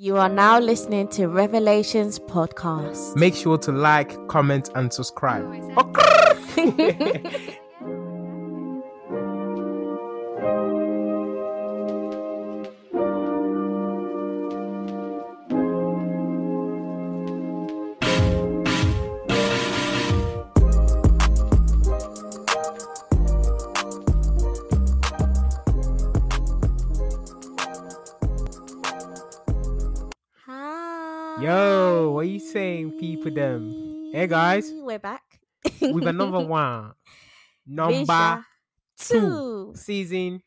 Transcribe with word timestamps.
You 0.00 0.16
are 0.16 0.28
now 0.28 0.60
listening 0.60 1.08
to 1.08 1.26
Revelations 1.26 2.20
Podcast. 2.20 3.16
Make 3.16 3.34
sure 3.34 3.58
to 3.58 3.72
like, 3.72 4.28
comment, 4.28 4.70
and 4.76 4.92
subscribe. 4.92 5.44
Hey, 34.18 34.26
guys. 34.26 34.68
We're 34.74 34.98
back. 34.98 35.22
With 35.80 36.04
another 36.08 36.40
one. 36.44 36.90
Number 37.64 38.44
two. 38.98 39.14
two. 39.14 39.72
Season 39.76 40.42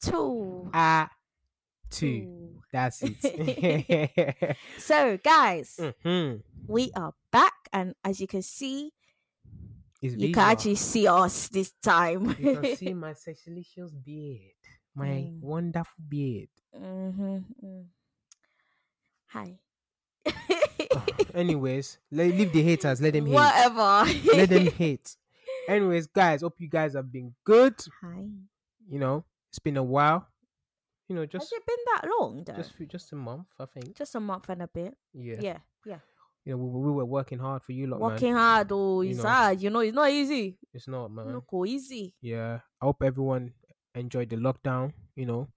Two. 0.00 0.70
uh, 0.72 1.04
two. 1.90 2.22
Two. 2.24 2.62
That's 2.72 3.02
it. 3.02 4.56
So, 4.78 5.18
guys, 5.22 5.78
hmm 6.02 6.36
we 6.66 6.92
are 6.96 7.12
back, 7.30 7.52
and 7.74 7.94
as 8.02 8.22
you 8.22 8.26
can 8.26 8.40
see, 8.40 8.92
It's 10.00 10.14
you 10.14 10.28
Visa. 10.28 10.32
can 10.32 10.50
actually 10.50 10.76
see 10.76 11.06
us 11.06 11.48
this 11.48 11.72
time. 11.82 12.34
You 12.38 12.56
can 12.56 12.74
see 12.80 12.94
my 12.94 13.12
sexalicious 13.12 13.92
beard. 14.02 14.56
My 14.94 15.28
Mm. 15.28 15.42
wonderful 15.42 16.04
beard. 16.08 16.48
hmm 16.74 17.40
Hi. 19.28 19.58
Anyways, 21.34 21.98
le- 22.10 22.22
leave 22.24 22.52
the 22.52 22.62
haters. 22.62 23.00
Let 23.00 23.12
them 23.14 23.26
hate. 23.26 23.34
Whatever. 23.34 24.04
Let 24.36 24.48
them 24.48 24.66
hate. 24.78 25.16
Anyways, 25.68 26.06
guys, 26.08 26.42
hope 26.42 26.54
you 26.58 26.68
guys 26.68 26.94
have 26.94 27.10
been 27.12 27.34
good. 27.44 27.74
Hi. 28.02 28.24
You 28.88 28.98
know, 28.98 29.24
it's 29.50 29.58
been 29.58 29.76
a 29.76 29.82
while. 29.82 30.26
You 31.08 31.16
know, 31.16 31.26
just 31.26 31.44
Has 31.44 31.50
just 31.50 31.62
it 31.62 31.66
been 31.66 31.84
that 31.94 32.08
long, 32.20 32.44
though? 32.46 32.54
just 32.54 32.72
just 32.88 33.12
a 33.12 33.16
month, 33.16 33.46
I 33.58 33.66
think. 33.66 33.96
Just 33.96 34.14
a 34.14 34.20
month 34.20 34.48
and 34.48 34.62
a 34.62 34.68
bit. 34.68 34.94
Yeah. 35.12 35.36
Yeah. 35.40 35.58
Yeah. 35.84 35.98
You 36.44 36.52
know, 36.52 36.58
we, 36.58 36.80
we 36.86 36.92
were 36.92 37.04
working 37.04 37.38
hard 37.38 37.62
for 37.62 37.72
you, 37.72 37.86
lot, 37.88 38.00
man. 38.00 38.10
Working 38.10 38.32
hard, 38.34 38.68
oh, 38.72 39.02
You 39.02 39.10
it's 39.10 39.22
know. 39.22 39.28
hard. 39.28 39.60
You 39.60 39.70
know, 39.70 39.80
it's 39.80 39.94
not 39.94 40.10
easy. 40.10 40.56
It's 40.72 40.88
not, 40.88 41.10
man. 41.10 41.32
Not 41.32 41.46
go 41.46 41.66
easy. 41.66 42.14
Yeah. 42.22 42.60
I 42.80 42.84
hope 42.86 43.02
everyone 43.02 43.52
enjoyed 43.94 44.30
the 44.30 44.36
lockdown. 44.36 44.92
You 45.16 45.26
know, 45.26 45.48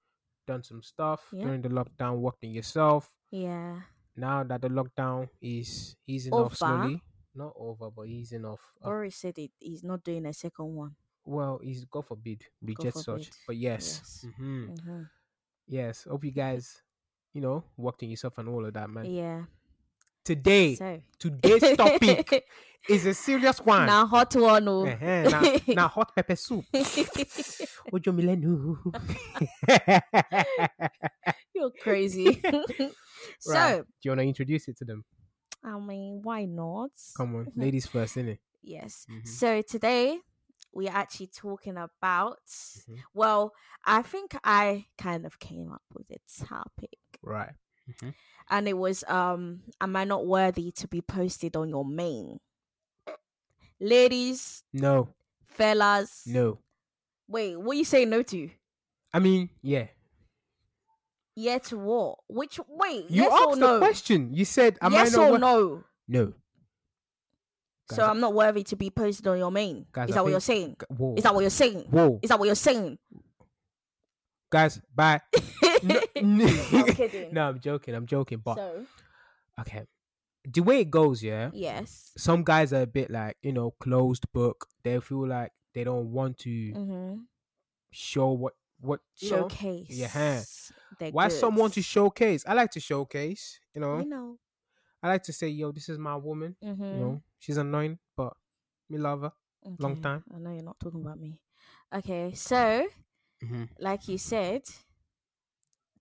done 0.47 0.63
some 0.63 0.81
stuff 0.83 1.21
Yeah. 1.31 1.45
during 1.45 1.61
the 1.61 1.69
lockdown, 1.69 2.17
worked 2.17 2.43
on 2.43 2.49
yourself. 2.51 3.09
Yeah. 3.31 3.81
Now 4.15 4.43
that 4.43 4.61
the 4.61 4.69
lockdown 4.69 5.29
is 5.41 5.95
easing 6.07 6.33
off 6.33 6.55
slowly, 6.55 7.01
not 7.35 7.53
over, 7.55 7.89
but 7.89 8.07
easing 8.07 8.45
off. 8.45 8.59
uh, 8.81 8.85
Boris 8.89 9.15
said 9.15 9.37
it. 9.39 9.51
He's 9.59 9.83
not 9.83 10.03
doing 10.03 10.25
a 10.25 10.33
second 10.33 10.75
one. 10.75 10.95
well, 11.25 11.59
he's 11.63 11.85
God 11.85 12.05
forbid, 12.05 12.43
just 12.81 13.03
such. 13.05 13.29
But 13.47 13.57
yes, 13.57 14.01
Yes. 14.23 14.25
hmm 14.37 14.65
hmm 14.65 15.03
yes. 15.67 16.03
Hope 16.09 16.25
you 16.25 16.31
guys, 16.31 16.81
you 17.33 17.41
know, 17.41 17.63
worked 17.77 18.03
on 18.03 18.09
yourself 18.09 18.37
and 18.37 18.49
all 18.49 18.65
of 18.65 18.73
that, 18.73 18.89
man. 18.89 19.05
Yeah. 19.07 19.43
Today, 20.23 20.75
So 20.75 21.01
today's 21.19 21.75
topic 21.77 22.45
is 22.89 23.05
a 23.05 23.13
serious 23.13 23.59
one. 23.59 23.85
now 23.87 24.05
hot 24.05 24.33
one. 24.35 24.67
Oh. 24.67 24.85
Now, 24.85 25.41
now 25.67 25.87
hot 25.89 26.15
pepper 26.15 26.35
soup. 26.37 26.63
Ojo 27.93 28.11
milenu. 28.13 28.77
You're 31.53 31.71
crazy. 31.81 32.41
so 33.39 33.83
Do 33.83 33.85
you 34.03 34.11
want 34.11 34.19
to 34.21 34.25
introduce 34.27 34.67
it 34.69 34.77
to 34.77 34.85
them? 34.85 35.03
I 35.63 35.77
mean, 35.79 36.21
why 36.23 36.45
not? 36.45 36.91
Come 37.17 37.35
on, 37.35 37.47
ladies 37.55 37.85
first, 37.87 38.15
innit? 38.15 38.39
Yes. 38.61 39.05
Mhm. 39.09 39.27
So 39.27 39.61
today 39.61 40.19
we're 40.73 40.91
actually 40.91 41.27
talking 41.27 41.77
about. 41.77 42.39
Mhm. 42.47 42.97
Well, 43.13 43.53
I 43.85 44.01
think 44.01 44.35
I 44.43 44.85
kind 44.97 45.25
of 45.25 45.39
came 45.39 45.71
up 45.71 45.83
with 45.93 46.07
a 46.11 46.19
topic, 46.45 46.97
Right. 47.21 47.51
Mhm. 47.89 48.13
and 48.49 48.67
it 48.67 48.77
was 48.77 49.03
um, 49.07 49.61
am 49.81 49.95
I 49.95 50.03
not 50.05 50.25
worthy 50.25 50.71
to 50.71 50.87
be 50.87 51.01
posted 51.01 51.55
on 51.55 51.69
your 51.69 51.85
main? 51.85 52.39
Ladies, 53.79 54.63
No, 54.71 55.09
fellas. 55.45 56.23
no. 56.25 56.59
Wait, 57.27 57.57
what 57.59 57.75
are 57.75 57.79
you 57.79 57.85
say 57.85 58.05
no 58.05 58.21
to? 58.23 58.49
I 59.13 59.19
mean, 59.19 59.49
yeah. 59.61 59.87
Yeah 61.35 61.57
to 61.59 61.77
what? 61.77 62.19
Which 62.27 62.59
wait? 62.67 63.09
You 63.09 63.23
yes 63.23 63.33
asked 63.33 63.43
or 63.47 63.55
the 63.55 63.59
no? 63.61 63.77
question. 63.79 64.33
You 64.33 64.45
said, 64.45 64.77
"Am 64.81 64.91
yes 64.93 65.13
I 65.13 65.17
not?" 65.17 65.25
or 65.27 65.31
wor-" 65.31 65.39
no? 65.39 65.83
No. 66.07 66.33
So 67.91 68.03
I'm 68.05 68.19
not 68.19 68.33
worthy 68.33 68.63
to 68.63 68.75
be 68.75 68.89
posted 68.89 69.27
on 69.27 69.37
your 69.37 69.51
main. 69.51 69.85
Guys, 69.91 70.09
Is 70.09 70.15
I 70.15 70.19
that 70.19 70.23
what 70.23 70.29
you're 70.31 70.39
saying? 70.39 70.77
Whoa. 70.89 71.15
Is 71.15 71.23
that 71.23 71.33
what 71.35 71.41
you're 71.41 71.49
saying? 71.49 71.85
Whoa. 71.89 72.19
Is 72.21 72.29
that 72.29 72.39
what 72.39 72.45
you're 72.45 72.55
saying? 72.55 72.97
Guys, 74.53 74.79
bye. 74.93 75.19
No, 76.21 76.45
I'm 76.71 76.85
kidding. 76.95 77.33
no, 77.33 77.49
I'm 77.49 77.59
joking. 77.59 77.93
I'm 77.95 78.05
joking. 78.05 78.37
But 78.45 78.55
so 78.55 78.85
okay, 79.61 79.83
the 80.45 80.61
way 80.61 80.79
it 80.81 80.89
goes, 80.91 81.21
yeah. 81.23 81.49
yes. 81.53 82.11
Some 82.17 82.43
guys 82.43 82.71
are 82.71 82.83
a 82.83 82.87
bit 82.87 83.09
like 83.11 83.35
you 83.41 83.51
know 83.51 83.71
closed 83.81 84.25
book. 84.31 84.67
They 84.83 84.99
feel 85.01 85.27
like 85.27 85.51
they 85.73 85.83
don't 85.83 86.11
want 86.11 86.37
to 86.45 86.49
Mm-hmm. 86.49 87.15
show 87.91 88.31
what 88.31 88.53
what. 88.79 88.99
Showcase. 89.15 89.87
yeah. 89.89 90.41
Why 91.11 91.27
someone 91.29 91.71
to 91.71 91.81
showcase? 91.81 92.43
I 92.47 92.53
like 92.53 92.71
to 92.71 92.79
showcase. 92.79 93.59
You 93.73 93.81
know, 93.81 93.97
You 93.99 94.05
know. 94.09 94.37
I 95.01 95.09
like 95.09 95.23
to 95.23 95.33
say, 95.33 95.49
yo, 95.49 95.71
this 95.73 95.89
is 95.89 95.97
my 95.97 96.15
woman. 96.15 96.55
Mm-hmm. 96.63 96.83
You 96.83 96.99
know, 97.01 97.21
she's 97.39 97.57
annoying, 97.57 97.99
but 98.15 98.31
me 98.89 98.97
love 98.99 99.21
her. 99.23 99.33
long 99.79 99.99
time. 100.01 100.23
I 100.33 100.37
know 100.39 100.51
you're 100.53 100.63
not 100.63 100.79
talking 100.79 101.01
about 101.01 101.19
me. 101.19 101.39
Okay, 101.93 102.31
so 102.35 102.87
Mm-hmm. 103.43 103.63
like 103.79 104.07
you 104.07 104.17
said, 104.17 104.63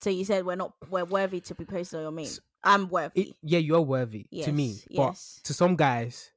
so 0.00 0.10
you 0.10 0.24
said 0.24 0.44
we're 0.46 0.56
not 0.56 0.74
we're 0.88 1.04
worthy 1.04 1.40
to 1.40 1.54
be 1.54 1.64
posted 1.64 1.98
on 1.98 2.02
your 2.02 2.12
main. 2.12 2.26
S- 2.26 2.40
I'm 2.64 2.88
worthy. 2.88 3.22
It, 3.22 3.36
yeah, 3.42 3.58
you're 3.58 3.80
worthy 3.80 4.26
yes. 4.30 4.44
to 4.46 4.52
me, 4.52 4.78
but 4.94 5.02
yes. 5.02 5.40
to 5.44 5.52
some 5.54 5.74
guys, 5.74 6.30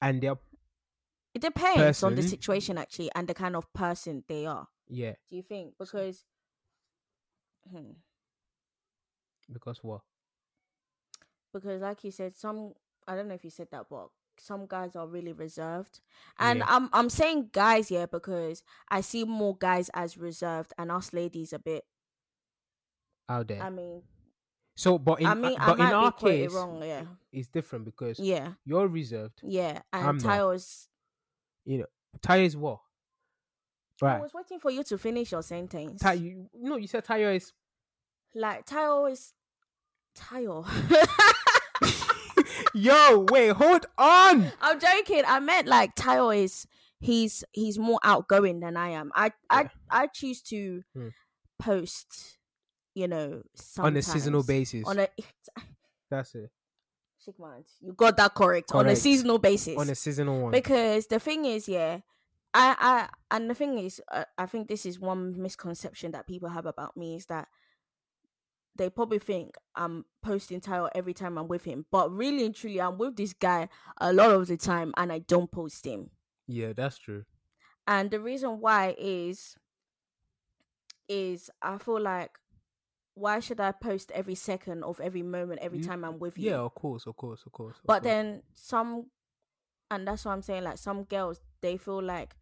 and 0.00 0.22
they're 0.22 0.38
It 1.34 1.42
depends 1.42 2.02
on 2.02 2.14
the 2.14 2.22
situation 2.22 2.78
actually 2.78 3.10
and 3.14 3.28
the 3.28 3.34
kind 3.34 3.54
of 3.56 3.70
person 3.74 4.24
they 4.26 4.46
are. 4.46 4.66
yeah, 4.88 5.12
Do 5.28 5.36
you 5.36 5.42
think? 5.42 5.74
Because 5.78 6.24
hmm, 7.70 7.90
because 9.52 9.82
what? 9.84 10.00
because 11.52 11.82
like 11.82 12.04
you 12.04 12.10
said, 12.10 12.36
some 12.36 12.72
I 13.06 13.14
don't 13.16 13.28
know 13.28 13.34
if 13.34 13.44
you 13.44 13.50
said 13.50 13.68
that, 13.72 13.86
but 13.90 14.08
some 14.40 14.66
guys 14.66 14.94
are 14.96 15.06
really 15.06 15.32
reserved. 15.32 16.00
And 16.38 16.58
Yeah. 16.60 16.64
I'm 16.68 16.88
I'm 16.92 17.10
saying 17.10 17.50
guys 17.52 17.88
here 17.88 18.06
because 18.06 18.62
I 18.88 19.00
see 19.00 19.24
more 19.24 19.56
guys 19.56 19.90
as 19.94 20.16
reserved 20.18 20.72
and 20.78 20.90
us 20.92 21.12
ladies 21.12 21.52
a 21.52 21.58
bit 21.58 21.84
Out 23.28 23.48
there. 23.48 23.62
I 23.62 23.70
mean 23.70 24.02
so, 24.78 24.98
but 24.98 25.20
in 25.20 25.26
I 25.26 25.34
mean 25.34 25.56
uh, 25.58 25.66
but 25.66 25.80
in 25.80 25.86
our 25.86 26.12
case, 26.12 26.52
wrong, 26.52 26.82
yeah. 26.82 27.04
it's 27.32 27.48
different 27.48 27.86
because 27.86 28.18
Yeah. 28.18 28.52
you're 28.66 28.88
reserved. 28.88 29.40
Yeah. 29.42 29.80
I'm 29.92 30.08
And 30.16 30.22
not. 30.24 30.32
Tayo's 30.38 30.88
Tayo 32.20 32.44
is 32.46 32.56
what? 32.56 32.80
Right. 34.00 34.16
I 34.16 34.20
was 34.20 34.32
waiting 34.34 34.58
for 34.60 34.70
you 34.70 34.82
to 34.84 34.98
finish 34.98 35.32
your 35.32 35.42
sentence. 35.42 36.02
Tayo, 36.02 36.20
you, 36.20 36.46
no, 36.54 36.76
you 36.76 36.86
said 36.86 37.04
Tayo 37.04 37.34
is. 37.34 37.52
like 38.34 38.66
Tayo 38.66 39.10
is 39.10 39.32
Tayo. 40.16 40.64
Yo, 42.76 43.26
wait, 43.30 43.52
hold 43.52 43.86
on. 43.96 44.52
I'm 44.60 44.78
joking. 44.78 45.22
I 45.26 45.40
meant 45.40 45.66
like 45.66 45.94
Tayo 45.96 46.36
is 46.36 46.66
he's 47.00 47.42
he's 47.52 47.78
more 47.78 47.98
outgoing 48.04 48.60
than 48.60 48.76
I 48.76 48.90
am. 48.90 49.10
I 49.14 49.26
Yeah. 49.26 49.30
I 49.50 49.70
I 49.90 50.06
choose 50.08 50.42
to 50.42 50.82
Hmm. 50.94 51.08
post, 51.58 52.38
you 52.94 53.08
know, 53.08 53.42
On 53.78 53.96
a 53.96 54.02
seasonal 54.02 54.42
basis. 54.42 54.84
On 54.86 54.98
a 54.98 55.08
That's 56.10 56.34
it. 56.34 56.50
shake 57.24 57.38
my 57.38 57.54
hand. 57.54 57.64
You 57.80 57.92
got 57.94 58.16
that 58.18 58.34
correct. 58.34 58.72
On 58.72 58.86
a 58.86 58.94
seasonal 58.96 59.38
basis. 59.38 59.76
On 59.78 59.88
a 59.88 59.94
seasonal 59.94 60.42
one. 60.42 60.52
because 60.52 61.06
the 61.06 61.18
thing 61.18 61.44
is, 61.46 61.68
yeah, 61.68 62.00
I 62.52 62.76
I 62.78 63.08
and 63.36 63.48
the 63.50 63.54
thing 63.54 63.78
is, 63.78 64.00
uh, 64.12 64.24
I 64.36 64.46
think 64.46 64.68
this 64.68 64.84
is 64.86 65.00
one 65.00 65.40
misconception 65.40 66.12
that 66.12 66.26
people 66.26 66.50
have 66.50 66.66
about 66.66 66.96
me 66.96 67.16
is 67.16 67.26
that 67.26 67.48
they 68.76 68.90
probably 68.90 69.18
think 69.18 69.54
I'm 69.74 70.04
posting 70.22 70.60
Tayo 70.60 70.88
every 70.94 71.14
time 71.14 71.38
I'm 71.38 71.48
with 71.48 71.64
him, 71.64 71.86
but 71.90 72.10
really 72.12 72.44
and 72.44 72.54
truly, 72.54 72.80
I'm 72.80 72.98
with 72.98 73.16
this 73.16 73.32
guy 73.32 73.68
a 73.98 74.12
lot 74.12 74.30
of 74.30 74.46
the 74.46 74.56
time, 74.56 74.92
and 74.96 75.12
I 75.12 75.20
don't 75.20 75.50
post 75.50 75.84
him. 75.86 76.10
yeah, 76.46 76.72
that's 76.72 76.98
true. 76.98 77.24
And 77.86 78.10
the 78.10 78.20
reason 78.20 78.60
why 78.60 78.94
is 78.98 79.56
is 81.08 81.50
I 81.62 81.78
feel 81.78 82.00
like 82.00 82.38
why 83.14 83.40
should 83.40 83.60
I 83.60 83.72
post 83.72 84.10
every 84.12 84.34
second 84.34 84.82
of 84.84 85.00
every 85.00 85.22
moment 85.22 85.60
every 85.62 85.78
Mm, 85.78 85.86
time 85.86 86.04
I'm 86.04 86.18
with 86.18 86.36
you? 86.36 86.50
Yeah, 86.50 86.56
of 86.58 86.74
course, 86.74 87.06
of 87.06 87.16
course, 87.16 87.42
of 87.46 87.52
course. 87.52 87.76
of 87.76 87.86
But 87.86 88.02
course. 88.02 88.04
then 88.04 88.42
some 88.54 89.06
and 89.90 90.06
that's 90.06 90.24
what 90.24 90.32
I'm 90.32 90.42
saying, 90.42 90.64
like 90.64 90.78
some 90.78 91.04
girls 91.04 91.40
they 91.60 91.76
feel 91.76 92.02
like 92.02 92.34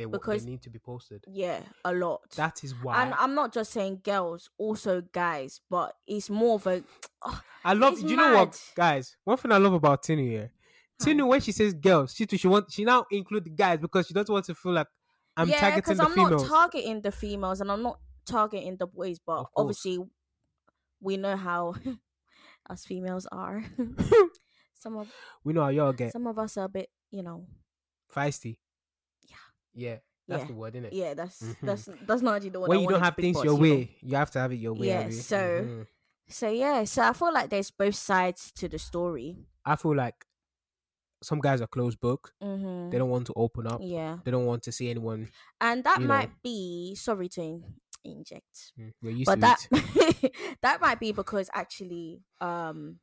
they, 0.00 0.06
because- 0.06 0.44
they 0.44 0.50
need 0.50 0.62
to 0.62 0.70
be 0.70 0.78
posted. 0.78 1.24
yeah, 1.28 1.60
a 1.84 1.92
lot. 1.92 2.30
That 2.36 2.64
is 2.64 2.74
why 2.82 3.02
and 3.02 3.14
I'm 3.14 3.34
not 3.34 3.52
just 3.52 3.72
saying 3.72 4.00
girls, 4.04 4.50
also 4.58 5.02
guys, 5.12 5.60
but 5.68 5.94
it's 6.06 6.30
more 6.30 6.54
of 6.56 6.66
a 6.66 6.82
oh, 7.22 7.40
I 7.64 7.74
love. 7.74 8.00
Do 8.00 8.06
you 8.06 8.16
know 8.16 8.34
what, 8.34 8.60
guys? 8.74 9.16
One 9.24 9.36
thing 9.36 9.52
I 9.52 9.58
love 9.58 9.74
about 9.74 10.02
Tinu 10.02 10.22
here, 10.22 10.50
Tinu 11.02 11.26
when 11.28 11.40
she 11.40 11.52
says 11.52 11.74
girls, 11.74 12.14
she 12.14 12.26
too, 12.26 12.38
she 12.38 12.48
want 12.48 12.72
she 12.72 12.84
now 12.84 13.04
include 13.10 13.44
the 13.44 13.50
guys 13.50 13.78
because 13.78 14.06
she 14.06 14.14
doesn't 14.14 14.32
want 14.32 14.44
to 14.46 14.54
feel 14.54 14.72
like 14.72 14.86
I'm 15.36 15.48
yeah, 15.48 15.60
targeting 15.60 15.96
the 15.96 16.04
I'm 16.04 16.12
females. 16.12 16.42
not 16.42 16.48
targeting 16.48 17.00
the 17.02 17.12
females 17.12 17.60
and 17.60 17.70
I'm 17.70 17.82
not 17.82 17.98
targeting 18.26 18.76
the 18.76 18.86
boys, 18.86 19.18
but 19.24 19.46
obviously 19.56 19.98
we 21.00 21.16
know 21.16 21.36
how 21.36 21.74
us 22.70 22.84
females 22.84 23.26
are. 23.30 23.64
some 24.74 24.96
of 24.96 25.08
we 25.44 25.52
know 25.52 25.62
how 25.62 25.68
y'all 25.68 25.92
get 25.92 26.12
some 26.12 26.26
of 26.26 26.38
us 26.38 26.56
are 26.56 26.64
a 26.64 26.68
bit, 26.68 26.88
you 27.10 27.22
know. 27.22 27.46
feisty. 28.14 28.56
Yeah. 29.74 29.98
That's 30.28 30.42
Yeah. 30.42 30.46
the 30.48 30.54
word, 30.54 30.74
isn't 30.76 30.84
it? 30.86 30.92
Yeah, 30.92 31.14
that's 31.14 31.42
Mhm. 31.42 31.56
that's 31.62 31.88
that's 32.06 32.22
not 32.22 32.36
actually 32.36 32.50
the 32.50 32.60
one. 32.60 32.68
when 32.68 32.78
I 32.78 32.82
you 32.82 32.88
don't 32.88 33.02
have 33.02 33.16
things 33.16 33.42
your 33.42 33.56
but, 33.58 33.64
you 33.64 33.70
know. 33.70 33.76
way, 33.80 33.96
you 34.00 34.16
have 34.16 34.30
to 34.32 34.38
have 34.38 34.52
it 34.52 34.56
your 34.56 34.74
way. 34.74 34.86
Yeah, 34.88 35.10
so- 35.10 35.36
Mhm. 35.62 35.86
So 36.28 36.48
yeah, 36.48 36.84
so 36.84 37.02
I 37.02 37.12
feel 37.12 37.32
like 37.32 37.50
there's 37.50 37.72
both 37.72 37.96
sides 37.96 38.52
to 38.52 38.68
the 38.68 38.78
story. 38.78 39.48
I 39.64 39.74
feel 39.74 39.96
like 39.96 40.24
some 41.22 41.40
guys 41.40 41.60
are 41.60 41.66
closed 41.66 41.98
book. 42.00 42.32
Mm-hmm. 42.40 42.90
They 42.90 42.98
don't 42.98 43.10
want 43.10 43.26
to 43.26 43.32
open 43.34 43.66
up. 43.66 43.80
Yeah, 43.82 44.18
They 44.24 44.30
don't 44.30 44.46
want 44.46 44.62
to 44.62 44.72
see 44.72 44.88
anyone. 44.88 45.28
and 45.60 45.82
that 45.84 45.98
you 45.98 46.06
know. 46.06 46.14
might 46.14 46.40
be 46.42 46.94
sorry 46.94 47.28
to 47.30 47.42
in- 47.42 47.80
inject, 48.04 48.72
Mm, 48.78 49.24
but 49.26 49.40
that 49.40 49.66
that 50.62 50.80
might 50.80 51.00
be 51.00 51.10
because 51.12 51.50
actually, 51.52 52.22
um, 52.40 53.00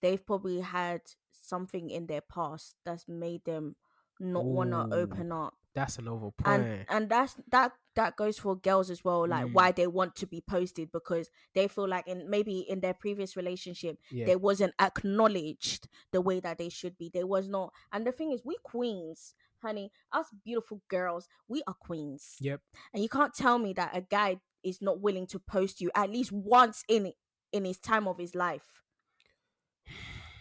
they've 0.00 0.24
probably 0.24 0.60
had 0.60 1.02
something 1.32 1.90
in 1.90 2.06
their 2.06 2.20
past 2.22 2.76
that's 2.84 3.08
made 3.08 3.44
them 3.44 3.74
not 4.20 4.44
want 4.44 4.70
to 4.70 4.94
open 4.94 5.32
up, 5.32 5.54
That's 5.74 5.98
another 5.98 6.30
point. 6.30 6.46
and 6.46 6.86
and 6.88 7.08
that's 7.10 7.34
that 7.50 7.72
that 7.96 8.16
goes 8.16 8.38
for 8.38 8.54
girls 8.56 8.90
as 8.90 9.02
well. 9.04 9.26
Like 9.26 9.46
Mm. 9.46 9.52
why 9.54 9.72
they 9.72 9.86
want 9.86 10.14
to 10.16 10.26
be 10.26 10.40
posted 10.40 10.92
because 10.92 11.28
they 11.54 11.66
feel 11.68 11.88
like 11.88 12.06
in 12.06 12.28
maybe 12.30 12.60
in 12.60 12.80
their 12.80 12.94
previous 12.94 13.36
relationship 13.36 13.98
yeah. 14.10 14.26
they 14.26 14.36
wasn't 14.36 14.74
acknowledged 14.80 15.88
the 16.12 16.20
way 16.20 16.40
that 16.40 16.58
they 16.58 16.68
should 16.68 16.96
be. 16.98 17.10
They 17.12 17.24
was 17.24 17.48
not. 17.48 17.72
And 17.92 18.06
the 18.06 18.12
thing 18.12 18.32
is, 18.32 18.42
we 18.44 18.56
queens, 18.62 19.34
honey, 19.62 19.90
us 20.12 20.26
beautiful 20.44 20.82
girls, 20.88 21.28
we 21.48 21.62
are 21.66 21.74
queens. 21.74 22.36
Yep. 22.40 22.60
And 22.94 23.02
you 23.02 23.08
can't 23.08 23.34
tell 23.34 23.58
me 23.58 23.72
that 23.74 23.90
a 23.96 24.00
guy 24.02 24.40
is 24.62 24.80
not 24.82 25.00
willing 25.00 25.26
to 25.28 25.38
post 25.38 25.80
you 25.80 25.90
at 25.94 26.10
least 26.10 26.32
once 26.32 26.84
in 26.88 27.12
in 27.52 27.64
his 27.64 27.78
time 27.78 28.06
of 28.06 28.18
his 28.18 28.34
life. 28.34 28.82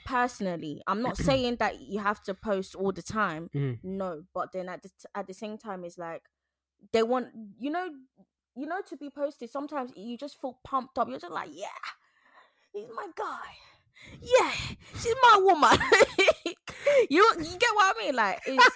Personally, 0.05 0.81
I'm 0.87 1.01
not 1.01 1.17
saying 1.17 1.57
that 1.57 1.79
you 1.81 1.99
have 1.99 2.21
to 2.23 2.33
post 2.33 2.75
all 2.75 2.91
the 2.91 3.01
time. 3.03 3.49
Mhm. 3.53 3.79
No, 3.83 4.23
but 4.33 4.51
then 4.51 4.69
at 4.69 4.83
the 4.83 4.89
t- 4.89 5.05
at 5.15 5.27
the 5.27 5.33
same 5.33 5.57
time, 5.57 5.83
it's 5.83 5.97
like 5.97 6.23
they 6.93 7.03
want 7.03 7.27
you 7.59 7.69
know 7.71 7.89
you 8.55 8.65
know 8.65 8.81
to 8.87 8.97
be 8.97 9.09
posted. 9.09 9.49
Sometimes 9.49 9.91
you 9.95 10.17
just 10.17 10.39
feel 10.39 10.59
pumped 10.63 10.97
up. 10.97 11.09
You're 11.09 11.19
just 11.19 11.33
like, 11.33 11.49
yeah, 11.53 11.67
he's 12.73 12.87
my 12.95 13.07
guy. 13.15 13.55
Yeah, 14.21 14.51
she's 14.95 15.15
my 15.21 15.39
woman. 15.41 15.77
you 17.09 17.23
you 17.37 17.57
get 17.57 17.75
what 17.75 17.95
I 17.95 17.99
mean? 18.05 18.15
Like 18.15 18.39
it's 18.47 18.75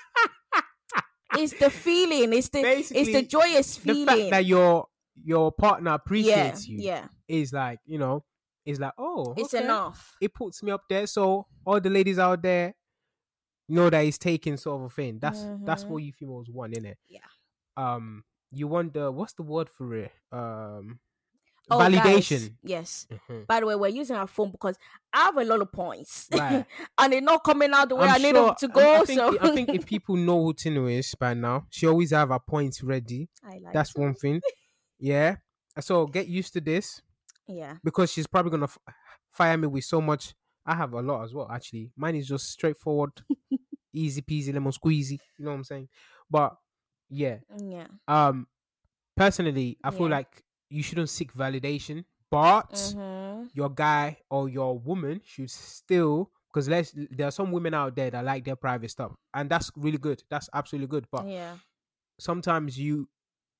it's 1.38 1.54
the 1.60 1.70
feeling. 1.70 2.34
It's 2.34 2.50
the 2.50 2.60
it's 2.60 2.90
the 2.90 3.04
Basically, 3.04 3.26
joyous 3.26 3.78
the 3.78 3.94
feeling. 3.94 4.06
fact 4.06 4.30
that 4.32 4.46
your 4.46 4.88
your 5.24 5.52
partner 5.52 5.92
yeah, 5.92 5.96
appreciates 5.96 6.68
you 6.68 6.80
yeah, 6.82 7.08
is 7.28 7.54
like 7.54 7.80
you 7.86 7.98
know 8.00 8.24
is 8.66 8.80
like 8.80 8.94
oh 8.98 9.34
it's 9.38 9.54
okay. 9.54 9.64
enough. 9.64 10.16
It 10.22 10.34
puts 10.34 10.64
me 10.64 10.72
up 10.72 10.84
there, 10.90 11.06
so 11.08 11.48
all 11.66 11.80
the 11.82 11.90
ladies 11.90 12.20
out 12.20 12.42
there 12.42 12.74
know 13.70 13.90
that 13.90 14.04
he's 14.04 14.18
taking 14.18 14.58
sort 14.58 14.82
of 14.82 14.86
a 14.86 14.90
thing. 14.90 15.20
That's 15.20 15.44
that's 15.64 15.84
Mhm. 15.84 15.88
what 15.90 15.98
you 16.04 16.12
females 16.14 16.50
want, 16.50 16.76
it 16.78 16.98
Yeah. 17.10 17.20
Um, 17.78 18.24
you 18.52 18.68
want 18.68 18.94
the 18.94 19.12
what's 19.12 19.34
the 19.34 19.44
word 19.44 19.70
for 19.70 19.96
it? 19.96 20.12
Um, 20.32 21.00
Oh, 21.72 21.80
guys, 21.80 21.94
validation. 21.94 22.56
yes. 22.62 23.08
Mhm. 23.10 23.48
By 23.48 23.62
the 23.62 23.66
way, 23.66 23.76
we're 23.76 23.88
using 23.88 24.18
our 24.18 24.28
phone 24.28 24.52
because 24.52 24.78
I 25.14 25.20
have 25.24 25.38
a 25.38 25.46
lot 25.46 25.62
of 25.62 25.72
points, 25.72 26.28
Right. 26.30 26.66
and 26.98 27.14
they're 27.14 27.22
not 27.22 27.42
coming 27.46 27.72
out 27.74 27.88
the 27.88 27.96
way 27.96 28.04
I'm 28.06 28.16
I 28.16 28.18
need 28.18 28.36
sure- 28.36 28.48
them 28.48 28.56
to 28.60 28.68
go. 28.68 28.96
I 29.02 29.06
think, 29.06 29.18
so 29.20 29.38
I 29.40 29.52
think 29.56 29.70
if 29.70 29.86
people 29.94 30.18
know 30.18 30.44
who 30.44 30.54
Tinu 30.54 30.92
is 30.92 31.16
by 31.16 31.34
now, 31.34 31.66
she 31.70 31.88
always 31.88 32.12
have 32.12 32.30
her 32.30 32.40
points 32.40 32.84
ready. 32.84 33.30
I 33.46 33.60
like 33.60 33.74
That's 33.74 33.94
to. 33.94 34.02
one 34.02 34.14
thing. 34.14 34.42
Yeah. 35.00 35.38
So 35.80 36.06
get 36.06 36.28
used 36.28 36.54
to 36.54 36.62
this 36.62 37.02
Yeah. 37.48 37.78
because 37.84 38.12
she's 38.12 38.28
probably 38.28 38.52
gonna 38.52 38.66
f- 38.66 38.78
fire 39.32 39.58
me 39.58 39.68
with 39.68 39.84
so 39.86 40.02
much. 40.02 40.34
I 40.66 40.76
have 40.76 40.94
a 40.94 41.02
lot 41.02 41.24
as 41.24 41.34
well. 41.34 41.50
Actually, 41.52 41.92
mine 41.98 42.16
is 42.16 42.28
just 42.28 42.50
straightforward, 42.50 43.12
easy 43.94 44.22
peasy 44.22 44.54
lemon 44.54 44.72
squeezy. 44.72 45.20
You 45.38 45.46
know 45.46 45.52
what 45.52 45.58
I'm 45.58 45.64
saying? 45.64 45.90
But 46.30 46.56
yeah, 47.10 47.40
Yeah. 47.58 47.88
um, 48.08 48.48
personally, 49.16 49.78
I 49.84 49.92
feel 49.92 50.10
Yeah. 50.10 50.18
like 50.18 50.44
you 50.70 50.84
shouldn't 50.84 51.10
seek 51.10 51.34
validation, 51.34 52.06
but 52.32 52.72
Mm-hmm. 52.72 53.48
your 53.54 53.70
guy 53.70 54.20
or 54.30 54.50
your 54.50 54.80
woman 54.80 55.22
should 55.26 55.50
still 55.52 56.32
because 56.48 56.70
let's 56.70 56.94
there 57.12 57.28
are 57.28 57.32
some 57.32 57.52
women 57.52 57.74
out 57.74 57.96
there 57.96 58.10
that 58.12 58.24
like 58.26 58.46
their 58.46 58.56
private 58.56 58.90
stuff 58.92 59.12
and 59.34 59.50
that's 59.50 59.72
really 59.76 59.98
good 59.98 60.24
that's 60.30 60.50
absolutely 60.54 60.88
good 60.88 61.08
but 61.12 61.28
Yeah. 61.28 61.58
sometimes 62.20 62.78
you 62.78 63.10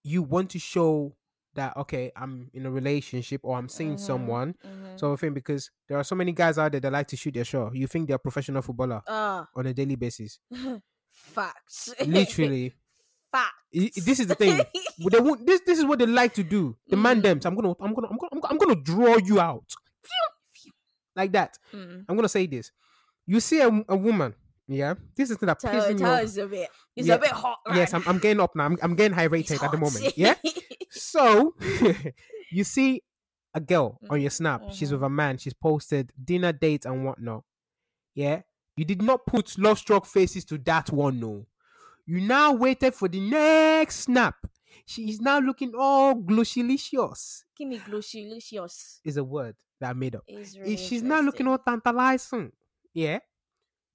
you 0.04 0.22
want 0.24 0.52
to 0.52 0.60
show 0.60 1.16
that 1.56 1.76
okay 1.78 2.12
i'm 2.16 2.50
in 2.54 2.66
a 2.66 2.72
relationship 2.72 3.42
or 3.44 3.58
i'm 3.58 3.70
seeing 3.70 3.96
Mhm, 3.96 4.00
someone 4.00 4.56
mhm. 4.66 5.00
so 5.00 5.14
i 5.14 5.16
think 5.16 5.34
because 5.36 5.70
there 5.88 5.98
are 5.98 6.04
so 6.04 6.16
many 6.16 6.32
guys 6.32 6.58
out 6.58 6.72
there 6.72 6.82
that 6.82 6.92
like 6.92 7.08
to 7.08 7.18
shoot 7.18 7.34
their 7.34 7.44
shot 7.46 7.76
you 7.76 7.88
think 7.88 8.08
they're 8.08 8.18
professional 8.18 8.62
footballer 8.62 9.02
Ah, 9.08 9.48
on 9.56 9.66
a 9.68 9.74
daily 9.74 9.96
basis 9.96 10.40
facts. 11.12 11.94
literally 12.06 12.74
facts. 13.32 14.06
this 14.06 14.20
is 14.20 14.28
the 14.28 14.36
thing 14.36 14.60
they 15.12 15.20
won't, 15.20 15.46
this 15.46 15.62
this 15.66 15.80
is 15.80 15.86
what 15.86 16.00
they 16.00 16.06
like 16.06 16.34
to 16.34 16.44
do 16.44 16.76
the 16.88 16.98
man 16.98 17.20
Mm. 17.20 17.24
them 17.24 17.40
i'm 17.46 17.56
gonna 17.56 17.74
i'm 17.80 17.94
gonna 17.94 18.08
i'm 18.08 18.18
gonna 18.18 18.30
i'm 18.34 18.40
gonna, 18.40 18.52
I'm 18.54 18.58
gonna 18.58 18.76
draw 18.82 19.18
you 19.18 19.40
out 19.40 19.66
like 21.16 21.32
that 21.34 21.58
Mm. 21.74 22.06
I'm 22.10 22.16
gonna 22.16 22.30
say 22.30 22.48
this. 22.48 22.72
You 23.26 23.40
see 23.40 23.62
a, 23.62 23.68
a 23.88 23.96
woman, 23.96 24.34
yeah. 24.68 24.96
This 25.16 25.30
is 25.30 25.38
the 25.38 25.40
thing 25.40 25.48
that 25.48 25.60
Tell, 25.60 25.72
pisses 25.74 25.98
me 26.00 26.06
off. 26.06 26.24
us 26.24 26.38
a 26.38 26.46
bit. 26.48 26.70
It's 26.96 27.08
Yeah. 27.08 27.16
a 27.16 27.20
bit 27.20 27.30
hot. 27.32 27.60
Right? 27.68 27.78
Yes, 27.78 27.94
I'm, 27.94 28.04
I'm 28.08 28.18
getting 28.20 28.42
up 28.42 28.56
now. 28.56 28.66
I'm, 28.66 28.78
I'm 28.82 28.96
getting 28.96 29.14
high 29.16 29.24
rated 29.26 29.62
at 29.64 29.72
the 29.72 29.78
moment. 29.78 30.12
Yeah. 30.18 30.36
So 30.94 31.56
you 32.52 32.64
see 32.64 33.02
a 33.54 33.60
girl 33.60 34.00
on 34.10 34.22
your 34.22 34.30
snap. 34.32 34.62
She's 34.72 34.90
Mhm. 34.90 34.94
with 34.94 35.04
a 35.04 35.10
man. 35.10 35.38
She's 35.38 35.54
posted 35.54 36.12
dinner 36.24 36.52
dates 36.54 36.86
and 36.86 37.06
whatnot. 37.06 37.44
Yeah. 38.16 38.42
You 38.76 38.86
did 38.86 39.02
not 39.02 39.26
put 39.28 39.58
love 39.58 39.78
struck 39.78 40.06
faces 40.06 40.46
to 40.46 40.58
that 40.60 40.92
one. 40.92 41.20
No. 41.20 41.46
You 42.06 42.20
now 42.22 42.54
waited 42.54 42.94
for 42.96 43.08
the 43.08 43.20
next 43.20 43.98
snap. 44.02 44.36
She 44.86 45.10
is 45.10 45.22
now 45.22 45.40
looking 45.40 45.74
all 45.78 46.16
glushilicious. 46.16 47.44
Give 47.56 47.68
me 47.68 47.78
glucious. 47.80 49.00
Is 49.04 49.18
a 49.18 49.24
word 49.24 49.56
that 49.80 49.92
I 49.92 49.94
made 49.94 50.16
up. 50.16 50.24
Is 50.28 50.58
really 50.58 50.76
she's 50.78 51.04
now 51.04 51.22
looking 51.22 51.48
all 51.48 51.60
tantalizing. 51.60 52.52
Yeah. 52.94 53.20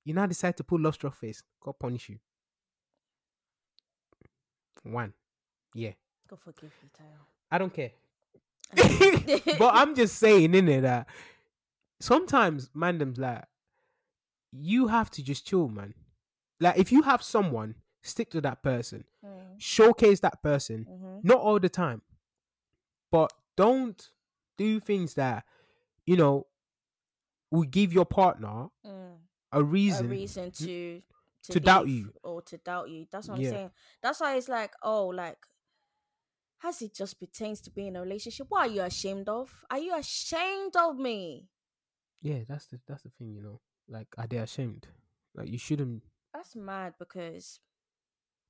You 0.04 0.14
now 0.14 0.26
decide 0.26 0.56
to 0.56 0.64
put 0.64 0.80
love 0.80 0.94
struck 0.94 1.14
face. 1.16 1.42
God 1.60 1.74
punish 1.78 2.08
you. 2.08 2.18
One. 4.84 5.12
Yeah. 5.74 5.92
Forgive 6.36 6.70
you. 6.82 6.88
I 7.50 7.58
don't 7.58 7.72
care. 7.72 7.90
but 9.58 9.74
I'm 9.74 9.94
just 9.94 10.16
saying, 10.16 10.52
innit, 10.52 10.82
that 10.82 11.06
sometimes 12.00 12.70
mandom's 12.74 13.18
like 13.18 13.44
you 14.52 14.86
have 14.88 15.10
to 15.12 15.22
just 15.22 15.46
chill, 15.46 15.68
man. 15.68 15.94
Like 16.60 16.76
if 16.78 16.92
you 16.92 17.02
have 17.02 17.22
someone, 17.22 17.74
stick 18.02 18.30
to 18.30 18.40
that 18.42 18.62
person. 18.62 19.04
Mm, 19.24 19.54
Showcase 19.58 20.20
that 20.20 20.42
person. 20.42 20.86
mhm. 20.90 21.24
Not 21.24 21.38
all 21.38 21.58
the 21.58 21.68
time. 21.68 22.02
But 23.10 23.32
don't 23.56 24.10
do 24.58 24.80
things 24.80 25.14
that, 25.14 25.44
you 26.06 26.16
know, 26.16 26.46
will 27.50 27.62
give 27.64 27.92
your 27.92 28.04
partner 28.06 28.68
Mm. 28.86 29.16
a 29.52 29.60
A 29.60 29.62
reason. 29.62 30.08
reason 30.10 30.50
to 30.52 31.02
to 31.44 31.60
doubt 31.60 31.88
you. 31.88 32.12
or 32.22 32.42
to 32.42 32.58
doubt 32.58 32.90
you. 32.90 33.06
That's 33.10 33.28
what 33.28 33.38
Yeah. 33.38 33.48
I'm 33.48 33.54
saying. 33.54 33.70
That's 34.02 34.20
why 34.20 34.36
it's 34.36 34.48
like, 34.48 34.72
oh, 34.82 35.06
like, 35.06 35.38
has 36.58 36.82
it 36.82 36.94
just 36.94 37.18
pertains 37.20 37.60
to 37.62 37.70
being 37.70 37.88
in 37.88 37.96
a 37.96 38.02
relationship? 38.02 38.46
What 38.50 38.68
are 38.68 38.72
you 38.72 38.82
ashamed 38.82 39.28
of? 39.28 39.64
Are 39.70 39.78
you 39.78 39.94
ashamed 39.96 40.76
of 40.76 40.96
me? 40.98 41.48
Yeah, 42.20 42.40
that's 42.48 42.66
the 42.66 42.80
that's 42.86 43.02
the 43.02 43.10
thing, 43.10 43.32
you 43.34 43.42
know. 43.42 43.60
Like, 43.88 44.08
are 44.18 44.26
they 44.26 44.38
ashamed? 44.38 44.86
Like, 45.34 45.48
you 45.48 45.58
shouldn't. 45.58 46.02
That's 46.34 46.54
mad 46.56 46.94
because 46.98 47.60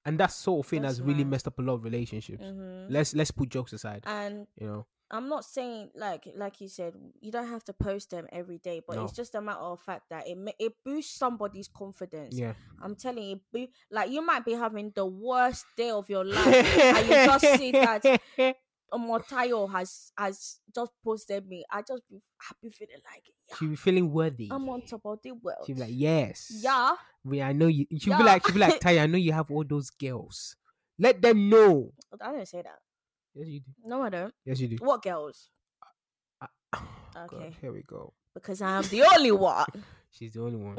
And 0.04 0.18
that 0.20 0.32
sort 0.32 0.64
of 0.64 0.70
thing 0.70 0.82
That's 0.82 0.98
has 0.98 1.02
really 1.02 1.24
messed 1.24 1.46
up 1.48 1.58
a 1.58 1.62
lot 1.62 1.74
of 1.74 1.84
relationships. 1.84 2.42
mhm. 2.44 2.86
Let's 2.90 3.14
let's 3.14 3.30
put 3.30 3.50
jokes 3.50 3.72
aside. 3.72 4.04
and 4.06 4.46
You 4.56 4.66
know, 4.66 4.86
I'm 5.10 5.28
not 5.28 5.44
saying 5.44 5.90
like 5.94 6.28
like 6.36 6.60
you 6.60 6.68
said 6.68 6.92
you 7.20 7.32
don't 7.32 7.48
have 7.48 7.64
to 7.64 7.72
post 7.72 8.10
them 8.10 8.26
every 8.30 8.58
day, 8.58 8.82
but 8.86 8.96
No. 8.96 9.04
it's 9.04 9.14
just 9.14 9.34
a 9.34 9.40
matter 9.40 9.60
of 9.60 9.80
fact 9.80 10.10
that 10.10 10.28
it 10.28 10.36
it 10.58 10.72
boosts 10.84 11.16
somebody's 11.18 11.68
confidence. 11.68 12.34
yeah. 12.36 12.52
I'm 12.82 12.94
telling 12.94 13.24
you, 13.24 13.40
bo- 13.52 13.72
like 13.90 14.10
you 14.10 14.20
might 14.24 14.44
be 14.44 14.52
having 14.52 14.92
the 14.94 15.06
worst 15.06 15.64
day 15.76 15.90
of 15.90 16.08
your 16.10 16.24
life, 16.24 16.46
and 16.46 17.06
you 17.08 17.14
just 17.14 17.58
see 17.58 17.72
that 17.72 18.20
Omotayo 18.92 19.70
has 19.70 20.12
has 20.16 20.60
just 20.74 20.92
posted 21.04 21.46
me, 21.46 21.64
I 21.70 21.82
just 21.82 22.02
be 22.08 22.20
happy 22.40 22.70
feeling 22.70 23.02
like 23.04 23.22
yeah, 23.48 23.56
She 23.58 23.66
be 23.66 23.76
feeling 23.76 24.10
worthy. 24.12 24.48
I'm 24.50 24.68
on 24.68 24.82
top 24.82 25.02
of 25.04 25.18
the 25.22 25.32
world. 25.32 25.64
She'll 25.66 25.74
be 25.76 25.80
like, 25.82 25.90
yes. 25.92 26.50
yeah, 26.62 26.94
We, 27.24 27.42
I 27.42 27.52
know 27.52 27.66
you. 27.66 27.86
She'll 27.98 28.12
Yeah. 28.12 28.18
be 28.18 28.24
like, 28.24 28.46
she'll 28.46 28.54
be 28.54 28.60
like, 28.60 28.80
Tayo, 28.84 29.02
I 29.02 29.06
know 29.06 29.18
you 29.18 29.32
have 29.32 29.50
all 29.50 29.64
those 29.64 29.90
girls. 29.90 30.56
Let 30.98 31.20
them 31.22 31.48
know. 31.50 31.92
I 32.20 32.32
don't 32.32 32.48
say 32.48 32.62
that. 32.62 32.78
Yes, 33.38 33.46
you 33.48 33.60
do. 33.60 33.70
No, 33.84 34.02
I 34.02 34.08
don't. 34.08 34.34
Yes, 34.44 34.58
you 34.60 34.68
do. 34.68 34.76
What 34.84 35.00
girls? 35.02 35.48
God, 36.74 36.80
Okay, 37.32 37.54
here 37.60 37.72
we 37.72 37.82
go. 37.82 38.12
because 38.34 38.60
I'm 38.60 38.82
the 38.82 39.02
only 39.14 39.30
one. 39.32 39.66
She's 40.10 40.32
the 40.32 40.42
only 40.42 40.56
one. 40.56 40.76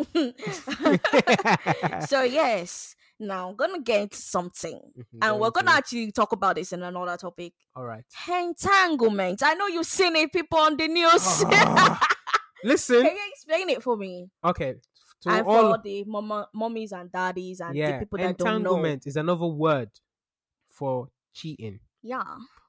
so 2.07 2.21
yes, 2.39 2.95
now 3.19 3.49
I'm 3.49 3.55
gonna 3.55 3.79
get 3.81 4.01
into 4.01 4.17
something, 4.17 4.79
Mhm, 4.97 5.19
and 5.21 5.39
we're 5.39 5.51
gonna 5.51 5.71
actually 5.71 6.11
talk 6.11 6.31
about 6.33 6.55
this 6.55 6.73
in 6.73 6.83
another 6.83 7.15
topic. 7.15 7.53
All 7.75 7.85
right. 7.85 8.03
Entanglement. 8.27 9.41
I 9.43 9.53
know 9.53 9.67
you've 9.67 9.85
seen 9.85 10.15
it, 10.17 10.33
people 10.33 10.59
on 10.59 10.75
the 10.75 10.87
news. 10.87 11.11
Ah, 11.15 11.99
Listen. 12.63 13.03
Can 13.03 13.15
you 13.15 13.21
explain 13.31 13.69
it 13.69 13.81
for 13.83 13.95
me? 13.95 14.29
Okay. 14.43 14.75
To 15.21 15.29
and 15.29 15.45
all, 15.47 15.75
for 15.75 15.81
the 15.83 16.03
mama, 16.05 16.47
mommies 16.55 16.91
and 16.93 17.11
daddies 17.11 17.59
and 17.61 17.75
the 17.75 17.99
people 17.99 18.17
that 18.19 18.37
don't 18.37 18.63
know. 18.63 18.71
entanglement 18.75 19.07
is 19.07 19.15
another 19.15 19.45
word 19.47 19.89
for 20.71 21.09
cheating. 21.33 21.79
Yeah. 22.01 22.23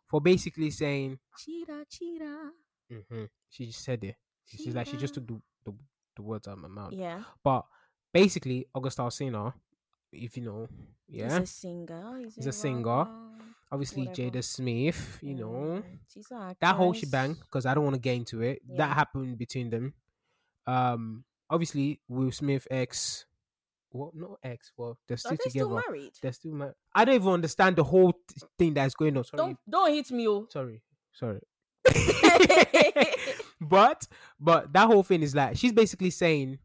For 0.08 0.20
basically 0.20 0.70
saying, 0.70 1.18
Cheetah, 1.38 1.84
cheetah. 1.88 2.50
mhm, 2.92 3.28
she 3.48 3.66
just 3.66 3.84
said 3.84 4.02
it. 4.04 4.16
She's 4.46 4.74
like, 4.74 4.88
she 4.88 4.96
just 4.96 5.14
took 5.14 5.26
the, 5.26 5.40
the, 5.64 5.72
the 6.16 6.22
words 6.22 6.48
out 6.48 6.54
of 6.54 6.58
my 6.60 6.68
mouth. 6.68 6.92
Yeah. 6.92 7.22
But 7.44 7.64
basically, 8.12 8.66
August 8.74 8.98
Alsina, 8.98 9.54
if 10.12 10.36
you 10.36 10.42
know, 10.44 10.68
He's 11.06 11.20
yeah, 11.20 11.38
a 11.38 11.46
singer. 11.46 12.18
He's, 12.24 12.34
He's 12.34 12.46
a 12.46 12.48
a 12.48 12.52
singer. 12.52 13.06
obviously 13.70 14.06
whatever. 14.08 14.30
Jada 14.30 14.42
Smith, 14.44 15.18
you 15.22 15.34
know, 15.36 15.48
Mm, 15.82 15.84
she's 16.12 16.26
an 16.32 16.56
that 16.60 16.74
whole 16.74 16.92
shebang 16.92 17.34
because 17.34 17.66
I 17.66 17.74
don't 17.74 17.84
want 17.84 17.94
to 17.94 18.00
get 18.00 18.16
into 18.16 18.42
it. 18.42 18.60
Yeah. 18.66 18.78
That 18.78 18.96
happened 18.96 19.38
between 19.38 19.70
them. 19.70 19.94
Um, 20.66 21.24
obviously 21.48 22.00
Will 22.08 22.32
Smith 22.32 22.66
ex, 22.70 23.26
well, 23.92 24.12
not 24.14 24.38
ex, 24.42 24.70
well 24.76 24.98
they're 25.08 25.14
Are 25.14 25.18
still 25.18 25.30
they 25.32 25.36
together. 25.50 25.50
still 25.66 25.82
married? 25.88 26.12
they're 26.22 26.32
still 26.32 26.52
married. 26.52 26.74
I 26.94 27.04
don't 27.04 27.14
even 27.16 27.28
understand 27.32 27.76
the 27.76 27.84
whole 27.84 28.12
th- 28.12 28.50
thing 28.58 28.74
that's 28.74 28.94
going 28.94 29.16
on. 29.16 29.24
Sorry, 29.24 29.36
Don't 29.38 29.58
don't 29.68 29.92
hit 29.92 30.10
me, 30.10 30.28
oh. 30.28 30.46
sorry, 30.50 30.82
sorry. 31.12 31.40
but 33.60 34.06
but 34.38 34.72
that 34.72 34.86
whole 34.86 35.02
thing 35.02 35.22
is 35.22 35.34
like 35.34 35.56
she's 35.56 35.72
basically 35.72 36.10
saying 36.10 36.58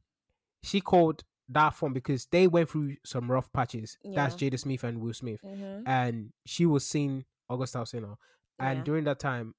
she 0.63 0.81
called 0.81 1.23
that 1.49 1.75
phone 1.75 1.93
because 1.93 2.25
they 2.31 2.47
went 2.47 2.69
through 2.69 2.95
some 3.05 3.29
rough 3.29 3.51
patches. 3.53 3.97
That's 4.03 4.35
Jada 4.35 4.59
Smith 4.59 4.83
and 4.83 4.99
Will 4.99 5.13
Smith, 5.13 5.41
Mhm. 5.45 5.83
and 5.85 6.31
she 6.45 6.65
was 6.65 6.85
seeing 6.85 7.25
August 7.49 7.75
Alsina, 7.75 8.15
and 8.59 8.79
Yeah. 8.79 8.83
during 8.83 9.03
that 9.03 9.19
time, 9.19 9.53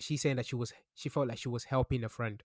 she's 0.00 0.22
saying 0.22 0.36
that 0.36 0.46
she 0.46 0.56
was 0.56 0.72
she 0.94 1.08
felt 1.08 1.28
like 1.28 1.38
she 1.38 1.48
was 1.48 1.64
helping 1.64 2.02
a 2.04 2.08
friend. 2.08 2.42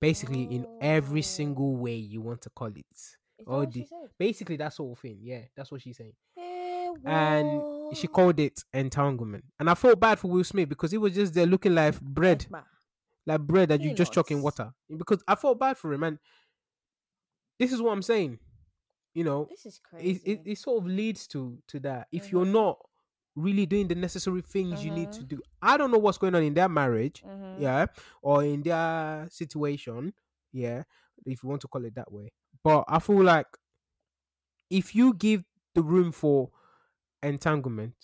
Basically, 0.00 0.42
in 0.44 0.66
every 0.80 1.20
Oh. 1.20 1.22
single 1.22 1.76
way 1.76 1.94
you 1.96 2.20
want 2.20 2.42
to 2.42 2.50
call 2.50 2.68
it. 2.68 3.16
That 3.38 3.46
what 3.46 3.72
she 3.72 3.80
the-? 3.82 4.08
Basically, 4.18 4.56
that's 4.56 4.76
the 4.76 4.82
whole 4.82 4.94
thing. 4.96 5.18
Yeah, 5.22 5.42
that's 5.56 5.70
what 5.70 5.82
she's 5.82 5.96
saying. 5.96 6.14
Eh, 6.36 6.88
And 7.04 7.94
she 7.96 8.06
called 8.08 8.38
it 8.40 8.64
entanglement. 8.72 9.44
And 9.60 9.70
I 9.70 9.74
felt 9.74 10.00
bad 10.00 10.18
for 10.18 10.28
Will 10.30 10.44
Smith 10.44 10.68
because 10.68 10.90
he 10.90 10.98
was 10.98 11.14
just 11.14 11.34
there 11.34 11.46
looking 11.46 11.74
like 11.74 12.00
bread, 12.00 12.46
like 13.26 13.40
bread 13.42 13.68
that 13.70 13.80
you 13.80 13.94
just 13.94 14.12
chuck 14.12 14.30
in 14.30 14.42
water. 14.42 14.72
Because 14.96 15.22
I 15.26 15.34
felt 15.36 15.58
bad 15.60 15.76
for 15.78 15.92
him. 15.92 16.02
And 16.02 16.18
this 17.58 17.72
is 17.72 17.80
what 17.82 17.92
I'm 17.92 18.02
saying. 18.02 18.38
You 19.14 19.24
know, 19.24 19.46
This 19.50 19.66
is 19.66 19.76
it, 19.76 19.82
crazy. 19.88 20.22
it, 20.24 20.40
it 20.44 20.58
sort 20.58 20.82
of 20.82 20.86
leads 20.86 21.26
to 21.28 21.58
to 21.68 21.80
that. 21.80 22.08
If 22.12 22.30
you're 22.30 22.44
Mhm. 22.44 22.52
not 22.52 22.78
really 23.34 23.66
doing 23.66 23.88
the 23.88 23.94
necessary 23.94 24.42
things 24.42 24.84
you 24.84 24.90
need 24.90 25.12
to 25.12 25.22
Mhm. 25.24 25.28
do, 25.28 25.42
I 25.62 25.76
don't 25.76 25.90
know 25.90 25.98
what's 25.98 26.18
going 26.18 26.34
on 26.34 26.42
in 26.42 26.54
their 26.54 26.68
marriage, 26.68 27.22
Mhm. 27.24 27.58
yeah, 27.58 27.86
or 28.22 28.44
in 28.44 28.62
their 28.62 29.28
situation, 29.30 30.12
yeah, 30.52 30.84
if 31.24 31.42
you 31.42 31.48
want 31.48 31.62
to 31.62 31.68
call 31.68 31.84
it 31.84 31.94
that 31.94 32.12
way. 32.12 32.32
But 32.68 32.84
I 32.88 32.98
feel 32.98 33.22
like 33.22 33.46
if 34.70 34.94
you 34.94 35.14
give 35.14 35.44
the 35.74 35.82
room 35.82 36.12
for 36.12 36.50
entanglement, 37.22 37.94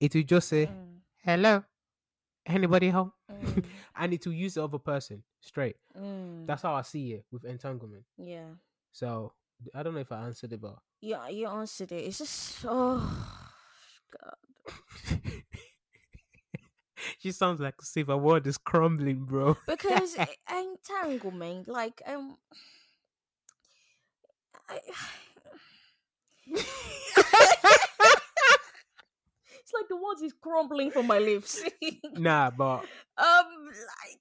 it 0.00 0.14
will 0.14 0.22
just 0.24 0.48
say, 0.48 0.66
Mm, 0.66 0.98
"Hello, 1.24 1.64
anybody 2.46 2.90
home?" 2.90 3.12
mm, 3.30 3.64
and 3.96 4.12
it 4.12 4.26
will 4.26 4.32
use 4.34 4.54
the 4.54 4.64
other 4.64 4.78
person 4.78 5.22
straight. 5.40 5.76
mm. 5.96 6.46
That's 6.46 6.62
how 6.62 6.74
I 6.74 6.82
see 6.82 7.12
it 7.12 7.24
with 7.30 7.44
entanglement. 7.44 8.04
yeah. 8.18 8.54
So 8.92 9.32
I 9.74 9.82
don't 9.84 9.94
know 9.94 10.00
if 10.00 10.10
I 10.12 10.24
answered 10.26 10.52
it, 10.52 10.60
but 10.60 10.76
Yeah, 11.00 11.28
you 11.28 11.46
answered 11.48 11.92
it. 11.92 12.04
It's 12.04 12.18
just 12.18 12.64
oh 12.68 13.38
god. 14.10 14.36
she 17.18 17.32
sounds 17.32 17.60
like 17.60 17.74
as 17.80 17.96
if 17.96 18.08
a 18.08 18.16
world 18.16 18.46
is 18.46 18.58
crumbling, 18.58 19.24
bro. 19.24 19.56
Because 19.66 20.16
entanglement, 20.50 21.68
like 21.68 22.02
um 22.06 22.36
it's 29.54 29.72
like 29.74 29.88
the 29.88 29.96
words 29.96 30.22
is 30.22 30.32
crumbling 30.40 30.90
from 30.90 31.06
my 31.06 31.18
lips. 31.18 31.62
nah, 32.14 32.50
but 32.50 32.80
um 33.18 33.46
like 33.66 34.18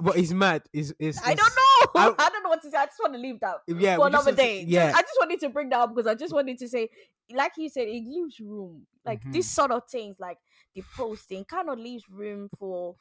but 0.00 0.16
it's 0.16 0.32
mad. 0.32 0.62
Is 0.72 0.94
is 0.98 1.20
I 1.24 1.34
don't 1.34 1.38
know. 1.38 2.00
I- 2.00 2.14
I, 2.26 2.28
don't 2.30 2.42
know 2.42 2.48
what 2.50 2.62
to 2.62 2.70
say. 2.70 2.78
I 2.78 2.86
just 2.86 2.98
want 3.00 3.12
to 3.14 3.18
leave 3.20 3.40
that 3.40 3.56
Yeah, 3.66 3.96
for 3.96 4.06
another 4.06 4.30
to- 4.30 4.36
day. 4.36 4.60
Just- 4.60 4.70
yeah. 4.72 4.92
I 4.94 5.02
just 5.02 5.16
wanted 5.20 5.40
to 5.40 5.48
bring 5.50 5.68
that 5.70 5.80
up 5.80 5.90
because 5.94 6.06
I 6.06 6.14
just 6.14 6.32
wanted 6.32 6.56
to 6.58 6.68
say, 6.68 6.88
like 7.34 7.52
you 7.58 7.68
said, 7.68 7.86
it 7.88 8.02
leaves 8.06 8.40
room. 8.40 8.86
Like 9.04 9.22
Mhm. 9.24 9.32
this 9.34 9.50
sort 9.50 9.70
of 9.72 9.86
things, 9.88 10.16
like 10.18 10.38
the 10.74 10.82
posting, 10.96 11.44
kind 11.44 11.68
of 11.68 11.78
leaves 11.78 12.08
room 12.08 12.48
for 12.58 12.96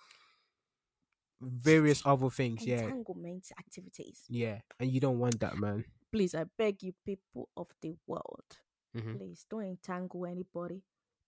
various 1.41 2.01
other 2.05 2.29
things. 2.29 2.65
Yeah, 2.65 2.81
entanglement 2.81 3.48
activities. 3.58 4.24
yeah, 4.27 4.60
and 4.79 4.91
you 4.91 5.00
don't 5.00 5.19
want 5.19 5.39
that, 5.39 5.58
man. 5.58 5.86
Please, 6.11 6.33
I 6.35 6.45
beg 6.57 6.81
you, 6.83 6.93
people 7.05 7.49
of 7.55 7.67
the 7.81 7.95
world, 8.07 8.59
Mhm. 8.95 9.17
please 9.17 9.45
don't 9.49 9.63
entangle 9.63 10.25
anybody. 10.25 10.81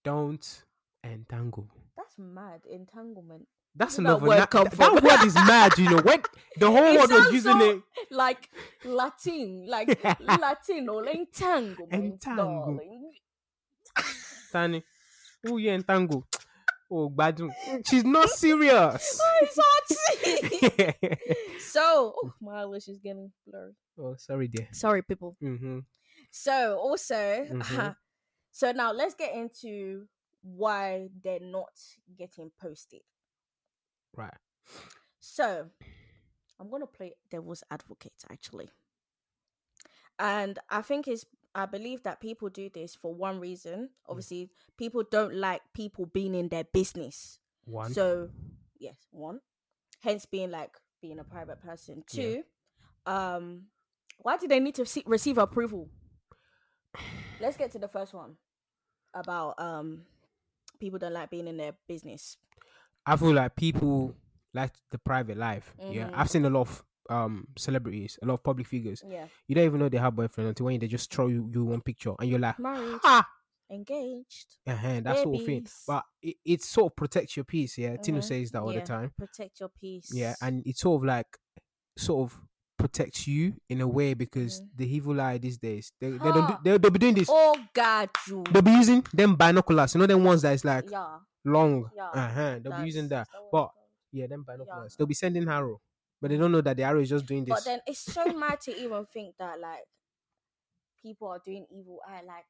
Don't 0.04 0.64
entangle. 1.04 1.68
That's 1.96 2.18
mad. 2.18 2.62
Entanglement. 2.66 3.48
That's 3.76 3.98
Where 3.98 4.04
that 4.04 4.10
another. 4.10 4.28
word 4.28 4.40
na- 4.40 4.46
come 4.48 4.64
th- 4.68 4.76
from? 4.76 4.96
that 4.96 5.04
word 5.22 5.26
is 5.28 5.36
mad. 5.36 5.78
You 5.78 5.90
know 5.92 6.02
when 6.02 6.22
the 6.58 6.70
whole 6.76 6.84
It 6.84 6.98
world 6.98 7.12
was 7.12 7.34
using 7.34 7.60
so- 7.60 7.70
it. 7.70 7.84
Like 8.10 8.50
Latin, 8.84 9.66
like 9.70 10.04
Latin 10.20 10.90
or 10.90 11.06
entanglement. 11.06 11.94
Entangle. 11.94 12.46
darling. 12.66 13.14
Tani, 14.52 14.84
who 15.44 15.58
you 15.58 15.72
entangle? 15.72 16.28
Oh, 16.94 17.10
badun. 17.10 17.52
She's 17.88 18.04
not 18.04 18.30
serious. 18.30 19.22
It's 19.42 19.60
hard. 19.64 20.92
So, 21.82 22.14
oh, 22.24 22.34
my 22.42 22.62
eyelash 22.62 22.88
is 22.88 23.00
getting 23.00 23.32
blurry. 23.48 23.74
oh, 24.00 24.16
sorry, 24.18 24.48
dear. 24.48 24.68
Sorry, 24.72 25.02
people. 25.02 25.36
Mm-hmm. 25.42 25.80
So, 26.32 26.78
also, 26.78 27.46
Mhm. 27.50 27.96
so 28.52 28.72
now 28.72 28.92
let's 28.92 29.16
get 29.16 29.34
into 29.34 30.08
why 30.44 31.10
they're 31.24 31.40
not 31.40 31.72
getting 32.18 32.52
posted. 32.60 33.02
Right. 34.16 34.38
So, 35.20 35.70
I'm 36.60 36.70
going 36.70 36.82
to 36.82 36.88
play 36.88 37.14
devil's 37.30 37.64
advocate 37.72 38.24
actually. 38.30 38.70
And 40.20 40.60
I 40.70 40.82
think 40.82 41.08
it's, 41.08 41.26
I 41.56 41.66
believe 41.66 42.04
that 42.04 42.22
people 42.22 42.50
do 42.50 42.70
this 42.70 42.96
for 42.96 43.14
one 43.14 43.40
reason. 43.40 43.90
Obviously, 44.08 44.50
people 44.78 45.04
don't 45.10 45.34
like 45.36 45.62
people 45.74 46.06
being 46.06 46.36
in 46.36 46.50
their 46.50 46.64
business. 46.64 47.40
One. 47.66 47.92
So, 47.94 48.30
yes, 48.80 48.96
one. 49.12 49.40
Hence 50.02 50.26
being 50.26 50.52
like 50.52 50.78
being 51.02 51.20
a 51.20 51.24
private 51.24 51.62
person. 51.62 52.04
Yeah. 52.14 52.24
Two, 52.24 52.44
um, 53.06 53.64
why 54.20 54.38
do 54.38 54.48
they 54.48 54.60
need 54.60 54.76
to 54.76 54.86
see, 54.86 55.04
receive 55.06 55.38
approval? 55.38 55.90
Let's 57.40 57.58
get 57.58 57.72
to 57.72 57.80
the 57.80 57.88
first 57.88 58.14
one 58.14 58.38
about 59.14 59.60
um 59.60 60.04
people 60.80 61.00
don't 61.00 61.14
like 61.14 61.30
being 61.30 61.48
in 61.48 61.58
their 61.58 61.74
business. 61.88 62.38
I 63.06 63.16
feel 63.18 63.34
like 63.34 63.56
people 63.56 64.16
like 64.54 64.72
the 64.92 64.98
private 65.00 65.38
life. 65.38 65.74
Yeah, 65.80 66.08
Mhm. 66.08 66.12
I've 66.14 66.30
seen 66.30 66.46
a 66.46 66.50
lot 66.50 66.62
of 66.62 66.84
um 67.10 67.48
celebrities, 67.58 68.20
a 68.22 68.26
lot 68.26 68.36
of 68.36 68.44
public 68.44 68.68
figures. 68.68 69.04
Yeah, 69.08 69.28
You 69.48 69.56
don't 69.56 69.66
even 69.66 69.80
know 69.80 69.90
they 69.90 69.98
have 69.98 70.16
boyfriend 70.16 70.50
until 70.50 70.68
when 70.68 70.80
they 70.80 70.88
just 70.88 71.12
throw 71.12 71.28
you, 71.28 71.50
you 71.52 71.66
one 71.66 71.82
picture 71.82 72.14
and 72.20 72.30
you're 72.30 72.40
like, 72.40 72.60
married, 72.60 73.00
ah, 73.04 73.28
engaged, 73.72 74.58
uh-huh, 74.68 75.00
that 75.02 75.18
sort 75.20 75.40
of 75.40 75.46
thing. 75.46 75.66
But 75.88 76.04
it, 76.22 76.36
it 76.44 76.62
sort 76.64 76.92
of 76.92 76.96
protects 76.96 77.38
your 77.38 77.46
peace. 77.46 77.78
Yeah, 77.78 77.96
Tinu 77.98 78.18
Mhm. 78.20 78.24
says 78.24 78.52
that 78.52 78.62
all 78.62 78.74
Yeah. 78.74 78.82
the 78.82 78.86
time. 78.86 79.12
protect 79.18 79.60
your 79.60 79.70
peace. 79.70 80.12
Yeah, 80.14 80.36
and 80.42 80.66
it 80.68 80.78
sort 80.78 81.02
of 81.02 81.06
like 81.08 81.38
sort 81.98 82.32
of 82.32 82.40
protects 82.78 83.28
you 83.28 83.54
in 83.70 83.80
a 83.82 83.88
way 83.88 84.14
because 84.14 84.60
Mhm. 84.62 84.68
the 84.76 84.96
evil 84.96 85.22
eye 85.22 85.38
these 85.38 85.58
days 85.58 85.92
they, 86.00 86.10
they 86.12 86.18
don't 86.18 86.48
do, 86.48 86.58
they, 86.64 86.78
they'll 86.78 86.92
be 86.92 87.00
doing 87.00 87.14
this. 87.16 87.28
oh 87.32 87.56
God, 87.74 88.10
you. 88.28 88.44
They'll 88.52 88.62
be 88.62 88.72
using 88.72 89.06
them 89.14 89.36
binoculars. 89.36 89.94
You 89.96 90.00
know 90.02 90.08
them 90.08 90.24
ones 90.24 90.42
that 90.42 90.54
is 90.54 90.66
like 90.66 90.90
yeah, 90.90 91.20
long. 91.46 91.90
yeah. 91.96 92.10
Uh-huh. 92.10 92.60
They'll 92.62 92.78
be 92.80 92.86
using 92.86 93.08
that. 93.10 93.28
that's- 93.28 93.28
that's 93.34 93.50
But 93.52 93.70
it's 93.76 94.14
yeah, 94.14 94.28
them 94.28 94.44
binoculars. 94.44 94.96
They'll 94.96 95.08
be 95.08 95.14
sending 95.14 95.48
arrow, 95.48 95.80
but 96.20 96.30
they 96.32 96.38
don't 96.38 96.52
know 96.52 96.62
that 96.62 96.76
the 96.76 96.84
arrow 96.84 97.00
is 97.02 97.10
just 97.10 97.26
doing 97.26 97.46
this. 97.46 97.54
But 97.56 97.64
then 97.66 97.80
it's 97.88 98.00
so 98.00 98.26
mad 98.34 98.60
to 98.62 98.76
even 98.76 99.06
think 99.14 99.36
that 99.38 99.60
like 99.60 99.86
people 101.02 101.28
are 101.28 101.40
doing 101.44 101.66
evil 101.72 102.00
eye. 102.08 102.22
Like 102.26 102.46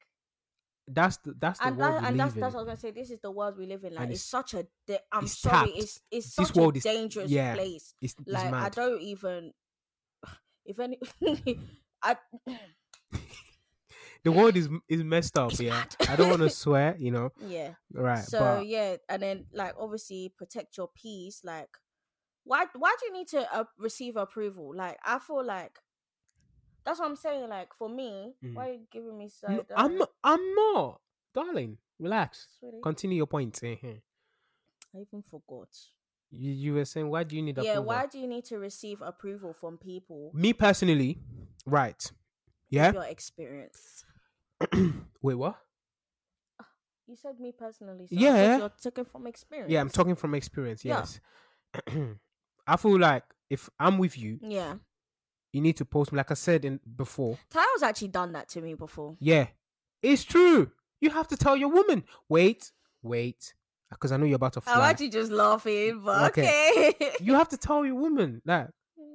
that's 0.88 1.16
the 1.18 1.34
that's 1.38 1.58
the 1.60 1.66
and 1.68 1.76
world 1.78 1.94
that, 1.94 2.02
we 2.02 2.08
and 2.08 2.16
live 2.16 2.24
that's 2.26 2.34
in. 2.34 2.40
that's 2.40 2.54
what 2.54 2.60
I 2.60 2.62
was 2.64 2.66
gonna 2.68 2.80
say. 2.80 2.90
This 2.90 3.10
is 3.10 3.20
the 3.20 3.30
world 3.30 3.56
we 3.58 3.66
live 3.66 3.84
in. 3.84 3.94
Like 3.94 4.10
it's, 4.10 4.20
it's- 4.20 4.24
such 4.24 4.54
a. 4.54 4.66
Da- 4.86 4.98
I'm 5.12 5.24
it's 5.24 5.38
sorry. 5.38 5.66
tapped. 5.68 5.78
It's 5.78 6.00
it's 6.10 6.34
This 6.36 6.54
world 6.54 6.74
a 6.74 6.78
is- 6.78 6.84
dangerous 6.84 7.30
yeah. 7.30 7.54
place. 7.54 7.94
it's, 8.00 8.14
it's 8.18 8.28
Like 8.32 8.52
I 8.52 8.68
don't 8.68 9.00
even. 9.00 9.52
If 10.64 10.78
any, 10.78 10.98
I 12.02 12.16
The 14.24 14.30
world 14.30 14.56
is 14.56 14.68
is 14.88 15.02
messed 15.02 15.36
up. 15.36 15.58
Yeah. 15.58 15.82
I 16.08 16.14
don't 16.14 16.28
want 16.30 16.42
to 16.42 16.50
swear. 16.62 16.94
You 16.98 17.10
know, 17.10 17.30
yeah. 17.44 17.74
right? 17.92 18.22
So 18.22 18.38
but 18.38 18.66
yeah, 18.66 18.96
and 19.08 19.20
then 19.22 19.46
like 19.52 19.74
obviously 19.78 20.32
protect 20.36 20.76
your 20.76 20.88
peace. 20.94 21.40
Like, 21.42 21.68
why 22.44 22.66
why 22.76 22.94
do 23.00 23.06
you 23.06 23.12
need 23.12 23.28
to 23.28 23.52
uh, 23.52 23.64
receive 23.78 24.16
approval? 24.16 24.72
Like, 24.76 24.98
I 25.04 25.18
feel 25.18 25.44
like 25.44 25.80
that's 26.84 26.98
what 27.00 27.08
I'm 27.08 27.16
saying. 27.16 27.48
Like 27.48 27.74
for 27.74 27.88
me, 27.88 28.34
Mm. 28.42 28.54
why 28.54 28.68
are 28.70 28.72
you 28.72 28.86
giving 28.90 29.16
me 29.18 29.30
No. 29.48 29.64
I'm 29.76 29.98
not. 29.98 30.10
I'm 30.24 30.54
not, 30.54 31.00
darling. 31.34 31.78
Relax. 31.98 32.48
Sweetie, 32.58 32.80
Continue 32.82 33.16
your 33.18 33.26
point. 33.26 33.60
I 33.62 34.00
even 34.94 35.22
forgot. 35.30 35.68
You 36.30 36.50
you 36.50 36.74
were 36.74 36.84
saying 36.84 37.08
why 37.08 37.24
do 37.24 37.36
you 37.36 37.42
need 37.42 37.58
Yeah, 37.58 37.72
approval? 37.72 37.84
why 37.84 38.06
do 38.06 38.18
you 38.18 38.26
need 38.26 38.44
to 38.46 38.58
receive 38.58 39.02
approval 39.02 39.52
from 39.52 39.78
people? 39.78 40.30
Me 40.34 40.52
personally, 40.52 41.18
right? 41.66 42.02
Yeah. 42.70 42.92
Your 42.92 43.04
experience. 43.04 44.04
Wait, 45.22 45.34
what? 45.34 45.58
You 47.06 47.16
said 47.16 47.38
me 47.40 47.52
personally. 47.52 48.06
So 48.06 48.14
Yeah. 48.16 48.58
you're 48.58 48.72
taking 48.80 49.04
from 49.04 49.26
experience. 49.26 49.70
Yeah, 49.70 49.80
I'm 49.80 49.90
talking 49.90 50.14
from 50.14 50.34
experience. 50.34 50.84
Yeah. 50.84 51.04
Yes. 51.04 51.20
I 52.66 52.76
feel 52.76 52.98
like 52.98 53.24
if 53.50 53.68
I'm 53.78 53.98
with 53.98 54.16
you, 54.16 54.38
Yeah, 54.40 54.76
you 55.52 55.60
need 55.60 55.76
to 55.76 55.84
post 55.84 56.12
me. 56.12 56.16
Like 56.16 56.30
I 56.30 56.34
said 56.34 56.64
in 56.64 56.80
before. 56.96 57.38
Tyler's 57.50 57.82
actually 57.82 58.08
done 58.08 58.32
that 58.32 58.48
to 58.50 58.60
me 58.60 58.74
before. 58.74 59.16
Yeah, 59.20 59.48
it's 60.02 60.24
true. 60.24 60.70
You 61.00 61.10
have 61.10 61.28
to 61.28 61.36
tell 61.36 61.56
your 61.56 61.68
woman. 61.68 62.04
Wait, 62.28 62.72
wait, 63.02 63.54
because 63.90 64.12
I 64.12 64.16
know 64.16 64.24
you're 64.24 64.36
about 64.36 64.54
to 64.54 64.62
I'm 64.66 64.80
actually 64.82 65.10
just 65.10 65.30
laughing, 65.30 66.00
but 66.04 66.30
Okay. 66.30 66.92
okay. 67.00 67.12
You 67.20 67.34
have 67.34 67.48
to 67.50 67.56
tell 67.56 67.84
your 67.84 67.96
woman 67.96 68.40
like, 68.44 68.68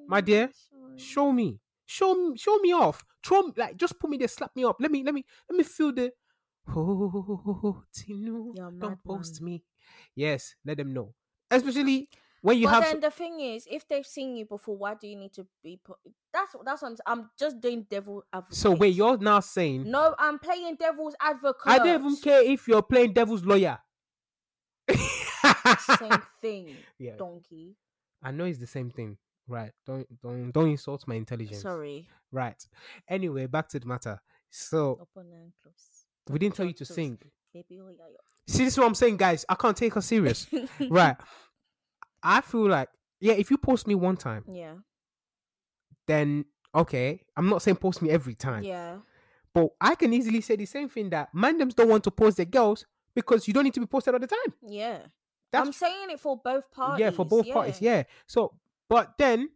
my 0.08 0.22
dear, 0.22 0.51
show 0.98 1.32
me, 1.32 1.60
show 1.86 2.13
me, 2.13 2.38
show 2.38 2.58
me 2.60 2.74
off. 2.74 3.03
Throw 3.25 3.51
like, 3.56 3.77
just 3.77 4.00
put 4.00 4.10
me 4.10 4.17
there, 4.17 4.27
slap 4.27 4.56
me 4.56 4.63
up. 4.63 4.77
Let 4.79 4.91
me, 4.91 5.03
let 5.03 5.13
me, 5.13 5.25
let 5.50 5.58
me 5.58 5.63
feel 5.63 5.91
the. 5.94 6.12
Oh, 6.75 7.84
Tinu, 7.96 8.53
don't 8.77 9.01
post 9.03 9.41
man. 9.41 9.46
me. 9.51 9.63
Yes, 10.13 10.56
let 10.65 10.77
them 10.77 10.94
know. 10.94 11.13
Especially 11.50 12.10
when 12.41 12.58
you 12.58 12.67
but 12.67 12.74
have. 12.74 12.84
then 12.84 13.00
the 13.00 13.12
thing 13.12 13.39
is, 13.39 13.67
if 13.70 13.88
they've 13.88 14.06
seen 14.06 14.36
you 14.36 14.46
before, 14.46 14.77
why 14.77 14.94
do 14.94 15.08
you 15.08 15.15
need 15.15 15.34
to 15.34 15.46
be? 15.63 15.79
Put... 15.84 15.98
That's 16.34 16.56
that's 16.63 16.82
what 16.82 16.91
I'm. 16.91 17.20
I'm 17.20 17.29
just 17.38 17.60
doing 17.60 17.86
devil 17.89 18.24
advocate. 18.32 18.58
so 18.58 18.72
wait, 18.72 18.96
you're 18.96 19.17
now 19.17 19.39
saying 19.39 19.89
No, 19.89 20.15
I'm 20.20 20.39
playing 20.39 20.75
devil's 20.75 21.15
advocate. 21.22 21.65
I 21.65 21.77
don't 21.79 22.01
even 22.01 22.15
care 22.17 22.44
if 22.44 22.67
you're 22.67 22.84
playing 22.84 23.13
devil's 23.13 23.44
lawyer. 23.44 23.79
Same 24.89 26.22
thing, 26.41 26.75
Yeah, 26.98 27.15
donkey. 27.17 27.75
I 28.24 28.32
know 28.32 28.46
it's 28.46 28.60
the 28.60 28.67
same 28.67 28.89
thing. 28.89 29.17
Right. 29.48 29.72
Don't 29.86 30.06
don't 30.22 30.51
don't 30.51 30.70
insult 30.70 31.08
my 31.08 31.15
intelligence. 31.15 31.62
Sorry. 31.62 32.08
Right. 32.32 32.62
Anyway, 33.10 33.46
back 33.48 33.70
to 33.70 33.79
the 33.79 33.86
matter. 33.86 34.22
So 34.50 35.00
Open 35.01 35.32
and 35.32 35.51
close. 35.62 36.06
we 36.29 36.39
didn't 36.39 36.56
tell 36.56 36.65
you 36.65 36.74
to 36.74 36.86
sing. 36.86 37.17
Oh, 37.56 37.62
See, 38.48 38.63
this 38.63 38.74
is 38.74 38.77
what 38.77 38.88
I'm 38.88 38.96
saying, 38.96 39.17
guys. 39.17 39.46
I 39.50 39.56
can't 39.56 39.75
take 39.75 39.94
her 39.96 40.01
serious. 40.01 40.48
right. 40.89 41.15
I 42.27 42.41
feel 42.41 42.67
like 42.67 42.89
yeah, 43.19 43.34
if 43.34 43.50
you 43.50 43.57
post 43.57 43.88
me 43.88 43.96
one 43.96 44.17
time, 44.17 44.43
Yeah. 44.48 44.75
then 46.07 46.46
okay. 46.74 47.22
I'm 47.36 47.50
not 47.50 47.62
saying 47.62 47.77
post 47.77 48.01
me 48.01 48.10
every 48.10 48.36
time. 48.36 48.63
Yeah. 48.63 48.98
But 49.53 49.69
I 49.81 49.96
can 49.96 50.13
easily 50.13 50.41
say 50.41 50.55
the 50.55 50.65
same 50.65 50.89
thing 50.89 51.10
that 51.12 51.34
mandems 51.34 51.74
don't 51.75 51.89
want 51.89 52.03
to 52.03 52.12
post 52.12 52.38
their 52.38 52.46
girls 52.46 52.86
because 53.15 53.48
you 53.48 53.53
don't 53.53 53.63
need 53.63 53.74
to 53.74 53.79
be 53.79 53.86
posted 53.88 54.13
all 54.13 54.19
the 54.19 54.27
time. 54.27 54.53
Yeah. 54.67 55.00
That's 55.51 55.65
I'm 55.67 55.74
saying 55.74 56.12
it 56.12 56.19
for 56.19 56.38
both 56.38 56.69
parties. 56.72 57.00
yeah, 57.00 57.10
for 57.10 57.25
both 57.25 57.50
parties. 57.50 57.81
Yeah. 57.81 58.03
So, 58.27 58.53
but 58.89 59.13
then 59.17 59.50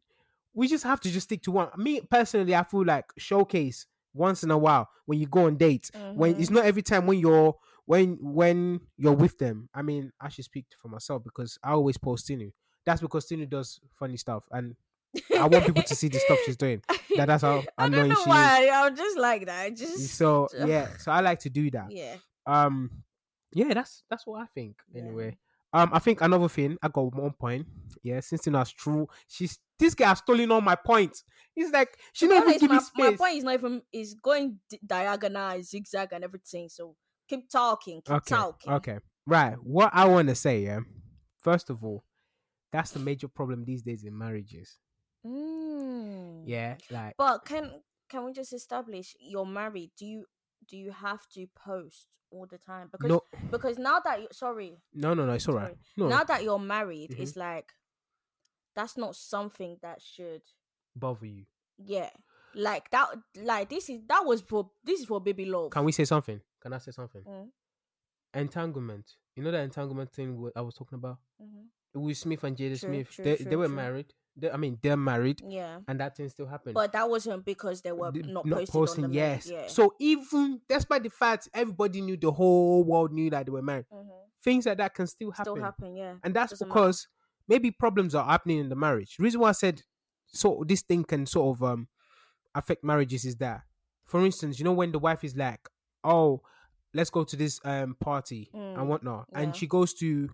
we 0.54 0.68
just 0.68 0.84
have 0.86 1.00
to 1.02 1.12
just 1.12 1.26
stick 1.26 1.44
to 1.44 1.52
one. 1.52 1.70
Me 1.78 2.02
personally, 2.02 2.56
I 2.56 2.64
feel 2.64 2.86
like 2.86 3.06
showcase 3.18 3.86
once 4.14 4.44
in 4.44 4.52
a 4.52 4.58
while 4.58 4.90
when 5.06 5.20
you 5.20 5.28
go 5.28 5.46
on 5.46 5.58
dates. 5.58 5.92
When 6.16 6.36
it's 6.40 6.50
Mhm. 6.50 6.54
not 6.56 6.66
every 6.66 6.82
time 6.82 7.06
when 7.06 7.20
you're 7.20 7.56
when 7.86 8.18
when 8.22 8.82
you're 8.98 9.14
with 9.14 9.38
them. 9.38 9.70
I 9.74 9.82
mean, 9.82 10.12
I 10.20 10.30
should 10.30 10.46
speak 10.46 10.66
for 10.78 10.88
myself 10.88 11.24
because 11.24 11.58
I 11.64 11.72
always 11.72 11.98
post 11.98 12.28
Tinu. 12.28 12.52
That's 12.86 13.02
because 13.02 13.28
Tinu 13.28 13.50
does 13.50 13.80
funny 13.94 14.18
stuff, 14.18 14.44
and 14.52 14.76
I 15.38 15.48
want 15.48 15.66
people 15.66 15.84
to 15.84 15.96
see 15.96 16.08
the 16.08 16.20
stuff 16.20 16.40
she's 16.46 16.58
doing. 16.58 16.82
That 17.18 17.26
that's 17.26 17.44
how 17.44 17.62
I 17.78 17.90
don't 17.90 18.08
know 18.08 18.24
why. 18.24 18.70
I'm 18.74 18.96
just 18.96 19.18
like 19.18 19.46
that. 19.46 19.64
I 19.66 19.70
just 19.72 20.16
So 20.16 20.48
yeah, 20.66 20.88
so 20.98 21.12
I 21.12 21.20
like 21.20 21.40
to 21.40 21.50
do 21.50 21.70
that. 21.72 21.92
yeah. 21.92 22.16
Um, 22.48 23.04
yeah, 23.52 23.74
that's 23.74 24.04
that's 24.10 24.26
what 24.26 24.42
I 24.42 24.46
think. 24.46 24.78
Yeah. 24.94 25.02
Anyway, 25.02 25.38
um, 25.74 25.90
I 25.92 26.00
think 26.00 26.22
another 26.22 26.48
thing 26.48 26.78
I 26.82 26.88
got 26.88 27.14
one 27.14 27.34
point. 27.34 27.68
Yeah, 28.02 28.22
since 28.22 28.46
you 28.46 28.54
know 28.54 28.62
it's 28.62 28.72
true, 28.72 29.08
she's 29.28 29.60
this 29.78 29.94
guy 29.94 30.08
has 30.08 30.20
stolen 30.20 30.52
all 30.52 30.62
my 30.62 30.76
points. 30.76 31.26
He's 31.54 31.70
like 31.72 31.98
she 32.14 32.28
To 32.28 32.30
be 32.32 32.40
not 32.40 32.48
even 32.48 32.60
give 32.60 32.72
me 32.72 32.78
my, 32.96 33.10
my 33.10 33.16
point 33.18 33.38
is 33.40 33.44
not 33.44 33.54
even 33.56 33.82
is 33.92 34.14
going 34.14 34.60
di- 34.70 34.80
diagonal, 34.86 35.62
zigzag, 35.64 36.14
and 36.14 36.24
everything. 36.24 36.70
So 36.70 36.96
keep 37.32 37.50
talking, 37.50 38.02
keep 38.06 38.16
Okay, 38.18 38.36
talking. 38.36 38.74
okay, 38.74 38.98
right. 39.26 39.56
What 39.64 39.92
I 39.94 40.06
want 40.08 40.28
to 40.30 40.36
say, 40.36 40.64
yeah. 40.64 40.80
First 41.40 41.70
of 41.70 41.84
all, 41.84 42.04
that's 42.72 42.92
the 42.92 43.00
major 43.00 43.28
problem 43.28 43.66
these 43.66 43.82
days 43.82 44.04
in 44.04 44.18
marriages. 44.18 44.78
Mm. 45.26 46.44
Yeah, 46.46 46.76
like 46.90 47.16
But 47.18 47.46
can 47.46 47.72
can 48.10 48.26
we 48.26 48.34
just 48.34 48.54
establish 48.54 49.16
you're 49.20 49.46
married? 49.46 49.92
Do 49.98 50.06
you 50.06 50.26
do 50.70 50.78
you 50.78 50.92
have 50.92 51.22
to 51.36 51.48
post 51.56 52.08
all 52.32 52.46
the 52.50 52.58
time? 52.58 52.90
Because 52.92 53.10
no, 53.10 53.22
because 53.50 53.78
now 53.78 54.00
that 54.04 54.22
you 54.22 54.28
sorry, 54.32 54.78
no, 54.94 55.14
no, 55.14 55.26
no. 55.26 55.34
It's 55.34 55.48
alright. 55.48 55.76
No, 55.98 56.08
now 56.08 56.24
that 56.24 56.44
you're 56.44 56.60
married, 56.60 57.12
Mhm. 57.12 57.20
it's 57.20 57.36
like 57.36 57.72
that's 58.76 58.98
not 58.98 59.16
something 59.16 59.78
that 59.82 60.02
should 60.02 60.42
bother 60.96 61.26
you. 61.26 61.46
yeah. 61.78 62.10
Like 62.54 62.90
that 62.92 63.08
like 63.38 63.70
this 63.70 63.90
is 63.90 64.02
that 64.10 64.26
was 64.26 64.42
for 64.42 64.72
this 64.84 65.00
is 65.02 65.06
for 65.06 65.22
baby 65.22 65.46
love. 65.46 65.72
Can 65.72 65.86
we 65.86 65.94
say 65.94 66.04
something? 66.04 66.42
Can 66.62 66.74
I 66.74 66.78
say 66.78 66.92
something? 66.92 67.24
Mm. 67.24 67.50
Entanglement. 68.34 69.06
You 69.36 69.44
know 69.44 69.52
that 69.52 69.64
entanglement 69.64 70.12
thing 70.14 70.50
I 70.56 70.62
was 70.62 70.76
talking 70.76 70.98
about. 70.98 71.18
Mhm. 71.42 71.66
Will 71.94 72.16
Smith 72.16 72.44
and 72.46 72.56
Jada 72.56 72.70
True, 72.80 72.90
Smith. 72.90 73.10
true, 73.10 73.24
they 73.26 73.36
true, 73.36 73.46
they 73.50 73.56
were 73.56 73.68
married. 73.68 74.14
They, 74.38 74.50
I 74.50 74.56
mean, 74.56 74.80
they're 74.82 74.96
married, 74.96 75.42
Yeah. 75.46 75.82
and 75.90 76.00
that 76.00 76.16
thing 76.16 76.30
still 76.30 76.46
happened. 76.46 76.74
But 76.74 76.94
that 76.94 77.10
wasn't 77.10 77.44
because 77.44 77.82
they 77.82 77.92
were 77.92 78.12
D- 78.14 78.22
not, 78.22 78.46
on 78.46 78.50
the 78.50 79.10
yes. 79.12 79.50
Yeah. 79.50 79.68
So 79.68 79.94
even 80.00 80.62
despite 80.70 81.04
the 81.04 81.10
fact 81.10 81.50
everybody 81.54 82.00
knew, 82.00 82.16
the 82.16 82.32
whole 82.32 82.86
world 82.86 83.12
knew 83.12 83.30
that 83.32 83.46
they 83.46 83.52
were 83.52 83.62
married, 83.62 83.88
Mhm. 83.92 84.08
things 84.42 84.66
like 84.66 84.78
that 84.78 84.94
can 84.94 85.08
still 85.08 85.32
happen. 85.32 85.54
still 85.56 85.62
happen, 85.64 85.96
yeah. 85.98 86.16
and 86.24 86.34
that's 86.34 86.52
Doesn't 86.52 86.70
matter. 86.70 86.80
because 86.80 87.08
maybe 87.50 87.72
problems 87.72 88.16
are 88.16 88.26
happening 88.26 88.60
in 88.60 88.70
the 88.70 88.76
marriage. 88.76 89.18
reason 89.20 89.42
why 89.42 89.50
I 89.50 89.54
said 89.54 89.82
so 90.28 90.64
this 90.66 90.82
thing 90.82 91.04
can 91.04 91.26
sort 91.26 91.58
of 91.58 91.64
um 91.64 91.90
affect 92.56 92.86
marriages 92.86 93.26
is 93.26 93.36
that, 93.38 93.64
for 94.06 94.26
instance, 94.26 94.60
you 94.60 94.64
know 94.64 94.72
when 94.72 94.94
the 94.94 95.00
wife 95.00 95.26
is 95.26 95.36
like, 95.36 95.68
"Oh, 96.04 96.42
let's 96.94 97.10
go 97.10 97.24
to 97.24 97.36
this 97.36 97.60
um 97.64 97.96
party 98.00 98.50
Mm, 98.54 98.80
and 98.80 98.90
whatnot," 98.90 99.28
yeah. 99.32 99.40
and 99.40 99.56
she 99.56 99.68
goes 99.68 99.94
to 99.96 100.30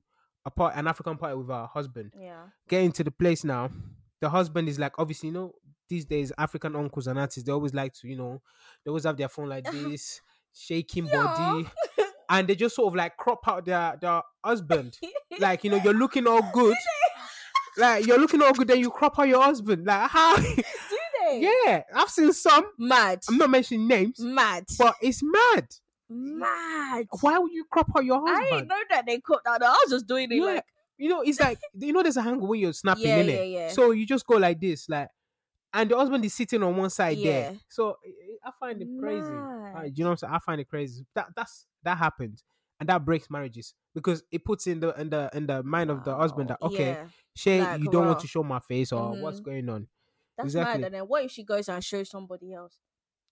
a 0.45 0.51
part 0.51 0.75
an 0.75 0.87
African 0.87 1.17
party 1.17 1.35
with 1.35 1.47
her 1.49 1.67
husband. 1.73 2.13
Yeah. 2.19 2.43
Getting 2.69 2.91
to 2.93 3.03
the 3.03 3.11
place 3.11 3.43
now, 3.43 3.69
the 4.21 4.29
husband 4.29 4.69
is 4.69 4.79
like, 4.79 4.93
obviously, 4.97 5.27
you 5.29 5.33
know, 5.33 5.51
these 5.89 6.05
days 6.05 6.31
African 6.37 6.75
uncles 6.75 7.07
and 7.07 7.19
aunties 7.19 7.43
they 7.43 7.51
always 7.51 7.73
like 7.73 7.93
to, 7.95 8.07
you 8.07 8.15
know, 8.17 8.41
they 8.83 8.89
always 8.89 9.03
have 9.05 9.17
their 9.17 9.29
phone 9.29 9.49
like 9.49 9.65
this, 9.71 10.21
shaking 10.53 11.07
body, 11.07 11.67
and 12.29 12.47
they 12.47 12.55
just 12.55 12.75
sort 12.75 12.87
of 12.87 12.95
like 12.95 13.17
crop 13.17 13.45
out 13.47 13.65
their 13.65 13.97
their 14.01 14.21
husband. 14.43 14.97
Like 15.39 15.63
you 15.63 15.69
know 15.69 15.77
you're 15.83 15.93
looking 15.93 16.25
all 16.27 16.41
good. 16.53 16.75
Like 17.77 18.07
you're 18.07 18.17
looking 18.17 18.41
all 18.41 18.53
good 18.53 18.67
then 18.69 18.79
you 18.79 18.89
crop 18.89 19.19
out 19.19 19.27
your 19.27 19.43
husband. 19.43 19.85
Like 19.85 20.09
how 20.09 20.35
They? 21.29 21.41
yeah 21.65 21.83
i've 21.95 22.09
seen 22.09 22.31
some 22.33 22.65
Mad. 22.77 23.19
i'm 23.29 23.37
not 23.37 23.49
mentioning 23.49 23.87
names 23.87 24.19
mad. 24.19 24.65
but 24.77 24.95
it's 25.01 25.21
mad 25.23 25.67
mad. 26.09 27.05
why 27.21 27.37
would 27.39 27.51
you 27.51 27.65
crop 27.71 27.87
out 27.95 28.05
your 28.05 28.17
I 28.27 28.31
husband 28.31 28.49
didn't 28.51 28.67
know 28.69 28.83
that 28.89 29.05
they 29.05 29.19
cut 29.19 29.41
that. 29.45 29.61
I 29.63 29.69
was 29.69 29.89
just 29.91 30.07
doing 30.07 30.31
it 30.31 30.35
Yeah. 30.35 30.43
like 30.45 30.63
you 30.97 31.09
know 31.09 31.21
it's 31.21 31.39
like 31.39 31.59
you 31.77 31.93
know 31.93 32.01
there's 32.01 32.17
a 32.17 32.21
angle 32.21 32.47
when 32.47 32.59
you're 32.59 32.73
snapping 32.73 33.03
Yeah, 33.05 33.17
in 33.17 33.27
yeah, 33.27 33.33
it 33.35 33.49
yeah. 33.49 33.69
so 33.69 33.91
you 33.91 34.05
just 34.05 34.25
go 34.25 34.37
like 34.37 34.59
this 34.59 34.87
like 34.89 35.09
and 35.73 35.91
the 35.91 35.97
husband 35.97 36.23
is 36.25 36.33
sitting 36.33 36.63
on 36.63 36.75
one 36.75 36.89
side 36.89 37.17
there 37.17 37.51
Yeah. 37.51 37.57
so 37.69 37.97
i 38.05 38.11
I 38.45 38.51
find 38.59 38.81
it 38.81 38.87
crazy 38.99 39.33
Uh, 39.33 39.83
you 39.93 40.03
know 40.05 40.11
what 40.11 40.11
i'm 40.11 40.17
saying 40.17 40.33
i 40.33 40.39
find 40.39 40.61
it 40.61 40.69
crazy 40.69 41.05
that 41.15 41.27
that's 41.35 41.65
that 41.83 41.97
happens 41.97 42.43
and 42.79 42.87
that 42.87 43.03
breaks 43.03 43.29
marriages 43.29 43.73
because 43.93 44.23
it 44.31 44.45
puts 44.45 44.67
in 44.67 44.79
the 44.79 44.93
in 44.99 45.09
the 45.09 45.29
in 45.33 45.47
the 45.47 45.61
mind 45.63 45.89
of 45.91 46.03
the 46.05 46.15
husband 46.15 46.49
that 46.49 46.59
okay 46.61 46.91
yeah, 46.91 47.05
Shay, 47.35 47.59
Like, 47.61 47.81
you 47.81 47.89
don't 47.91 48.07
want 48.07 48.19
to 48.21 48.27
show 48.27 48.41
my 48.43 48.59
face 48.59 48.91
or 48.91 49.15
what's 49.21 49.39
Mhm. 49.41 49.43
going 49.43 49.69
on. 49.69 49.87
That's 50.37 50.47
exactly. 50.47 50.81
mad. 50.81 50.85
And 50.85 50.95
then 50.95 51.03
what 51.03 51.23
if 51.23 51.31
she 51.31 51.43
goes 51.43 51.67
and 51.69 51.83
shows 51.83 52.09
somebody 52.09 52.53
else? 52.53 52.77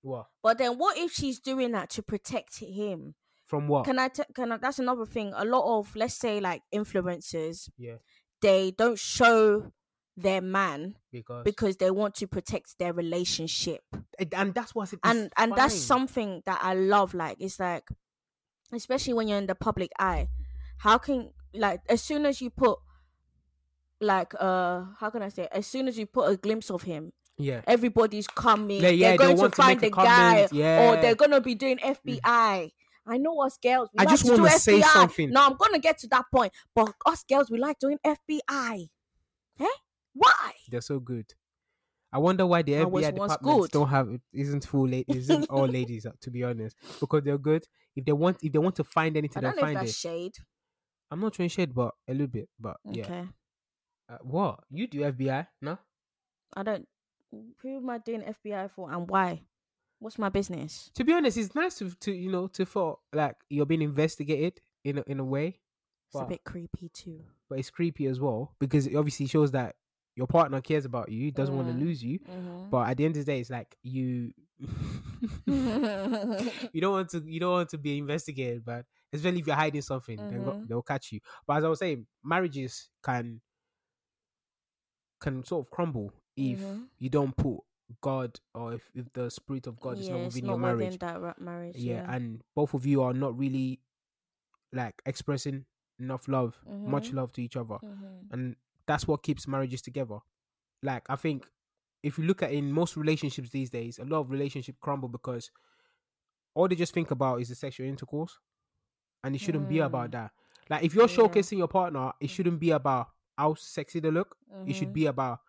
What? 0.01 0.27
But 0.43 0.57
then 0.57 0.77
what 0.77 0.97
if 0.97 1.13
she's 1.13 1.39
doing 1.39 1.71
that 1.71 1.89
to 1.91 2.03
protect 2.03 2.59
him? 2.59 3.15
From 3.45 3.67
what? 3.67 3.85
Can 3.85 3.99
I? 3.99 4.07
T- 4.07 4.23
can 4.33 4.51
I? 4.51 4.57
That's 4.57 4.79
another 4.79 5.05
thing. 5.05 5.33
A 5.35 5.45
lot 5.45 5.79
of 5.79 5.95
let's 5.95 6.15
say 6.15 6.39
like 6.39 6.63
influencers, 6.73 7.69
yeah, 7.77 7.95
they 8.41 8.71
don't 8.71 8.97
show 8.97 9.71
their 10.17 10.41
man 10.41 10.95
because, 11.11 11.43
because 11.43 11.77
they 11.77 11.91
want 11.91 12.15
to 12.15 12.27
protect 12.27 12.79
their 12.79 12.93
relationship. 12.93 13.81
and 14.31 14.53
that's 14.53 14.73
what's 14.73 14.93
it. 14.93 14.99
and 15.03 15.31
and 15.37 15.53
that's 15.55 15.75
something 15.75 16.41
that 16.45 16.59
I 16.61 16.73
love. 16.73 17.13
Like 17.13 17.37
it's 17.39 17.59
like 17.59 17.87
especially 18.73 19.13
when 19.13 19.27
you're 19.27 19.37
in 19.37 19.47
the 19.47 19.55
public 19.55 19.91
eye. 19.99 20.27
How 20.77 20.97
can 20.97 21.31
like 21.53 21.81
as 21.89 22.01
soon 22.01 22.25
as 22.25 22.41
you 22.41 22.49
put 22.49 22.79
like 24.01 24.33
uh 24.39 24.83
how 24.99 25.09
can 25.09 25.21
I 25.21 25.29
say 25.29 25.47
as 25.51 25.67
soon 25.67 25.87
as 25.87 25.97
you 25.97 26.05
put 26.05 26.29
a 26.29 26.35
glimpse 26.37 26.69
of 26.69 26.83
him, 26.83 27.11
Yeah. 27.37 27.61
everybody's 27.67 28.27
coming. 28.27 28.81
Yeah, 28.81 28.89
yeah, 28.89 29.09
they're 29.09 29.17
they 29.17 29.23
going 29.23 29.35
to 29.35 29.41
want 29.41 29.53
to 29.53 29.61
find 29.61 29.79
the 29.81 29.89
guy, 29.89 30.47
comment, 30.47 30.51
or 30.97 31.01
they're 31.01 31.15
gonna 31.15 31.41
be 31.41 31.55
doing 31.55 31.77
FBI. 31.79 32.71
I 33.07 33.17
know 33.17 33.39
us 33.43 33.57
girls. 33.61 33.89
We 33.93 33.99
I 33.99 34.03
like 34.03 34.09
just 34.09 34.25
to 34.25 34.35
do 34.35 34.41
wanna 34.43 34.57
say 34.57 34.79
FBI. 34.81 34.93
something. 34.93 35.29
No, 35.29 35.45
I'm 35.45 35.55
gonna 35.57 35.79
get 35.79 35.97
to 35.99 36.07
that 36.07 36.25
point. 36.33 36.51
But 36.73 36.93
us 37.05 37.23
girls, 37.29 37.49
we 37.51 37.57
like 37.59 37.77
doing 37.79 37.99
FBI. 38.05 38.87
Eh? 39.59 39.65
Why? 40.13 40.51
They're 40.69 40.81
so 40.81 40.99
good. 40.99 41.25
I 42.11 42.17
wonder 42.17 42.45
why 42.45 42.61
the 42.61 42.73
FBI 42.73 43.11
departments 43.13 43.69
don't 43.69 43.89
have 43.89 44.07
isn't 44.33 44.65
full 44.65 44.87
la- 44.87 45.03
isn't 45.07 45.49
all 45.49 45.67
ladies 45.67 46.05
uh, 46.05 46.11
to 46.21 46.31
be 46.31 46.43
honest 46.43 46.75
because 46.99 47.23
they're 47.23 47.37
good. 47.37 47.67
If 47.95 48.05
they 48.05 48.13
want 48.13 48.37
if 48.41 48.51
they 48.53 48.59
want 48.59 48.75
to 48.77 48.83
find 48.85 49.15
anything, 49.17 49.43
if 49.43 49.55
find 49.55 49.81
it. 49.83 49.93
shade. 49.93 50.33
I'm 51.11 51.19
not 51.19 51.33
trying 51.33 51.49
shade, 51.49 51.73
but 51.75 51.93
a 52.07 52.11
little 52.13 52.27
bit. 52.27 52.47
But 52.59 52.77
yeah, 52.85 53.03
Okay. 53.03 53.23
Uh, 54.09 54.17
what 54.21 54.59
you 54.69 54.87
do 54.87 54.99
FBI? 55.01 55.47
No, 55.61 55.77
I 56.55 56.63
don't. 56.63 56.87
Who 57.61 57.77
am 57.77 57.89
I 57.89 57.97
doing 57.97 58.21
FBI 58.21 58.71
for, 58.71 58.91
and 58.91 59.09
why? 59.09 59.41
What's 59.99 60.17
my 60.19 60.29
business? 60.29 60.91
to 60.95 61.03
be 61.03 61.13
honest, 61.13 61.37
it's 61.37 61.55
nice 61.55 61.75
to 61.79 61.89
to 62.01 62.11
you 62.11 62.31
know 62.31 62.47
to 62.47 62.65
feel 62.65 62.99
like 63.13 63.35
you're 63.49 63.65
being 63.65 63.81
investigated 63.81 64.61
in 64.83 64.97
a, 64.99 65.03
in 65.07 65.19
a 65.19 65.23
way, 65.23 65.59
It's 66.13 66.21
a 66.21 66.25
bit 66.25 66.43
creepy 66.43 66.89
too. 66.89 67.21
but 67.49 67.59
it's 67.59 67.69
creepy 67.69 68.05
as 68.07 68.19
well 68.19 68.53
because 68.59 68.85
it 68.87 68.95
obviously 68.95 69.25
shows 69.27 69.51
that 69.51 69.75
your 70.15 70.27
partner 70.27 70.61
cares 70.61 70.85
about 70.85 71.09
you, 71.11 71.31
doesn't 71.31 71.55
want 71.55 71.67
to 71.67 71.73
lose 71.73 72.03
you. 72.03 72.19
Mhm. 72.19 72.69
But 72.69 72.87
at 72.89 72.97
the 72.97 73.05
end 73.05 73.17
of 73.17 73.25
the 73.25 73.31
day, 73.31 73.39
it's 73.39 73.49
like 73.49 73.75
you 73.83 74.31
you 75.47 76.81
don't 76.81 76.91
want 76.93 77.09
to 77.09 77.23
you 77.25 77.39
don't 77.39 77.51
want 77.51 77.69
to 77.69 77.77
be 77.77 77.97
investigated, 77.97 78.63
but 78.65 78.85
especially 79.13 79.39
if 79.39 79.47
you're 79.47 79.55
hiding 79.55 79.81
something, 79.81 80.17
go, 80.17 80.23
Mhm. 80.23 80.67
they'll 80.67 80.81
catch 80.81 81.11
you. 81.11 81.19
But 81.47 81.57
as 81.57 81.63
I 81.63 81.69
was 81.69 81.79
saying, 81.79 82.05
marriages 82.23 82.89
can 83.03 83.41
can 85.25 85.43
sort 85.43 85.65
of 85.65 85.71
crumble 85.71 86.13
if 86.37 86.59
Mhm. 86.59 86.87
you 86.99 87.09
don't 87.09 87.35
put 87.35 87.59
God 88.01 88.39
or 88.53 88.73
if, 88.73 88.89
if 88.93 89.11
the 89.13 89.29
spirit 89.29 89.67
of 89.67 89.79
God 89.79 89.97
is 89.99 90.09
not 90.09 90.19
within 90.25 90.45
not 90.45 90.51
your 90.53 90.59
marriage. 90.59 90.93
within 90.93 90.99
that 91.07 91.21
ra- 91.21 91.33
marriage. 91.39 91.75
yeah, 91.77 91.93
Yeah. 92.03 92.15
and 92.15 92.43
both 92.55 92.73
of 92.73 92.85
you 92.85 93.01
are 93.01 93.13
not 93.13 93.37
really 93.37 93.79
like 94.73 95.01
expressing 95.05 95.65
enough 95.99 96.27
love, 96.27 96.57
much 96.67 97.09
Mhm. 97.11 97.13
love 97.13 97.31
to 97.33 97.41
each 97.41 97.55
other 97.55 97.77
Mhm. 97.83 98.27
and 98.31 98.55
that's 98.85 99.07
what 99.07 99.23
keeps 99.23 99.47
marriages 99.47 99.81
together. 99.81 100.19
Like 100.83 101.09
I 101.09 101.15
think 101.15 101.49
if 102.03 102.17
you 102.19 102.23
look 102.25 102.43
at 102.43 102.51
in 102.51 102.71
most 102.71 102.95
relationships 102.97 103.49
these 103.49 103.69
days, 103.69 103.97
a 103.99 104.05
lot 104.05 104.19
of 104.19 104.29
relationship 104.29 104.79
crumble 104.79 105.09
because 105.09 105.49
all 106.53 106.67
they 106.67 106.75
just 106.75 106.93
think 106.93 107.09
about 107.11 107.41
is 107.41 107.49
the 107.49 107.55
sexual 107.55 107.87
intercourse, 107.87 108.37
and 109.23 109.33
it 109.35 109.39
shouldn't 109.39 109.67
be 109.69 109.79
about 109.79 110.09
Mm. 110.09 110.11
that. 110.13 110.31
Like 110.69 110.83
if 110.83 110.93
you're 110.93 111.07
Yeah. 111.09 111.15
showcasing 111.17 111.57
your 111.57 111.67
partner, 111.67 112.13
it 112.19 112.29
shouldn't 112.29 112.59
be 112.59 112.71
about 112.71 113.07
how 113.37 113.55
sexy 113.55 113.99
they 113.99 114.11
look. 114.11 114.37
It 114.65 114.73
should 114.75 114.91
Mhm. 114.91 114.93
be 114.93 115.05
about 115.07 115.39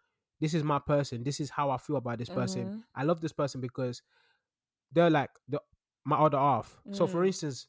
this 0.41 0.55
is 0.55 0.63
my 0.63 0.79
person. 0.79 1.23
This 1.25 1.41
is 1.41 1.51
how 1.51 1.71
I 1.71 1.79
feel 1.79 1.97
about 1.97 2.19
this 2.19 2.29
person. 2.29 2.71
Mhm. 2.71 2.85
I 2.95 3.05
love 3.05 3.21
this 3.21 3.33
person 3.33 3.61
because 3.61 4.03
they're 4.93 5.11
like 5.11 5.31
the 5.49 5.61
my 6.05 6.17
other 6.19 6.39
half. 6.39 6.81
So 6.91 7.07
for 7.07 7.25
Mm. 7.25 7.27
instance, 7.27 7.69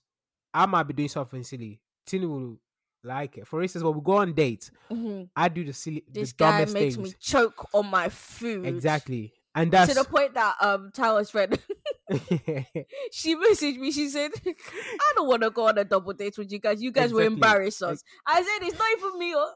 I 0.54 0.66
might 0.66 0.84
be 0.84 0.94
doing 0.94 1.10
something 1.10 1.44
silly. 1.44 1.82
Tinu 2.06 2.30
will 2.30 2.58
like 3.04 3.38
it. 3.38 3.48
For 3.48 3.62
instance, 3.62 3.84
when 3.84 3.96
we 3.96 4.02
go 4.02 4.14
on 4.14 4.34
dates, 4.34 4.72
Mhm. 4.92 5.30
I 5.36 5.50
do 5.50 5.64
the 5.64 5.74
silly, 5.74 6.04
This 6.08 6.32
the 6.32 6.36
guy 6.38 6.66
makes 6.66 6.98
things. 6.98 6.98
me 6.98 7.16
choke 7.20 7.68
on 7.74 7.88
my 7.88 8.10
food. 8.10 8.66
Exactly, 8.66 9.34
and 9.56 9.72
that's 9.72 9.90
To 9.90 9.96
the 9.96 10.04
point 10.06 10.34
that 10.34 10.56
um 10.62 10.92
Tower's 10.94 11.30
friend 11.30 11.60
she 13.12 13.36
messaged 13.36 13.78
me. 13.80 13.92
She 13.92 14.08
said, 14.10 14.32
"I 14.46 15.14
don't 15.16 15.28
want 15.28 15.44
to 15.44 15.50
go 15.50 15.68
on 15.68 15.78
a 15.78 15.84
double 15.84 16.14
date 16.14 16.38
with 16.38 16.52
you 16.52 16.60
guys. 16.60 16.82
You 16.82 16.92
guys 16.92 17.12
will 17.12 17.20
Exactly. 17.20 17.34
embarrass 17.34 17.82
us." 17.82 18.04
I 18.26 18.42
said, 18.42 18.68
"It's 18.68 18.78
not 18.78 18.92
even 18.98 19.20
me." 19.20 19.34
oh." 19.36 19.54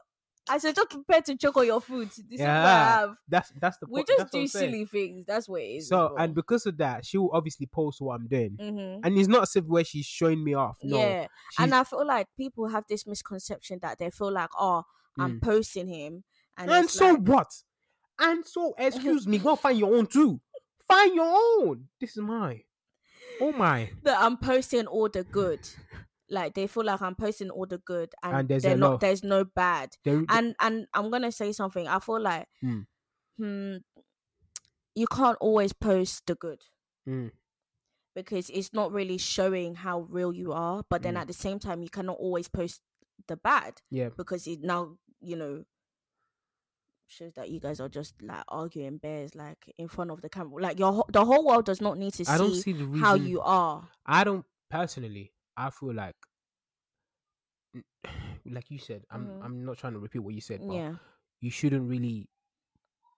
I 0.48 0.58
said, 0.58 0.74
"Just 0.74 0.90
prepare 0.90 1.22
to 1.22 1.36
choke 1.36 1.56
on 1.56 1.66
your 1.66 1.80
food. 1.80 2.10
This 2.28 2.40
is 2.40 2.46
what 2.46 2.72
I 2.72 2.76
Yeah, 2.78 3.00
have. 3.00 3.16
that's 3.28 3.52
that's 3.60 3.78
the 3.78 3.86
We 3.86 4.00
po- 4.00 4.06
just 4.08 4.32
do 4.32 4.46
silly 4.46 4.84
things. 4.84 5.24
That's 5.26 5.48
what 5.48 5.60
it 5.62 5.66
is." 5.76 5.88
So 5.88 6.16
and 6.16 6.34
because 6.34 6.66
of 6.66 6.76
that, 6.78 7.06
she 7.06 7.18
will 7.18 7.30
obviously 7.32 7.66
post 7.66 8.00
what 8.00 8.14
I'm 8.14 8.26
doing, 8.26 8.56
hmm 8.58 9.00
and 9.04 9.18
it's 9.18 9.28
not 9.28 9.42
as 9.42 9.56
if 9.56 9.64
where 9.64 9.84
she's 9.84 10.06
showing 10.06 10.42
me 10.42 10.54
off. 10.54 10.78
No, 10.82 10.98
yeah, 10.98 11.26
she's, 11.50 11.64
and 11.64 11.74
I 11.74 11.84
feel 11.84 12.06
like 12.06 12.26
people 12.36 12.68
have 12.68 12.84
this 12.88 13.06
misconception 13.06 13.78
that 13.82 13.98
they 13.98 14.10
feel 14.10 14.32
like, 14.32 14.50
"Oh, 14.58 14.82
I'm 15.18 15.40
posting 15.40 15.88
him," 15.88 16.24
and, 16.56 16.70
Mm. 16.70 16.78
and 16.80 16.90
so 16.90 17.10
like, 17.12 17.20
what? 17.20 17.52
And 18.18 18.46
so 18.46 18.74
excuse 18.78 19.26
me, 19.26 19.38
go 19.38 19.56
find 19.56 19.78
your 19.78 19.94
own 19.96 20.06
too. 20.06 20.40
Find 20.86 21.14
your 21.14 21.32
own. 21.60 21.88
This 22.00 22.10
is 22.16 22.22
mine. 22.22 22.62
Oh 23.40 23.52
my. 23.52 23.90
that 24.02 24.18
I'm 24.20 24.36
posting 24.38 24.86
all 24.86 25.08
the 25.08 25.24
good. 25.24 25.68
Like 26.32 26.54
they 26.54 26.66
feel 26.66 26.84
like 26.84 27.00
I'm 27.02 27.14
posting 27.14 27.50
all 27.50 27.66
the 27.66 27.78
good, 27.78 28.12
and, 28.22 28.34
And 28.36 28.48
there's 28.48 28.64
not. 28.64 29.00
There's 29.00 29.22
no 29.22 29.44
bad. 29.44 29.90
There- 30.04 30.24
and 30.28 30.56
and 30.60 30.86
I'm 30.94 31.10
gonna 31.10 31.30
say 31.30 31.52
something. 31.52 31.86
I 31.86 31.98
feel 32.00 32.20
like, 32.20 32.48
Mm. 32.64 32.86
hmm, 33.38 33.76
you 34.94 35.06
can't 35.06 35.36
always 35.40 35.72
post 35.72 36.26
the 36.26 36.34
good 36.34 36.62
Mm, 37.08 37.32
because 38.14 38.48
it's 38.50 38.72
not 38.72 38.92
really 38.92 39.18
showing 39.18 39.74
how 39.74 40.00
real 40.08 40.32
you 40.32 40.52
are. 40.52 40.84
But 40.88 41.02
then 41.02 41.14
Mm. 41.14 41.20
at 41.20 41.26
the 41.26 41.32
same 41.34 41.58
time, 41.58 41.82
you 41.82 41.90
cannot 41.90 42.16
always 42.18 42.48
post 42.48 42.80
the 43.28 43.36
bad 43.36 43.82
yeah, 43.90 44.08
because 44.16 44.46
it 44.46 44.60
now 44.62 44.96
you 45.20 45.36
know 45.36 45.64
shows 47.06 47.32
that 47.34 47.50
you 47.50 47.60
guys 47.60 47.78
are 47.78 47.88
just 47.90 48.14
like 48.22 48.42
arguing 48.48 48.96
bears 48.96 49.34
like 49.34 49.72
in 49.76 49.86
front 49.88 50.10
of 50.10 50.22
the 50.22 50.28
camera. 50.30 50.62
Like 50.62 50.78
your 50.78 50.92
whole- 50.92 51.08
the 51.12 51.24
whole 51.24 51.44
world 51.44 51.66
does 51.66 51.80
not 51.80 51.98
need 51.98 52.14
to 52.14 52.24
see 52.24 52.54
see 52.60 52.72
the 52.72 52.86
reason 52.86 53.00
how 53.00 53.14
you 53.14 53.40
are. 53.42 53.88
I 54.06 54.24
don't 54.24 54.46
personally. 54.70 55.32
I 55.56 55.70
feel 55.70 55.94
like, 55.94 56.16
like 58.46 58.70
you 58.70 58.78
said, 58.78 59.04
I'm. 59.10 59.26
Mhm. 59.26 59.44
I'm 59.44 59.64
not 59.64 59.78
trying 59.78 59.94
to 59.94 59.98
repeat 59.98 60.20
what 60.20 60.34
you 60.34 60.40
said, 60.40 60.60
but 60.66 60.74
Yeah, 60.74 60.94
you 61.40 61.50
shouldn't 61.50 61.88
really 61.88 62.28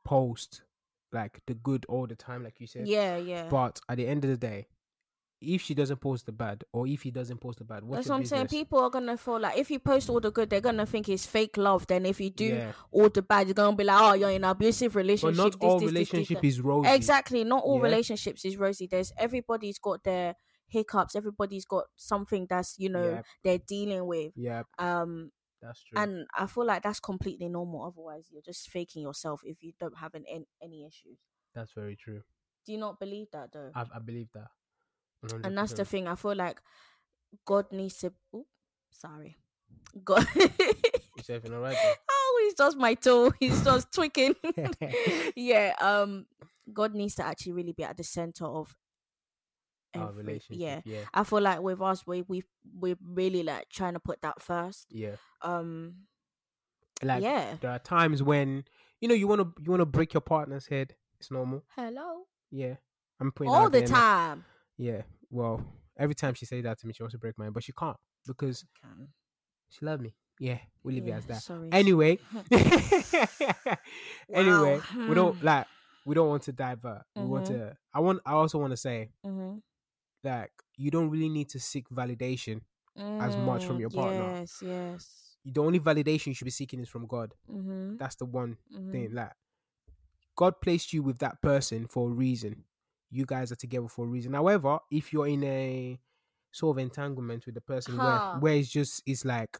post 0.05 0.63
like 1.13 1.41
the 1.47 1.55
good 1.55 1.87
all 1.89 2.07
the 2.07 2.17
time, 2.17 2.43
like 2.43 2.61
you 2.61 2.67
said. 2.67 2.89
yeah, 2.89 3.17
yeah. 3.17 3.49
But 3.49 3.81
at 3.89 3.97
the 3.97 4.07
end 4.07 4.25
of 4.25 4.31
the 4.31 4.37
day, 4.37 4.67
if 5.41 5.61
she 5.63 5.75
doesn't 5.75 5.99
post 6.01 6.27
the 6.27 6.33
bad, 6.33 6.65
or 6.73 6.87
if 6.87 7.03
he 7.03 7.11
doesn't 7.11 7.39
post 7.39 7.59
the 7.59 7.65
bad, 7.65 7.85
what's 7.85 7.99
That's 7.99 8.09
what 8.09 8.17
I'm 8.17 8.25
saying. 8.25 8.47
People 8.49 8.81
are 8.81 8.91
gonna 8.91 9.17
feel 9.17 9.39
like 9.41 9.57
if 9.59 9.71
you 9.71 9.79
post 9.79 10.09
all 10.11 10.21
the 10.21 10.31
good, 10.33 10.51
they're 10.51 10.61
gonna 10.61 10.87
think 10.87 11.09
it's 11.09 11.27
fake 11.27 11.57
love. 11.57 11.87
Then 11.87 12.05
if 12.07 12.21
you 12.21 12.31
do 12.31 12.57
Yeah. 12.57 12.73
all 12.91 13.09
the 13.09 13.23
bad, 13.23 13.47
you're 13.47 13.55
gonna 13.55 13.77
be 13.77 13.85
like, 13.85 14.01
oh, 14.01 14.15
you're 14.15 14.31
in 14.31 14.45
an 14.45 14.51
abusive 14.51 14.93
But 14.95 14.99
relationship. 15.01 15.37
not 15.37 15.53
this, 15.61 15.71
all 15.71 15.81
this, 15.81 15.93
this, 15.93 15.93
this, 15.93 16.13
relationship 16.13 16.45
is 16.45 16.61
rosy. 16.61 16.89
exactly. 16.91 17.45
Not 17.45 17.63
all 17.65 17.77
Yeah. 17.79 17.85
relationships 17.85 18.45
is 18.45 18.57
rosy. 18.57 18.87
There's 18.87 19.13
everybody's 19.19 19.79
got 19.79 20.03
their 20.03 20.35
hiccups. 20.75 21.17
Everybody's 21.17 21.65
got 21.65 21.85
something 21.97 22.47
that's 22.51 22.75
you 22.79 22.91
know 22.91 23.09
Yep. 23.11 23.25
they're 23.45 23.65
dealing 23.67 24.07
with. 24.07 24.33
Yeah, 24.37 24.63
Um, 24.79 25.31
that's 25.63 25.83
true. 25.83 25.99
and 26.03 26.27
I 26.37 26.47
feel 26.47 26.67
like 26.67 26.83
that's 26.83 27.01
completely 27.01 27.49
normal. 27.49 27.85
Otherwise, 27.89 28.29
you're 28.31 28.43
just 28.53 28.69
faking 28.71 29.03
yourself 29.03 29.41
if 29.45 29.63
you 29.63 29.73
don't 29.81 29.99
have 29.99 30.15
an, 30.15 30.25
an, 30.31 30.45
any 30.63 30.85
issues. 30.87 31.19
that's 31.55 31.73
very 31.73 31.97
true. 31.97 32.21
Do 32.67 32.73
you 32.73 32.79
not 32.79 32.99
believe 33.01 33.29
that 33.33 33.53
though? 33.53 33.71
I, 33.75 33.83
I 33.95 33.99
believe 34.05 34.29
that. 34.35 34.49
100%. 35.27 35.47
and 35.47 35.57
that's 35.57 35.73
the 35.73 35.85
thing. 35.87 36.07
I 36.09 36.15
feel 36.17 36.35
like 36.37 36.61
God 37.47 37.67
needs 37.73 37.97
to. 37.99 38.13
Oop, 38.35 38.47
sorry, 38.91 39.37
God. 40.05 40.27
You 41.17 41.23
said 41.23 41.49
all 41.53 41.61
right. 41.61 41.77
oh, 42.11 42.41
he's 42.45 42.55
just 42.55 42.77
my 42.77 42.95
toe. 42.95 43.33
He's 43.39 43.63
just 43.65 43.93
tweaking. 43.95 44.35
yeah. 45.37 45.73
Um, 45.81 46.27
God 46.73 46.93
needs 46.95 47.15
to 47.17 47.25
actually 47.25 47.53
really 47.53 47.73
be 47.73 47.85
at 47.85 47.97
the 47.97 48.03
center 48.05 48.45
of 48.47 48.75
Our 50.03 50.13
relationship. 50.13 50.61
Yeah. 50.63 50.81
yeah, 50.85 51.05
I 51.13 51.25
feel 51.25 51.41
like 51.41 51.61
with 51.61 51.81
us, 51.81 52.07
we 52.07 52.23
we 52.23 52.43
we're 52.79 52.97
really 53.03 53.43
like 53.43 53.69
trying 53.71 53.95
to 53.95 54.01
put 54.01 54.23
that 54.23 54.41
first. 54.43 54.87
yeah. 54.91 55.17
Um, 55.43 56.07
Like 57.03 57.23
yeah. 57.23 57.57
there 57.61 57.71
are 57.71 57.79
times 57.79 58.23
when 58.23 58.65
you 59.01 59.09
know 59.09 59.15
you 59.15 59.27
want 59.29 59.41
to 59.43 59.63
you 59.63 59.71
want 59.71 59.81
to 59.81 59.87
break 59.87 60.15
your 60.15 60.21
partner's 60.23 60.67
head. 60.67 60.95
It's 61.21 61.31
normal. 61.31 61.63
Hello. 61.77 62.27
Yeah, 62.51 62.75
I'm 63.21 63.33
putting 63.33 63.53
All 63.53 63.69
the 63.71 63.81
now. 63.81 63.87
time. 63.87 64.45
Yeah. 64.77 65.03
Well, 65.31 65.65
every 65.99 66.15
time 66.15 66.35
she 66.35 66.47
says 66.47 66.63
that 66.65 66.79
to 66.81 66.87
me, 66.87 66.93
she 66.93 67.03
wants 67.03 67.15
to 67.15 67.19
break 67.19 67.37
mine, 67.39 67.53
but 67.53 67.63
she 67.65 67.73
can't 67.73 67.97
because 68.27 68.65
she 69.71 69.85
loves 69.85 70.03
me. 70.03 70.15
Yeah, 70.39 70.59
we'll 70.83 70.95
leave 70.95 71.07
it 71.09 71.13
as 71.13 71.27
that. 71.27 71.43
Sorry. 71.43 71.69
Anyway, 71.73 72.19
anyway, 74.33 74.81
we 75.09 75.15
don't 75.15 75.43
like 75.51 75.67
we 76.05 76.15
don't 76.15 76.29
want 76.29 76.43
to 76.45 76.53
divert. 76.53 77.03
We 77.17 77.25
want 77.25 77.45
Mhm. 77.47 77.49
to. 77.49 77.77
I 77.93 78.01
want. 78.01 78.21
I 78.27 78.33
also 78.33 78.59
want 78.59 78.73
to 78.73 78.77
say 78.77 79.11
hmm 79.25 79.57
that 80.25 80.51
you 80.77 80.91
don't 80.91 81.09
really 81.11 81.29
need 81.29 81.49
to 81.51 81.61
seek 81.61 81.89
validation. 81.91 82.61
as 82.97 83.37
much 83.37 83.65
from 83.65 83.81
your 83.81 83.91
partner. 83.91 84.23
Mm, 84.23 84.41
Yes. 84.41 84.63
Yes. 84.63 85.37
The 85.45 85.61
only 85.61 85.81
validation 85.81 86.29
you 86.29 86.35
should 86.35 86.45
be 86.45 86.51
seeking 86.53 86.81
is 86.81 86.89
from 86.89 87.07
God. 87.09 87.35
Mm-hmm. 87.51 87.97
That's 87.97 88.15
the 88.15 88.25
one 88.25 88.57
mm-hmm. 88.73 88.93
thing. 88.93 89.13
Like 89.15 89.33
God 90.37 90.61
placed 90.61 90.93
you 90.93 91.03
with 91.03 91.19
that 91.19 91.41
person 91.43 91.87
for 91.89 92.09
a 92.09 92.13
reason. 92.13 92.65
You 93.11 93.25
guys 93.27 93.51
are 93.53 93.57
together 93.57 93.89
for 93.89 94.05
a 94.05 94.09
reason. 94.09 94.33
However, 94.35 94.79
if 94.93 95.13
you're 95.13 95.27
in 95.29 95.43
a 95.45 95.99
sort 96.53 96.77
of 96.77 96.83
entanglement 96.83 97.47
with 97.47 97.55
the 97.57 97.61
person 97.61 97.97
Huh. 97.97 98.37
where 98.39 98.41
where 98.41 98.61
it's 98.61 98.71
just 98.71 99.03
it's 99.07 99.25
like 99.25 99.59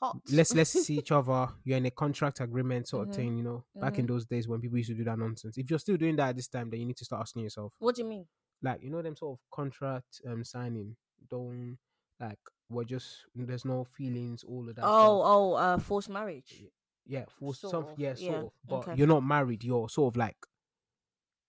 Hot. 0.00 0.18
let's 0.30 0.54
let's 0.54 0.70
see 0.86 0.98
each 0.98 1.10
other. 1.12 1.48
You're 1.64 1.78
in 1.78 1.86
a 1.86 1.90
contract 1.90 2.40
agreement 2.40 2.88
sort 2.88 3.06
Mhm. 3.06 3.10
of 3.10 3.16
thing, 3.16 3.36
you 3.38 3.42
know. 3.42 3.64
Back 3.74 3.98
in 3.98 4.04
Mhm. 4.04 4.08
those 4.08 4.24
days 4.26 4.46
when 4.48 4.60
people 4.60 4.78
used 4.78 4.90
to 4.90 4.96
do 4.96 5.04
that 5.04 5.18
nonsense. 5.18 5.58
If 5.58 5.68
you're 5.68 5.78
still 5.80 5.96
doing 5.96 6.16
that 6.16 6.30
at 6.30 6.36
this 6.36 6.48
time, 6.48 6.70
then 6.70 6.80
you 6.80 6.86
need 6.86 6.96
to 6.98 7.04
start 7.04 7.22
asking 7.22 7.42
yourself, 7.42 7.72
What 7.78 7.96
do 7.96 8.02
you 8.02 8.08
mean? 8.08 8.26
Like, 8.62 8.82
you 8.82 8.90
know, 8.90 9.02
them 9.02 9.16
sort 9.16 9.38
of 9.38 9.40
contract 9.50 10.20
um 10.26 10.44
signing. 10.44 10.96
Don't 11.30 11.78
like 12.20 12.38
we're 12.70 12.84
just 12.84 13.24
there's 13.34 13.64
no 13.64 13.84
feelings, 13.84 14.44
all 14.44 14.68
of 14.68 14.74
that. 14.76 14.84
Oh, 14.84 14.86
stuff. 14.88 15.30
oh, 15.32 15.52
uh, 15.54 15.78
forced 15.78 16.08
marriage. 16.10 16.64
yeah, 17.06 17.24
for 17.38 17.54
sort 17.54 17.70
some, 17.70 17.84
of, 17.84 17.98
yeah, 17.98 18.14
sort 18.14 18.30
yeah, 18.32 18.38
of. 18.38 18.50
But 18.66 18.76
okay. 18.78 18.94
you're 18.96 19.06
not 19.06 19.24
married. 19.24 19.64
You're 19.64 19.88
sort 19.88 20.12
of 20.14 20.16
like 20.16 20.36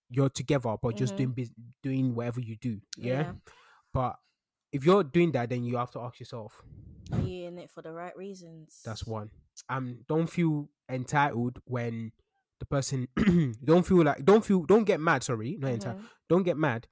you're 0.09 0.29
together, 0.29 0.75
but 0.81 0.95
just 0.95 1.15
Mhm. 1.15 1.17
doing 1.35 1.49
doing 1.81 2.15
whatever 2.15 2.39
you 2.41 2.55
do. 2.55 2.81
Yeah? 2.97 3.13
Yeah. 3.21 3.33
But 3.93 4.19
if 4.71 4.85
you're 4.85 5.03
doing 5.03 5.31
that, 5.33 5.49
then 5.49 5.63
you 5.63 5.77
have 5.77 5.91
to 5.91 5.99
ask 5.99 6.19
yourself. 6.19 6.61
Are 7.11 7.19
you 7.19 7.47
in 7.47 7.57
it 7.57 7.69
for 7.69 7.81
the 7.81 7.91
right 7.91 8.15
reasons? 8.17 8.81
That's 8.83 9.05
one. 9.05 9.29
Um, 9.69 9.99
don't 10.07 10.27
feel 10.27 10.69
entitled 10.89 11.59
when 11.65 12.11
the 12.59 12.65
person 12.65 13.07
don't 13.63 13.85
feel 13.85 14.03
like 14.03 14.23
don't 14.25 14.43
feel 14.43 14.63
don't 14.65 14.83
get 14.83 14.99
mad. 14.99 15.23
Sorry, 15.23 15.57
not 15.59 15.71
entitled. 15.71 16.01
Mhm. 16.03 16.09
Don't 16.29 16.43
get 16.43 16.57
mad 16.57 16.87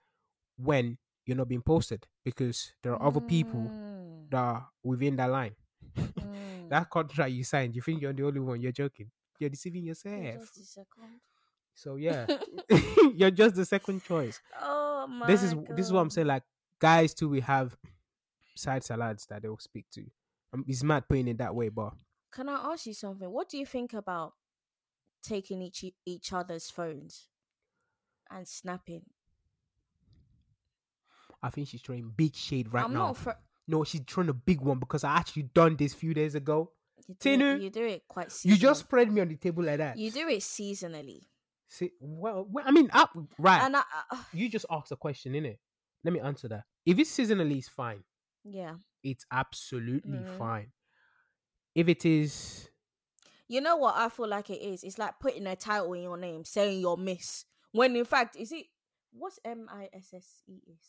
when 0.63 0.97
you're 1.25 1.37
not 1.37 1.47
being 1.49 1.61
posted 1.61 2.05
because 2.25 2.73
there 2.83 2.93
are 2.93 3.01
other 3.01 3.21
people 3.21 3.61
Mm, 3.69 4.29
that 4.31 4.37
are 4.37 4.67
within 4.83 5.15
that 5.17 5.29
line. 5.29 5.55
mm. 5.97 6.69
That 6.69 6.89
contract 6.89 7.31
you 7.31 7.43
signed, 7.43 7.75
you 7.75 7.81
think 7.81 8.01
you're 8.01 8.13
the 8.13 8.25
only 8.25 8.39
one. 8.39 8.61
You're 8.61 8.71
joking. 8.71 9.11
You're 9.39 9.49
deceiving 9.49 9.83
yourself. 9.85 10.51
just 10.53 10.57
a 10.57 10.63
second. 10.63 11.19
So 11.73 11.95
yeah, 11.95 12.25
you're 13.15 13.31
just 13.31 13.55
the 13.55 13.65
second 13.65 14.03
choice. 14.03 14.39
oh 14.61 15.07
my 15.07 15.25
this 15.27 15.41
is 15.43 15.55
this 15.75 15.85
is 15.87 15.91
what 15.93 16.01
I'm 16.01 16.09
saying. 16.09 16.27
Like 16.27 16.43
guys, 16.79 17.13
too, 17.13 17.29
we 17.29 17.39
have 17.41 17.75
side 18.55 18.83
salads 18.83 19.25
that 19.27 19.41
they'll 19.41 19.57
speak 19.57 19.85
to. 19.93 20.03
Um, 20.53 20.65
it's 20.67 20.83
mad 20.83 21.07
putting 21.07 21.27
it 21.29 21.37
that 21.39 21.55
way, 21.55 21.69
but 21.69 21.93
Can 22.31 22.49
I 22.49 22.71
ask 22.71 22.85
you 22.85 22.93
something? 22.93 23.29
What 23.31 23.49
do 23.49 23.57
you 23.57 23.65
think 23.65 23.93
about 23.93 24.33
taking 25.23 25.61
each 25.61 25.85
each 26.05 26.33
other's 26.33 26.69
phones 26.69 27.27
and 28.29 28.47
snapping? 28.47 29.03
I 31.43 31.49
think 31.49 31.67
she's 31.67 31.81
throwing 31.81 32.11
big 32.15 32.35
shade 32.35 32.71
right 32.73 32.85
I'm 32.85 32.93
now. 32.93 33.13
for 33.13 33.35
no, 33.67 33.83
she's 33.83 34.01
throwing 34.07 34.29
a 34.29 34.33
big 34.33 34.61
one 34.61 34.79
because 34.79 35.03
I 35.03 35.15
actually 35.15 35.43
done 35.43 35.75
this 35.75 35.93
few 35.93 36.13
days 36.13 36.35
ago. 36.35 36.71
you 37.07 37.15
do, 37.19 37.29
it, 37.29 37.37
Tinu, 37.39 37.61
you 37.61 37.69
do 37.69 37.85
it 37.85 38.03
quite 38.07 38.29
seasonally. 38.29 38.45
You 38.51 38.57
just 38.57 38.79
spread 38.81 39.11
me 39.11 39.21
on 39.21 39.27
the 39.29 39.35
table 39.35 39.63
like 39.63 39.77
that. 39.77 39.97
you 39.97 40.11
do 40.11 40.27
it 40.27 40.39
seasonally. 40.39 41.21
See, 41.67 41.91
well, 41.99 42.45
well, 42.49 42.65
I 42.67 42.71
mean, 42.71 42.89
up 42.91 43.11
right. 43.39 43.61
And 43.63 43.77
I, 43.77 43.83
I 44.11 44.19
you 44.33 44.49
just 44.49 44.65
asked 44.69 44.91
a 44.91 44.95
question, 44.97 45.33
innit? 45.33 45.57
Let 46.03 46.13
me 46.13 46.19
answer 46.19 46.47
that. 46.49 46.63
If 46.85 46.99
it's 46.99 47.15
seasonally, 47.17 47.57
it's 47.59 47.69
fine. 47.69 48.03
yeah. 48.43 48.75
It's 49.03 49.25
absolutely 49.31 50.19
Mhm. 50.19 50.37
fine. 50.37 50.71
If 51.73 51.87
it 51.87 52.05
is, 52.05 52.69
You 53.47 53.61
know 53.61 53.77
what 53.77 53.95
I 53.95 54.09
feel 54.09 54.27
like 54.27 54.49
it 54.49 54.61
is? 54.61 54.83
It's 54.83 54.97
like 54.97 55.19
putting 55.19 55.47
a 55.47 55.55
title 55.55 55.93
in 55.93 56.03
your 56.03 56.17
name, 56.17 56.43
saying 56.45 56.79
you're 56.81 56.97
Miss. 56.97 57.45
When 57.71 57.95
in 57.95 58.05
fact, 58.05 58.35
is 58.35 58.51
it 58.51 58.65
what's 59.11 59.39
M 59.45 59.67
I 59.71 59.89
S 59.93 60.13
S 60.13 60.43
E 60.47 60.59
is? 60.67 60.85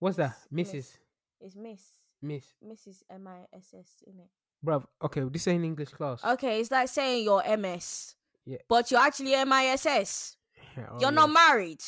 What's 0.00 0.16
that, 0.16 0.34
Miss- 0.50 0.72
Mrs. 0.72 0.96
It's 1.40 1.56
Miss. 1.56 1.82
Miss, 2.22 2.44
Mrs. 2.62 3.02
M 3.10 3.26
I 3.28 3.46
S 3.56 3.72
S 3.78 4.02
in 4.06 4.18
it. 4.20 4.28
bruv. 4.66 4.84
Okay, 5.02 5.22
this 5.30 5.48
ain't 5.48 5.64
English 5.64 5.88
class. 5.90 6.22
Okay, 6.24 6.60
it's 6.60 6.70
like 6.70 6.88
saying 6.88 7.24
you're 7.24 7.42
MS. 7.56 8.14
Yeah. 8.44 8.58
But 8.68 8.90
you're 8.90 9.00
actually 9.00 9.32
MISS. 9.44 10.36
Yeah, 10.76 10.84
oh, 10.90 10.98
you're 11.00 11.10
yeah. 11.10 11.10
not 11.10 11.30
married. 11.30 11.80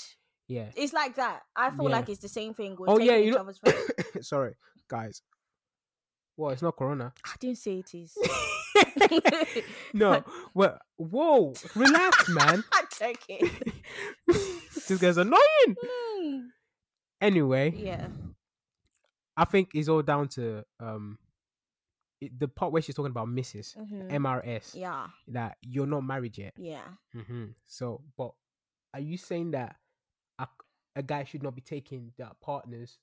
Yeah. 0.48 0.70
It's 0.75 0.92
like 0.94 1.16
that. 1.16 1.42
I 1.55 1.70
feel 1.70 1.85
Yeah. 1.90 1.96
like 1.96 2.09
it's 2.09 2.20
the 2.20 2.29
same 2.29 2.55
thing 2.55 2.77
with 2.79 2.88
Oh 2.88 2.96
taking 2.98 3.12
yeah, 3.12 3.18
you 3.18 3.29
each 3.29 3.35
know. 3.35 3.40
other's 3.40 3.59
phones. 3.59 4.27
Sorry, 4.29 4.55
guys. 4.88 5.20
Well, 6.37 6.51
it's 6.53 6.62
not 6.62 6.77
Corona. 6.77 7.12
I 7.27 7.33
didn't 7.38 7.59
say 7.59 7.79
it 7.81 7.94
is. 7.94 8.16
no. 9.92 10.25
Well, 10.55 10.79
whoa, 10.96 11.53
relax, 11.75 12.29
man. 12.31 12.64
I'm 12.72 12.87
joking. 12.98 13.51
this 14.27 14.98
guy's 14.98 15.16
annoying. 15.18 15.77
Hmm. 15.83 16.38
Anyway, 17.23 17.73
yeah. 17.77 18.09
I 19.37 19.45
think 19.47 19.71
it's 19.75 19.89
all 19.89 20.03
down 20.03 20.29
to 20.31 20.65
um 20.81 21.19
it, 22.21 22.39
the 22.39 22.49
part 22.49 22.73
where 22.73 22.83
she's 22.83 22.95
talking 22.95 23.11
about 23.11 23.29
Mrs. 23.29 23.77
Mhm. 23.77 24.11
MRS 24.13 24.75
Yeah. 24.75 25.09
that 25.29 25.57
you're 25.63 25.87
not 25.87 26.03
married 26.05 26.37
yet. 26.37 26.55
Yeah. 26.57 26.87
hmm 27.13 27.47
So, 27.65 28.03
but 28.19 28.33
are 28.95 29.01
you 29.01 29.17
saying 29.17 29.53
that 29.53 29.77
a, 30.39 30.47
a 30.97 31.03
guy 31.03 31.25
should 31.25 31.43
not 31.43 31.55
be 31.55 31.63
taking 31.63 32.13
that 32.19 32.39
partner's 32.41 32.99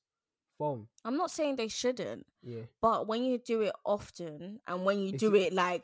phone? 0.57 0.87
I'm 1.03 1.17
not 1.17 1.31
saying 1.31 1.55
they 1.55 1.67
shouldn't, 1.67 2.27
Yeah. 2.43 2.63
but 2.81 3.07
when 3.07 3.23
you 3.23 3.39
do 3.39 3.61
it 3.61 3.73
often 3.85 4.59
and 4.67 4.85
when 4.85 4.99
you 4.99 5.07
It's- 5.07 5.19
do 5.19 5.33
it 5.35 5.51
like 5.53 5.83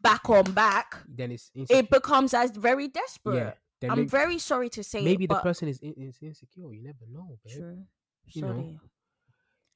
back 0.00 0.28
on 0.30 0.52
back, 0.52 1.02
Then 1.08 1.32
it's 1.32 1.50
insecure. 1.54 1.80
it 1.82 1.90
becomes 1.90 2.32
as 2.34 2.50
very 2.52 2.86
desperate. 2.88 3.36
yeah. 3.36 3.54
I'm 3.90 4.08
very 4.08 4.38
sorry 4.38 4.68
to 4.70 4.82
say 4.82 5.02
maybe 5.02 5.24
it, 5.24 5.28
the 5.28 5.34
but 5.34 5.42
person 5.42 5.68
is, 5.68 5.78
in, 5.80 5.94
is 5.96 6.18
insecure. 6.22 6.72
You 6.72 6.82
never 6.82 7.06
know, 7.10 7.38
babe. 7.44 7.56
True. 7.56 7.78
You 8.26 8.42
know, 8.42 8.80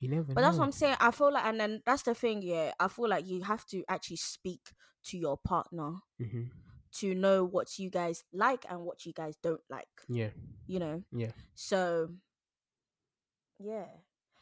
You 0.01 0.09
never 0.09 0.33
But 0.35 0.41
know. 0.41 0.47
that's 0.47 0.59
what 0.59 0.65
I'm 0.65 0.73
saying. 0.73 0.97
I 1.01 1.11
feel 1.11 1.33
like, 1.33 1.45
and 1.45 1.59
then 1.61 1.83
that's 1.85 2.03
the 2.03 2.15
thing. 2.15 2.43
Yeah, 2.43 2.73
I 2.79 2.89
feel 2.89 3.09
like 3.09 3.27
you 3.27 3.43
have 3.43 3.65
to 3.67 3.83
actually 3.89 4.17
speak 4.17 4.61
to 5.07 5.19
your 5.19 5.37
partner 5.37 5.95
hmm 6.19 6.45
to 7.01 7.15
know 7.15 7.45
what 7.45 7.79
you 7.79 7.91
guys 7.91 8.25
like 8.33 8.65
and 8.71 8.81
what 8.81 9.05
you 9.05 9.13
guys 9.13 9.37
don't 9.43 9.61
like. 9.69 9.89
Yeah. 10.09 10.31
You 10.67 10.79
know. 10.79 11.03
Yeah. 11.13 11.33
So. 11.55 12.11
Yeah, 13.59 13.87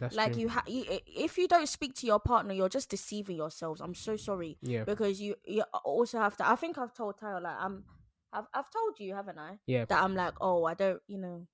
That's 0.01 0.17
like 0.17 0.33
true. 0.33 0.43
you, 0.43 0.49
ha- 0.49 0.65
you, 0.67 0.85
if 1.07 1.39
you 1.39 1.47
don't 1.47 1.69
speak 1.69 1.95
to 1.97 2.07
your 2.07 2.19
partner, 2.19 2.53
you're 2.53 2.69
just 2.69 2.91
deceiving 2.91 3.37
yourselves. 3.37 3.81
I'm 3.81 3.95
so 3.95 4.17
sorry 4.17 4.59
Yeah. 4.61 4.83
because 4.85 5.21
you, 5.21 5.37
you 5.45 5.63
also 5.85 6.19
have 6.19 6.37
to. 6.39 6.49
I 6.49 6.57
think 6.57 6.79
I've 6.79 6.93
told 6.95 7.19
Tyler 7.19 7.41
like 7.41 7.57
I'm. 7.59 7.85
I've 8.35 8.45
I've 8.53 8.71
told 8.71 8.99
you, 8.99 9.15
haven't 9.15 9.39
I? 9.39 9.59
Yeah. 9.67 9.85
That 9.87 10.03
I'm 10.03 10.15
like, 10.15 10.35
oh, 10.41 10.65
I 10.65 10.75
don't, 10.75 11.01
you 11.07 11.19
know, 11.19 11.47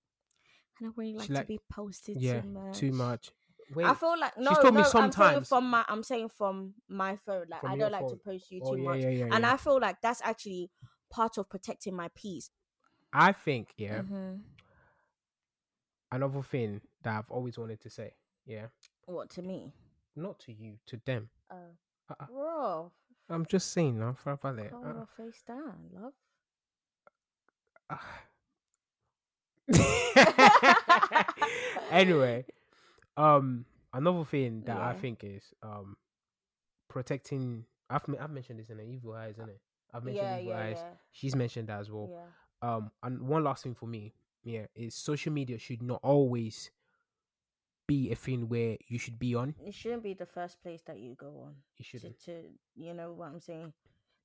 I 0.81 0.85
don't 0.85 0.97
really 0.97 1.15
like, 1.15 1.29
like- 1.29 1.43
to 1.43 1.47
be 1.47 1.61
posted 1.71 2.21
Yeah. 2.21 2.41
too 2.41 2.49
much. 2.49 2.79
Too 2.79 2.93
much. 2.93 3.31
Wait. 3.75 3.87
I 3.87 3.95
feel 3.95 4.19
like 4.19 4.37
no, 4.37 4.51
she's 4.51 4.59
told 4.59 4.75
me 4.75 4.81
no. 4.83 4.91
I'm 4.95 5.13
saying 5.13 5.45
from 5.45 5.71
my, 5.71 5.85
I'm 5.89 6.03
saying 6.03 6.31
from 6.37 6.75
my 6.89 7.15
phone. 7.25 7.45
Like 7.49 7.61
From 7.61 7.71
I 7.71 7.77
don't 7.77 7.93
like 7.93 8.09
to 8.09 8.17
post 8.17 8.51
you 8.51 8.61
oh 8.65 8.75
too 8.75 8.83
yeah, 8.83 8.89
much, 8.89 9.01
yeah, 9.01 9.29
and. 9.31 9.47
I 9.47 9.57
feel 9.59 9.79
like 9.81 10.01
that's 10.01 10.21
actually 10.25 10.71
part 11.09 11.39
of 11.39 11.49
protecting 11.49 11.95
my 11.95 12.09
peace. 12.17 12.51
I 13.13 13.31
think 13.33 13.69
yeah. 13.77 14.01
Mhm. 14.03 14.41
Another 16.11 16.43
thing 16.43 16.81
that 17.03 17.19
I've 17.19 17.31
always 17.31 17.57
wanted 17.59 17.81
to 17.83 17.91
say. 17.91 18.15
Yeah. 18.45 18.67
What 19.07 19.31
to 19.31 19.43
me? 19.43 19.73
Not 20.17 20.41
to 20.41 20.53
you, 20.53 20.79
to 20.87 21.01
them. 21.07 21.31
Uh, 21.49 21.55
Uh-uh. 22.11 22.27
bro, 22.27 22.93
I'm 23.29 23.47
just 23.47 23.73
saying 23.73 23.99
now 24.01 24.15
for 24.15 24.33
about 24.33 24.57
that. 24.57 24.71
calm 24.73 24.83
your 24.97 25.09
face 25.17 25.43
down, 25.47 25.91
love. 25.93 26.13
anyway, 31.91 32.45
um, 33.17 33.65
another 33.93 34.25
thing 34.25 34.63
that 34.67 34.77
I 34.77 34.95
think 34.95 35.25
is 35.25 35.43
um 35.63 35.97
protecting. 36.89 37.65
I've 37.89 38.05
I've 38.21 38.31
mentioned 38.31 38.61
this 38.61 38.71
in 38.71 38.79
the 38.79 38.85
evil 38.85 39.15
eyes, 39.15 39.35
isn't 39.37 39.49
it? 39.51 39.61
I've 39.93 40.05
mentioned 40.05 40.27
Yeah, 40.27 40.39
evil 40.41 40.53
yeah, 40.53 40.59
eyes. 40.61 40.77
yeah, 40.79 40.91
She's 41.13 41.35
mentioned 41.35 41.69
that 41.69 41.81
as 41.81 41.91
well. 41.91 42.09
yeah. 42.11 42.27
Um, 42.63 42.91
and 43.03 43.23
one 43.23 43.43
last 43.45 43.63
thing 43.65 43.75
for 43.75 43.87
me, 43.87 44.13
yeah, 44.45 44.67
is 44.75 44.95
social 44.95 45.33
media 45.33 45.59
should 45.59 45.83
not 45.83 46.01
always 46.03 46.71
be 47.89 48.13
a 48.13 48.15
thing 48.15 48.49
where 48.49 48.77
you 48.87 48.99
should 48.99 49.19
be 49.19 49.35
on. 49.35 49.55
It 49.67 49.75
shouldn't 49.75 50.05
be 50.05 50.15
the 50.15 50.27
first 50.27 50.63
place 50.63 50.83
that 50.87 50.99
you 51.01 51.15
go 51.15 51.43
on. 51.47 51.55
You 51.77 51.85
shouldn't. 51.85 52.21
to 52.27 52.43
you 52.77 52.95
know 52.95 53.13
what 53.13 53.29
I'm 53.29 53.41
saying? 53.41 53.73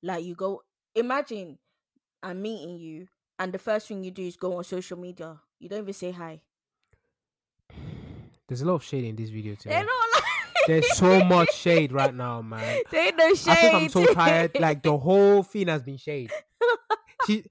Like 0.02 0.24
you 0.24 0.34
go. 0.34 0.62
Imagine 0.94 1.58
I'm 2.22 2.40
meeting 2.40 2.78
you, 2.78 3.08
and 3.38 3.52
the 3.52 3.58
first 3.58 3.88
thing 3.88 4.04
you 4.04 4.10
do 4.10 4.22
is 4.22 4.36
go 4.36 4.56
on 4.56 4.64
social 4.64 4.98
media. 4.98 5.40
You 5.58 5.68
don't 5.68 5.80
even 5.80 5.94
say 5.94 6.12
hi. 6.12 6.40
There's 8.48 8.62
a 8.62 8.66
lot 8.66 8.74
of 8.74 8.84
shade 8.84 9.04
in 9.04 9.16
this 9.16 9.30
video 9.30 9.54
today. 9.54 9.78
Like. 9.78 9.88
There's 10.66 10.96
so 10.96 11.24
much 11.24 11.54
shade 11.54 11.92
right 11.92 12.14
now, 12.14 12.42
man. 12.42 12.82
They 12.90 13.12
no 13.12 13.34
shade. 13.34 13.50
I 13.50 13.54
think 13.56 13.74
I'm 13.74 13.88
so 13.88 14.06
tired. 14.12 14.58
Like 14.58 14.82
the 14.82 14.96
whole 14.96 15.42
thing 15.42 15.68
has 15.68 15.82
been 15.82 15.96
shade. 15.96 16.30
She, 17.26 17.42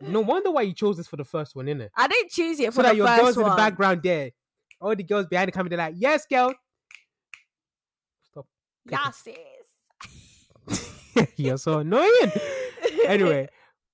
no 0.00 0.20
wonder 0.20 0.50
why 0.50 0.62
you 0.62 0.72
chose 0.72 0.96
this 0.96 1.06
for 1.06 1.16
the 1.16 1.24
first 1.24 1.54
one, 1.54 1.66
innit? 1.66 1.90
I 1.94 2.08
didn't 2.08 2.30
choose 2.30 2.58
it 2.60 2.66
So 2.66 2.72
for 2.72 2.82
that 2.82 2.92
the 2.92 2.96
your 2.96 3.06
girls 3.06 3.36
in 3.36 3.42
the 3.42 3.54
background 3.54 4.02
there, 4.02 4.30
all 4.80 4.96
the 4.96 5.02
girls 5.02 5.26
behind 5.26 5.48
the 5.48 5.52
camera, 5.52 5.68
they're 5.68 5.78
like, 5.78 5.96
"Yes, 5.98 6.24
girl." 6.24 6.54
Stop. 8.22 8.46
Sis. 9.12 9.36
You're 11.36 11.58
so 11.58 11.80
annoying. 11.80 12.32
anyway, 13.06 13.48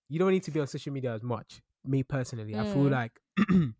you 0.08 0.18
don't 0.18 0.30
need 0.32 0.42
to 0.44 0.50
be 0.50 0.60
on 0.60 0.66
social 0.66 0.92
media 0.92 1.12
as 1.12 1.22
much. 1.22 1.60
Me 1.84 2.02
personally, 2.02 2.54
I 2.56 2.64
feel 2.64 2.84
Mm. 2.84 2.90
like 2.90 3.20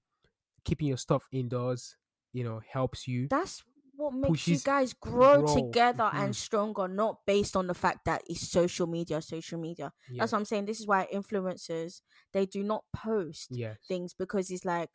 keeping 0.64 0.88
your 0.88 0.97
stuff 0.97 1.27
indoors, 1.33 1.97
you 2.33 2.45
know, 2.45 2.61
helps 2.71 3.07
you. 3.09 3.27
that's 3.29 3.62
what 3.97 4.14
makes 4.14 4.47
you 4.47 4.57
guys 4.59 4.93
grow, 4.93 5.43
grow. 5.43 5.55
together 5.57 6.05
Mhm. 6.05 6.14
and 6.25 6.37
stronger, 6.37 6.87
not 6.87 7.27
based 7.27 7.57
on 7.57 7.67
the 7.67 7.75
fact 7.75 8.05
that 8.05 8.23
it's 8.29 8.49
social 8.49 8.87
media, 8.87 9.21
social 9.21 9.59
media. 9.59 9.93
Yeah. 10.09 10.21
That's 10.21 10.33
what 10.33 10.38
I'm 10.38 10.45
saying. 10.45 10.67
This 10.67 10.79
is 10.79 10.87
why 10.87 11.09
influencers 11.12 12.03
they 12.33 12.47
do 12.47 12.62
not 12.62 12.85
post 12.95 13.49
yes. 13.51 13.77
things 13.88 14.14
because 14.14 14.51
it's 14.53 14.64
like 14.64 14.91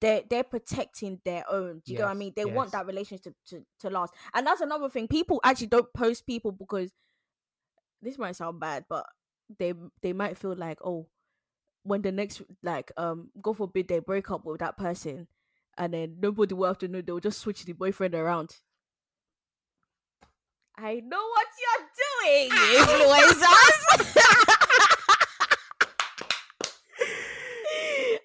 they're 0.00 0.22
they're 0.28 0.44
protecting 0.44 1.20
their 1.24 1.44
own. 1.50 1.80
Do 1.86 1.92
you 1.92 1.98
know 2.00 2.04
what 2.04 2.10
I 2.10 2.14
mean? 2.14 2.32
They 2.36 2.44
want 2.44 2.72
that 2.72 2.86
relationship 2.86 3.34
to, 3.46 3.64
to 3.80 3.88
last. 3.90 4.12
And 4.34 4.46
that's 4.46 4.60
another 4.60 4.90
thing. 4.90 5.08
People 5.08 5.40
actually 5.42 5.68
don't 5.68 5.92
post 5.94 6.26
people 6.26 6.52
because 6.52 6.92
this 8.02 8.18
might 8.18 8.36
sound 8.36 8.60
bad, 8.60 8.84
but 8.90 9.06
they 9.58 9.72
they 10.02 10.12
might 10.12 10.36
feel 10.38 10.54
like, 10.54 10.78
oh, 10.84 11.06
when 11.82 12.02
the 12.02 12.12
next 12.12 12.42
like 12.62 12.92
um 12.96 13.30
God 13.40 13.56
forbid 13.56 13.88
they 13.88 13.98
break 14.00 14.30
up 14.30 14.44
with 14.44 14.60
that 14.60 14.76
person 14.76 15.26
and 15.76 15.94
then 15.94 16.16
nobody 16.20 16.54
will 16.54 16.66
have 16.66 16.78
to 16.78 16.88
know 16.88 17.00
they'll 17.00 17.20
just 17.20 17.40
switch 17.40 17.64
the 17.64 17.72
boyfriend 17.72 18.14
around. 18.14 18.56
I 20.76 21.00
know 21.00 21.18
what 21.18 21.46
you're 21.60 21.88
doing, 22.04 22.50
influencers. 22.50 24.16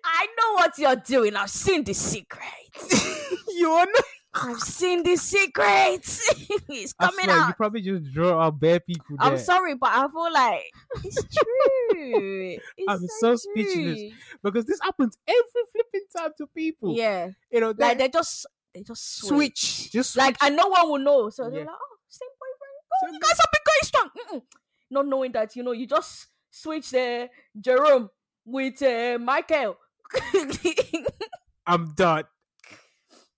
I 0.06 0.28
know 0.38 0.54
what 0.54 0.78
you're 0.78 0.96
doing. 0.96 1.36
I've 1.36 1.50
seen 1.50 1.84
the 1.84 1.94
secrets. 1.94 3.48
you 3.50 3.70
wanna? 3.70 3.92
I've 4.36 4.60
seen 4.60 5.04
the 5.04 5.16
secrets. 5.16 6.28
it's 6.70 6.94
coming 6.94 7.26
swear, 7.26 7.48
You 7.48 7.54
probably 7.54 7.82
just 7.82 8.12
draw 8.14 8.40
out 8.42 8.60
bare 8.60 8.80
people 8.80 9.18
there. 9.18 9.28
I'm 9.32 9.38
sorry, 9.38 9.76
but 9.76 9.90
I 9.94 10.08
feel 10.08 10.34
like 10.34 10.64
it's 11.04 11.24
true. 11.36 12.58
It's 12.78 12.86
I'm 12.88 13.08
so 13.20 13.36
speechless. 13.36 14.00
true. 14.00 14.10
because 14.44 14.66
this 14.66 14.80
happens 14.82 15.18
every 15.28 15.42
flipping 15.72 16.08
time 16.16 16.32
to 16.40 16.48
people. 16.48 16.96
Yeah, 16.96 17.30
You 17.52 17.60
know, 17.60 17.74
like 17.78 17.98
they 18.00 18.10
just 18.10 18.48
they 18.74 18.82
just 18.82 19.18
switch. 19.18 19.60
switch, 19.62 19.92
just 19.92 20.18
Like 20.18 20.36
and 20.44 20.56
no 20.56 20.68
one 20.68 20.90
will 20.90 20.98
know. 21.00 21.30
So 21.30 21.44
Yeah. 21.44 21.50
they're 21.52 21.66
like, 21.66 21.76
oh, 21.80 21.96
same 22.10 22.30
boyfriend. 22.40 22.74
Oh, 22.92 23.06
Same 23.06 23.14
you 23.14 23.20
guys 23.20 23.40
have 23.40 23.52
been 23.52 23.62
going 23.66 23.84
strong. 23.84 24.10
Mm-mm. 24.42 24.42
Not 24.90 25.08
knowing 25.08 25.32
that 25.34 25.56
you 25.56 25.62
know 25.64 25.72
you 25.74 25.86
just 25.86 26.28
switch 26.50 26.94
uh, 26.96 27.28
Jerome 27.60 28.10
with 28.46 28.82
uh, 28.82 29.20
Michael. 29.20 29.78
I'm 31.66 31.94
done. 31.94 32.24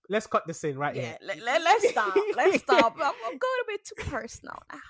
Let's 0.08 0.26
cut 0.26 0.46
this 0.46 0.62
in 0.64 0.78
right 0.78 0.94
yeah, 0.94 1.02
here. 1.02 1.18
let, 1.22 1.42
let, 1.42 1.62
let's 1.62 1.88
stop. 1.90 2.16
Let's 2.36 2.58
stop. 2.62 2.96
I'm, 2.96 3.12
I'm 3.26 3.38
going 3.38 3.60
a 3.62 3.66
bit 3.66 3.80
too 3.84 4.10
personal 4.10 4.56
now. 4.72 4.80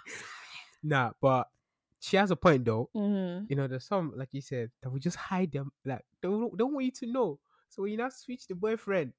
Nah, 0.82 1.10
but 1.20 1.48
she 2.00 2.16
has 2.16 2.30
a 2.30 2.36
point 2.36 2.64
though. 2.64 2.90
Mm-hmm. 2.94 3.46
You 3.48 3.56
know, 3.56 3.66
there's 3.66 3.86
some 3.86 4.12
like 4.16 4.28
you 4.32 4.40
said 4.40 4.70
that 4.82 4.90
we 4.90 5.00
just 5.00 5.16
hide 5.16 5.52
them. 5.52 5.72
Like 5.84 6.04
they 6.22 6.28
don't, 6.28 6.56
don't 6.56 6.72
want 6.72 6.84
you 6.84 6.92
to 6.92 7.06
know. 7.06 7.38
So 7.68 7.82
when 7.82 7.92
you 7.92 7.98
now 7.98 8.08
switch 8.10 8.46
the 8.46 8.54
boyfriend, 8.54 9.12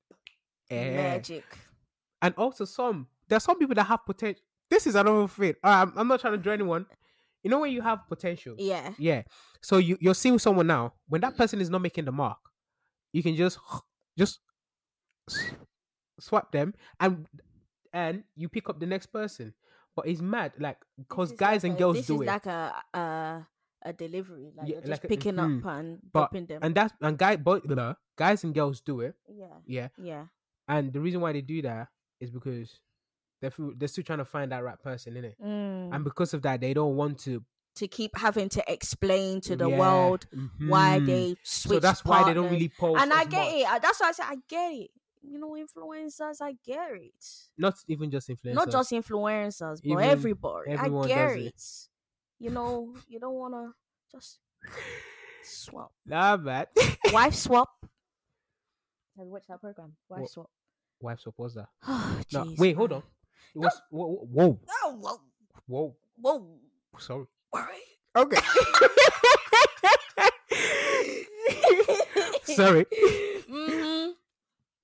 eh. 0.69 0.95
Magic. 0.95 1.43
and 2.21 2.33
also 2.37 2.65
some 2.65 3.07
there's 3.27 3.43
some 3.43 3.59
people 3.59 3.75
that 3.75 3.83
have 3.83 4.05
potential. 4.05 4.41
This 4.69 4.87
is 4.87 4.95
another 4.95 5.27
thing. 5.27 5.55
I'm, 5.63 5.93
I'm 5.95 6.07
not 6.07 6.21
trying 6.21 6.33
to 6.33 6.37
draw 6.37 6.53
anyone. 6.53 6.85
You 7.43 7.49
know 7.49 7.59
when 7.59 7.71
you 7.71 7.81
have 7.81 8.07
potential. 8.07 8.55
Yeah. 8.57 8.93
Yeah. 8.97 9.23
So 9.61 9.77
you 9.77 9.97
you're 9.99 10.15
seeing 10.15 10.39
someone 10.39 10.67
now. 10.67 10.93
When 11.07 11.21
that 11.21 11.37
person 11.37 11.61
is 11.61 11.69
not 11.69 11.81
making 11.81 12.05
the 12.05 12.11
mark, 12.11 12.39
you 13.11 13.23
can 13.23 13.35
just 13.35 13.59
just 14.17 14.39
swap 16.19 16.51
them 16.51 16.73
and 16.99 17.27
and 17.93 18.23
you 18.35 18.49
pick 18.49 18.69
up 18.69 18.79
the 18.79 18.85
next 18.85 19.07
person. 19.07 19.53
But 19.95 20.07
it's 20.07 20.21
mad, 20.21 20.53
like 20.59 20.77
because 20.97 21.31
guys 21.31 21.63
like 21.63 21.71
and 21.71 21.75
a- 21.75 21.79
girls 21.79 21.95
this 21.97 22.07
do 22.07 22.15
is 22.15 22.21
it, 22.21 22.27
like 22.27 22.45
a 22.45 22.73
a, 22.93 23.47
a 23.83 23.93
delivery. 23.93 24.51
Like 24.55 24.67
Yeah, 24.67 24.73
you're 24.73 24.81
just 24.81 24.91
like 25.03 25.09
picking 25.09 25.39
up 25.39 25.49
and 25.65 25.99
But- 26.13 26.19
dropping 26.31 26.45
them. 26.45 26.59
and 26.61 26.75
that's 26.75 26.93
and 27.01 27.17
guy 27.17 27.35
both 27.35 27.63
guys 28.15 28.43
and 28.43 28.53
girls 28.53 28.81
do 28.81 29.01
it. 29.01 29.15
yeah. 29.27 29.45
Yeah. 29.65 29.87
Yeah. 29.97 30.25
And 30.67 30.91
the 30.93 30.99
reason 30.99 31.21
why 31.21 31.31
they 31.33 31.41
do 31.41 31.61
that 31.63 31.87
is 32.19 32.29
because 32.29 32.79
they're 33.41 33.51
they're 33.75 33.87
still 33.87 34.03
trying 34.03 34.19
to 34.19 34.25
find 34.25 34.51
that 34.51 34.63
right 34.63 34.81
person 34.81 35.15
in 35.17 35.23
it, 35.25 35.35
Mm. 35.43 35.93
and 35.95 36.03
because 36.03 36.33
of 36.33 36.41
that, 36.43 36.59
they 36.61 36.73
don't 36.73 36.95
want 36.95 37.19
to 37.19 37.43
to 37.75 37.87
keep 37.87 38.17
having 38.17 38.49
to 38.49 38.63
explain 38.71 39.39
to 39.41 39.55
the 39.55 39.69
Yeah, 39.69 39.77
world 39.79 40.25
why 40.67 40.97
mhm. 40.99 41.05
they 41.05 41.35
switch. 41.43 41.73
So 41.75 41.79
that's 41.79 42.03
why 42.03 42.23
they 42.23 42.33
don't 42.33 42.49
really 42.51 42.69
post. 42.69 42.99
And 43.01 43.13
I 43.13 43.23
get 43.25 43.45
much. 43.45 43.75
it. 43.77 43.81
That's 43.83 43.99
why 43.99 44.07
I 44.09 44.11
say 44.13 44.23
I 44.25 44.35
get 44.49 44.73
it. 44.73 44.91
You 45.29 45.39
know, 45.39 45.51
influencers, 45.55 46.41
I 46.41 46.53
get 46.65 46.91
it. 46.93 47.25
Not 47.57 47.75
even 47.87 48.09
just 48.09 48.29
influencers. 48.29 48.53
Not 48.53 48.71
just 48.71 48.91
influencers, 48.91 49.81
but 49.81 49.85
Even 49.85 50.03
everybody. 50.03 50.71
everyone 50.71 51.05
I 51.05 51.07
get 51.07 51.27
does 51.27 51.35
it. 51.37 51.45
it. 51.47 51.61
You 52.39 52.49
know, 52.51 52.93
you 53.07 53.19
don't 53.19 53.33
want 53.33 53.53
to 53.53 53.73
just 54.11 54.39
swap. 55.43 55.91
nah, 56.05 56.37
man. 56.37 56.65
Wife 57.11 57.35
swap. 57.45 57.69
Have 59.17 59.25
you 59.25 59.31
watched 59.31 59.47
that 59.49 59.59
program? 59.59 59.93
Wife 60.09 60.21
What? 60.21 60.29
swap. 60.29 60.49
Wife 61.01 61.19
suppose 61.19 61.53
that. 61.55 61.67
Oh, 61.87 62.21
No, 62.31 62.43
jeez, 62.43 62.57
wait, 62.59 62.75
hold 62.75 62.93
on. 62.93 63.03
It 63.55 63.59
was 63.59 63.81
whoa, 63.89 64.27
whoa, 64.31 64.59
Oh, 64.83 64.95
whoa, 64.99 65.19
whoa, 65.67 65.95
whoa. 66.21 66.59
sorry. 66.99 67.25
Worry. 67.51 67.83
Okay. 68.15 68.37
sorry. 72.43 72.85
hmm 73.49 73.86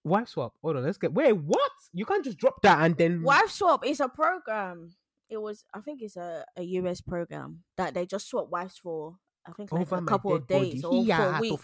Wife 0.04 0.30
swap. 0.30 0.54
Hold 0.62 0.78
on. 0.78 0.84
Let's 0.84 0.98
get. 0.98 1.13
Wait, 1.13 1.32
what? 1.34 1.72
You 1.94 2.06
can't 2.06 2.24
just 2.24 2.38
drop 2.38 2.62
that 2.63 2.82
and 2.84 2.98
then. 2.98 3.24
Wife 3.24 3.50
swap 3.50 3.86
is 3.86 4.00
a 4.00 4.10
program. 4.10 4.96
It 5.30 5.38
was, 5.42 5.63
I 5.74 5.80
think, 5.80 6.02
it's 6.02 6.18
a, 6.18 6.46
a 6.58 6.63
US 6.63 7.02
program 7.02 7.63
that 7.78 7.94
they 7.94 8.06
just 8.06 8.28
swap 8.30 8.50
wives 8.50 8.78
for. 8.78 9.16
I 9.48 9.52
think 9.54 9.72
like 9.72 9.82
Over 9.82 9.96
a 9.98 10.02
couple 10.06 10.34
of 10.36 10.48
dead 10.48 10.58
body. 10.60 10.72
days 10.72 10.84
or 10.84 10.92
for 10.92 11.04
Hiya, 11.04 11.36
a 11.38 11.42
week. 11.42 11.60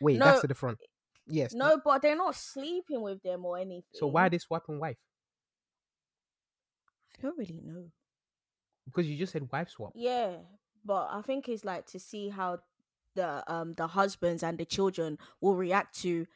Wait, 0.00 0.18
No. 0.18 0.24
that's 0.24 0.40
to 0.42 0.46
the 0.46 0.54
front. 0.54 0.78
Yes. 1.26 1.52
No, 1.54 1.80
but 1.84 2.02
they're 2.02 2.16
not 2.16 2.34
sleeping 2.34 3.02
with 3.02 3.22
them 3.22 3.44
or 3.44 3.56
anything. 3.58 3.82
So 3.94 4.06
why 4.08 4.26
are 4.26 4.30
they 4.30 4.38
swapping 4.38 4.80
wife? 4.80 4.96
I 7.18 7.22
don't 7.22 7.38
really 7.38 7.60
know. 7.62 7.84
Because 8.86 9.06
you 9.06 9.16
just 9.16 9.32
said 9.32 9.48
wife 9.52 9.68
swap. 9.70 9.92
Yeah, 9.94 10.36
but 10.84 11.08
I 11.12 11.22
think 11.22 11.48
it's 11.48 11.64
like 11.64 11.86
to 11.86 12.00
see 12.00 12.30
how 12.30 12.58
the 13.14 13.42
um 13.52 13.74
the 13.76 13.88
husbands 13.88 14.42
and 14.42 14.56
the 14.58 14.64
children 14.64 15.18
will 15.40 15.54
react 15.54 16.00
to 16.00 16.26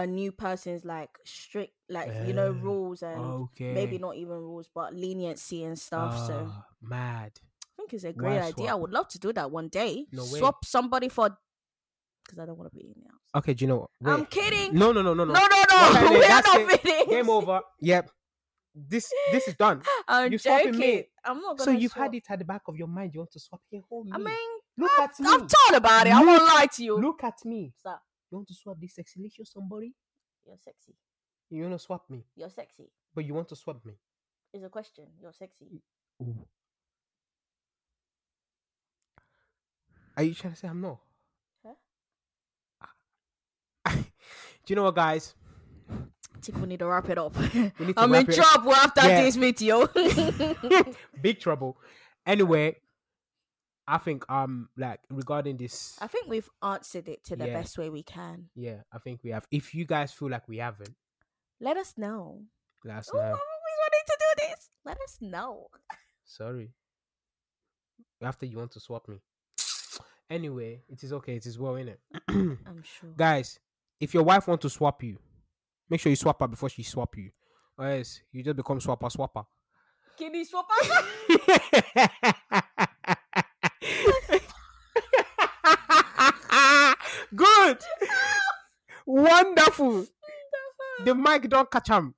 a 0.00 0.06
new 0.06 0.32
person's 0.32 0.84
like 0.84 1.10
strict 1.24 1.72
like 1.88 2.08
you 2.26 2.32
know 2.32 2.48
Uh, 2.48 2.62
rules 2.68 3.02
and 3.02 3.20
Okay. 3.44 3.72
maybe 3.72 3.98
not 3.98 4.16
even 4.16 4.36
rules 4.36 4.68
but 4.74 4.94
leniency 4.94 5.64
and 5.64 5.78
stuff. 5.78 6.12
so 6.26 6.48
Ah, 6.50 6.64
mad. 6.82 7.32
I 7.62 7.68
think 7.76 7.92
it's 7.94 8.04
a 8.04 8.12
great 8.12 8.40
wife 8.40 8.54
idea. 8.54 8.70
I 8.72 8.74
would 8.74 8.92
love 8.92 9.08
to 9.08 9.18
do 9.18 9.32
that 9.32 9.50
one 9.50 9.68
day. 9.68 10.06
No 10.12 10.22
way. 10.24 10.38
Swap 10.40 10.64
somebody 10.64 11.08
for 11.08 11.36
because 12.24 12.38
I 12.38 12.46
don't 12.46 12.58
want 12.58 12.70
to 12.72 12.76
be 12.78 12.84
in 12.86 12.94
the 13.02 13.08
house. 13.10 13.20
Okay, 13.38 13.54
do 13.54 13.64
you 13.64 13.68
know 13.68 13.78
what? 13.82 13.90
Wait. 14.00 14.12
I'm 14.12 14.26
kidding. 14.26 14.74
No, 14.78 14.92
no, 14.92 15.02
no, 15.02 15.14
no, 15.14 15.24
no, 15.24 15.32
no. 15.32 15.46
no, 15.46 15.64
no. 15.70 16.10
We're 16.12 16.20
that's 16.20 16.46
not 16.46 16.60
it. 16.60 16.80
finished. 16.80 17.08
Game 17.10 17.30
over. 17.30 17.60
Yep. 17.80 18.10
This 18.74 19.12
this 19.32 19.48
is 19.48 19.54
done. 19.56 19.82
I'm 20.08 20.30
You're 20.30 20.38
joking. 20.38 20.78
me. 20.78 21.04
I'm 21.24 21.40
not 21.40 21.58
So 21.58 21.64
gonna. 21.64 21.76
So 21.76 21.80
you've 21.80 21.92
swap. 21.92 22.04
had 22.04 22.14
it 22.14 22.24
at 22.30 22.38
the 22.38 22.44
back 22.44 22.62
of 22.68 22.76
your 22.76 22.86
mind. 22.86 23.12
You 23.14 23.20
want 23.20 23.32
to 23.32 23.40
swap. 23.40 23.60
Hold 23.88 24.06
me. 24.06 24.12
I 24.14 24.18
mean, 24.18 24.50
look 24.78 24.90
I've, 24.98 25.10
at 25.10 25.20
me. 25.20 25.26
I've 25.28 25.48
thought 25.50 25.74
about 25.74 26.06
it. 26.06 26.12
I 26.14 26.22
won't 26.24 26.44
lie 26.44 26.68
to 26.76 26.84
you. 26.84 26.96
Look 27.00 27.24
at 27.24 27.44
me. 27.44 27.72
Stop. 27.80 28.02
You 28.30 28.36
want 28.38 28.48
to 28.48 28.54
swap 28.54 28.78
this 28.80 28.94
sexy 28.94 29.30
somebody? 29.44 29.94
You're 30.46 30.56
sexy. 30.58 30.94
You 31.50 31.62
want 31.62 31.74
to 31.74 31.78
swap 31.80 32.08
me, 32.08 32.24
You're 32.36 32.48
sexy. 32.50 32.90
but 33.14 33.24
you 33.24 33.34
want 33.34 33.48
to 33.48 33.56
swap 33.56 33.84
me. 33.84 33.94
Is 34.52 34.62
a 34.62 34.68
question. 34.68 35.04
You're 35.20 35.32
sexy. 35.32 35.82
Ooh. 36.22 36.46
Are 40.16 40.22
you 40.22 40.34
trying 40.34 40.52
to 40.52 40.58
say 40.58 40.68
I'm 40.68 40.80
not? 40.80 40.98
Huh? 41.64 41.74
Do 43.96 44.02
you 44.68 44.76
know 44.76 44.84
what, 44.84 44.94
guys? 44.94 45.34
I 45.90 46.40
think 46.42 46.58
we 46.60 46.66
need 46.68 46.78
to 46.80 46.86
wrap 46.86 47.08
it 47.08 47.18
up. 47.18 47.34
We 47.78 47.86
need 47.86 47.96
to 47.96 48.00
I'm 48.00 48.14
in 48.14 48.26
trouble 48.26 48.72
after 48.74 49.06
Yeah. 49.06 49.22
this 49.22 49.36
video. 49.36 49.86
Big 51.22 51.38
trouble. 51.40 51.76
Anyway, 52.26 52.76
I 53.92 53.98
think 53.98 54.24
um 54.30 54.68
like 54.76 55.00
regarding 55.10 55.56
this, 55.56 55.98
I 56.00 56.06
think 56.06 56.28
we've 56.28 56.48
answered 56.62 57.08
it 57.08 57.24
to 57.24 57.36
the 57.36 57.46
Yeah. 57.48 57.54
best 57.54 57.76
way 57.76 57.90
we 57.90 58.02
can. 58.04 58.48
yeah, 58.54 58.82
I 58.92 58.98
think 58.98 59.20
we 59.24 59.30
have. 59.30 59.46
If 59.50 59.74
you 59.74 59.84
guys 59.84 60.12
feel 60.12 60.30
like 60.30 60.46
we 60.48 60.58
haven't, 60.58 60.94
Let 61.60 61.76
us 61.76 61.94
know. 61.96 62.44
let 62.84 62.98
us 62.98 63.12
know. 63.12 63.18
Always 63.20 63.78
wanting 63.82 64.06
to 64.06 64.16
do 64.20 64.46
this. 64.48 64.70
Let 64.84 64.98
us 65.02 65.18
know. 65.20 65.68
Sorry. 66.24 66.70
After 68.22 68.46
you 68.46 68.58
want 68.58 68.70
to 68.72 68.80
swap 68.80 69.08
me. 69.08 69.16
Anyway, 70.30 70.82
it 70.88 71.02
is 71.02 71.12
okay. 71.14 71.34
It 71.36 71.46
is 71.46 71.58
well 71.58 71.74
in 71.74 71.88
it. 71.88 72.00
I'm 72.28 72.82
sure. 72.84 73.10
Guys, 73.16 73.58
if 73.98 74.14
your 74.14 74.22
wife 74.22 74.46
want 74.46 74.60
to 74.60 74.70
swap 74.70 75.02
you, 75.02 75.18
make 75.88 75.98
sure 76.00 76.10
you 76.10 76.16
swap 76.16 76.40
her 76.40 76.46
before 76.46 76.68
she 76.68 76.84
swap 76.84 77.16
you. 77.16 77.30
Or 77.76 77.86
else 77.86 78.20
you 78.30 78.44
just 78.44 78.56
become 78.56 78.78
swapper 78.78 79.10
swapper. 79.10 79.44
Can 80.16 80.34
you 80.34 80.44
swap 80.50 80.68
us? 80.70 81.02
Good. 87.34 87.78
Wonderful. 89.06 90.06
The 91.10 91.14
mic 91.16 91.48
don't 91.48 91.68
catch 91.68 91.88
him. 91.88 92.14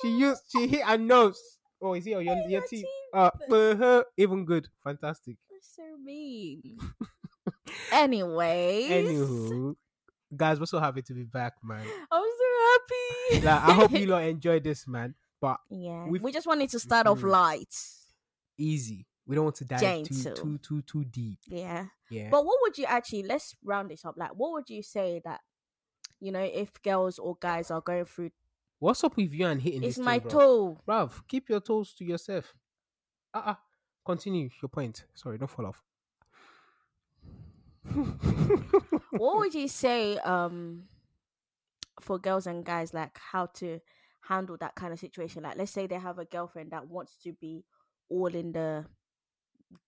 She 0.00 0.08
used 0.16 0.42
she 0.52 0.68
hit 0.68 0.84
her 0.84 0.96
nose. 0.96 1.58
Oh, 1.82 1.94
is 1.94 2.06
it 2.06 2.14
on 2.14 2.24
your, 2.24 2.36
your 2.48 2.62
teeth? 2.62 2.86
Uh, 3.12 3.30
uh, 3.50 4.02
even 4.16 4.44
good. 4.44 4.68
Fantastic. 4.84 5.36
So 5.60 5.82
mean. 6.02 6.78
Anyways, 7.92 8.90
Anywho, 8.90 9.74
guys, 10.36 10.60
we're 10.60 10.66
so 10.66 10.78
happy 10.78 11.02
to 11.02 11.12
be 11.12 11.24
back, 11.24 11.54
man. 11.64 11.84
I'm 12.12 12.22
so 12.38 12.44
happy. 13.32 13.46
Like, 13.46 13.62
I 13.62 13.72
hope 13.72 13.90
you 13.92 14.06
lot 14.12 14.22
enjoy 14.22 14.60
this, 14.60 14.86
man. 14.86 15.14
But 15.40 15.58
Yeah, 15.68 16.06
We've- 16.06 16.32
just 16.32 16.46
wanted 16.46 16.70
to 16.70 16.78
start 16.78 17.06
off 17.08 17.22
light. 17.24 17.74
easy. 18.58 19.06
We 19.26 19.34
don't 19.34 19.44
want 19.44 19.56
to 19.56 19.64
dive 19.64 20.04
too 20.04 20.34
too 20.34 20.58
too 20.58 20.82
too 20.82 21.04
deep. 21.04 21.40
Yeah. 21.48 21.86
Yeah. 22.10 22.28
But 22.30 22.44
what 22.46 22.58
would 22.62 22.78
you 22.78 22.84
actually 22.84 23.24
let's 23.24 23.56
round 23.64 23.90
this 23.90 24.04
up. 24.04 24.14
Like 24.16 24.30
what 24.36 24.52
would 24.52 24.70
you 24.70 24.84
say 24.84 25.20
that 25.24 25.40
you 26.20 26.32
know, 26.32 26.40
if 26.40 26.82
girls 26.82 27.18
or 27.18 27.36
guys 27.40 27.70
are 27.70 27.80
going 27.80 28.04
through 28.04 28.30
What's 28.78 29.02
up 29.04 29.16
with 29.16 29.32
you 29.32 29.46
and 29.46 29.60
hitting 29.60 29.82
it's 29.82 29.98
my 29.98 30.18
thing, 30.18 30.30
toe. 30.30 30.80
Bruv, 30.86 31.22
keep 31.28 31.48
your 31.48 31.60
toes 31.60 31.94
to 31.94 32.04
yourself. 32.04 32.54
Uh 33.32 33.42
uh 33.46 33.54
Continue 34.04 34.48
your 34.62 34.68
point. 34.68 35.04
Sorry, 35.14 35.36
don't 35.36 35.50
fall 35.50 35.66
off. 35.66 35.82
what 39.10 39.38
would 39.38 39.54
you 39.54 39.66
say 39.66 40.16
um 40.18 40.84
for 42.00 42.18
girls 42.18 42.46
and 42.46 42.64
guys 42.64 42.92
like 42.92 43.18
how 43.32 43.46
to 43.46 43.80
handle 44.28 44.56
that 44.58 44.74
kind 44.74 44.92
of 44.92 45.00
situation? 45.00 45.42
Like 45.42 45.56
let's 45.56 45.72
say 45.72 45.86
they 45.86 45.98
have 45.98 46.18
a 46.18 46.24
girlfriend 46.24 46.70
that 46.70 46.88
wants 46.88 47.16
to 47.24 47.32
be 47.32 47.64
all 48.08 48.28
in 48.28 48.52
the 48.52 48.84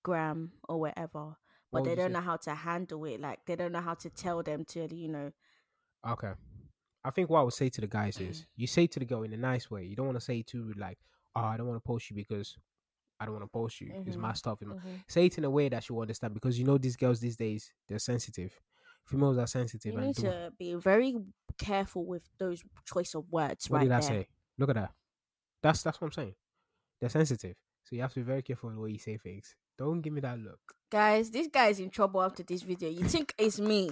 gram 0.02 0.52
or 0.68 0.80
whatever, 0.80 1.36
but 1.70 1.84
they 1.84 1.94
don't 1.94 2.08
say? 2.08 2.14
know 2.14 2.20
how 2.20 2.36
to 2.38 2.54
handle 2.54 3.04
it. 3.04 3.20
Like 3.20 3.40
they 3.46 3.54
don't 3.54 3.72
know 3.72 3.80
how 3.80 3.94
to 3.94 4.10
tell 4.10 4.42
them 4.42 4.64
to, 4.70 4.92
you 4.92 5.08
know, 5.08 5.32
Okay. 6.06 6.32
I 7.04 7.10
think 7.10 7.30
what 7.30 7.40
I 7.40 7.42
would 7.42 7.52
say 7.54 7.68
to 7.70 7.80
the 7.80 7.86
guys 7.86 8.18
is 8.20 8.46
you 8.56 8.66
say 8.66 8.86
to 8.86 8.98
the 8.98 9.04
girl 9.04 9.22
in 9.22 9.32
a 9.32 9.36
nice 9.36 9.70
way. 9.70 9.84
You 9.84 9.96
don't 9.96 10.06
want 10.06 10.18
to 10.18 10.24
say 10.24 10.42
too 10.42 10.62
rude, 10.64 10.78
like, 10.78 10.98
oh, 11.36 11.40
I 11.42 11.56
don't 11.56 11.66
want 11.66 11.76
to 11.82 11.86
post 11.86 12.10
you 12.10 12.16
because 12.16 12.56
I 13.20 13.24
don't 13.24 13.34
want 13.34 13.44
to 13.44 13.50
post 13.50 13.80
you. 13.80 13.92
It's 14.06 14.16
my 14.16 14.32
Mhm, 14.32 14.36
stuff. 14.36 14.60
Mhm. 14.60 14.76
Say 15.08 15.26
it 15.26 15.38
in 15.38 15.44
a 15.44 15.50
way 15.50 15.68
that 15.68 15.82
she 15.84 15.92
will 15.92 16.02
understand 16.02 16.34
because 16.34 16.58
you 16.58 16.64
know 16.64 16.78
these 16.78 16.96
girls 16.96 17.20
these 17.20 17.36
days, 17.36 17.72
they're 17.88 17.98
sensitive. 17.98 18.52
Females 19.04 19.38
are 19.38 19.46
sensitive. 19.46 19.94
you 19.94 19.98
and 19.98 20.06
need 20.08 20.16
do- 20.16 20.22
to 20.22 20.52
be 20.58 20.74
very 20.74 21.16
careful 21.56 22.04
with 22.04 22.28
those 22.38 22.62
choice 22.84 23.14
of 23.14 23.24
words 23.30 23.68
what 23.70 23.78
right 23.78 23.84
did 23.84 23.92
I 23.92 24.00
there. 24.00 24.08
say? 24.08 24.28
Look 24.58 24.68
at 24.70 24.74
that. 24.76 24.92
That's 25.62 25.82
that's 25.82 26.00
what 26.00 26.08
I'm 26.08 26.12
saying. 26.12 26.34
They're 27.00 27.08
sensitive. 27.10 27.56
So 27.84 27.96
you 27.96 28.02
have 28.02 28.12
to 28.14 28.20
be 28.20 28.24
very 28.24 28.42
careful 28.42 28.70
the 28.70 28.78
way 28.80 28.90
you 28.90 28.98
say 28.98 29.16
things. 29.16 29.54
Don't 29.78 30.00
give 30.02 30.12
me 30.12 30.20
that 30.20 30.38
look. 30.38 30.60
Guys, 30.90 31.30
this 31.30 31.48
guy 31.48 31.68
is 31.68 31.80
in 31.80 31.90
trouble 31.90 32.22
after 32.22 32.42
this 32.42 32.62
video. 32.62 32.90
You 32.90 33.04
think 33.04 33.32
it's 33.38 33.58
me? 33.60 33.90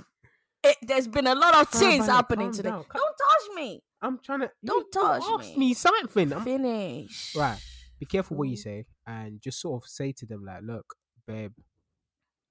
It, 0.71 0.77
there's 0.83 1.09
been 1.09 1.27
a 1.27 1.35
lot 1.35 1.55
of 1.57 1.69
things 1.69 2.07
happening 2.07 2.53
today. 2.53 2.71
down, 2.71 2.85
Don't 2.93 3.17
touch 3.17 3.55
me. 3.57 3.83
I'm 4.03 4.19
trying 4.19 4.41
to 4.41 4.51
Don't 4.65 4.91
touch 4.93 5.23
me. 5.41 5.57
me 5.57 5.75
something. 5.75 6.33
I'm- 6.33 6.45
Finish. 6.45 7.35
Right. 7.37 7.59
be 7.99 8.07
careful 8.07 8.37
what 8.37 8.49
you 8.49 8.57
say 8.57 8.85
and 9.07 9.41
just 9.41 9.61
sort 9.61 9.83
of 9.83 9.89
say 9.89 10.13
to 10.13 10.27
them 10.27 10.45
like, 10.45 10.63
look, 10.63 10.95
babe, 11.27 11.53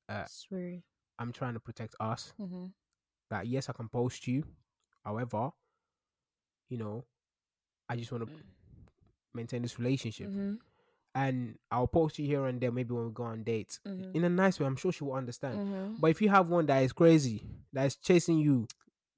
uh, 0.10 0.26
Swear. 0.28 0.80
I'm 1.20 1.32
trying 1.32 1.54
to 1.54 1.60
protect 1.60 1.96
us. 2.00 2.34
Mm-hmm. 2.40 2.66
That 3.30 3.48
yes, 3.48 3.70
I 3.70 3.74
can 3.74 3.90
post 3.90 4.28
you. 4.28 4.44
However, 5.04 5.50
you 6.70 6.78
know, 6.78 7.06
I 7.90 7.96
just 7.96 8.12
want 8.12 8.26
to 8.28 8.34
maintain 9.34 9.62
this 9.62 9.78
relationship. 9.80 10.30
Mm-hmm. 10.30 10.56
And 11.16 11.58
I'll 11.72 11.88
post 11.88 12.20
you 12.20 12.26
here 12.28 12.46
and 12.46 12.60
there, 12.60 12.72
maybe 12.74 12.94
when 12.94 13.06
we 13.06 13.12
go 13.14 13.24
on 13.24 13.44
dates. 13.44 13.80
Mm-hmm. 13.88 14.16
In 14.18 14.24
a 14.26 14.30
nice 14.30 14.60
way, 14.60 14.66
I'm 14.66 14.76
sure 14.76 14.92
she 14.92 15.04
will 15.06 15.14
understand. 15.14 15.58
Mm-hmm. 15.60 15.94
But 16.02 16.08
if 16.12 16.22
you 16.22 16.28
have 16.30 16.50
one 16.50 16.66
that 16.66 16.84
is 16.84 16.92
crazy, 16.92 17.42
that 17.72 17.86
is 17.86 17.96
chasing 17.96 18.38
you 18.40 18.68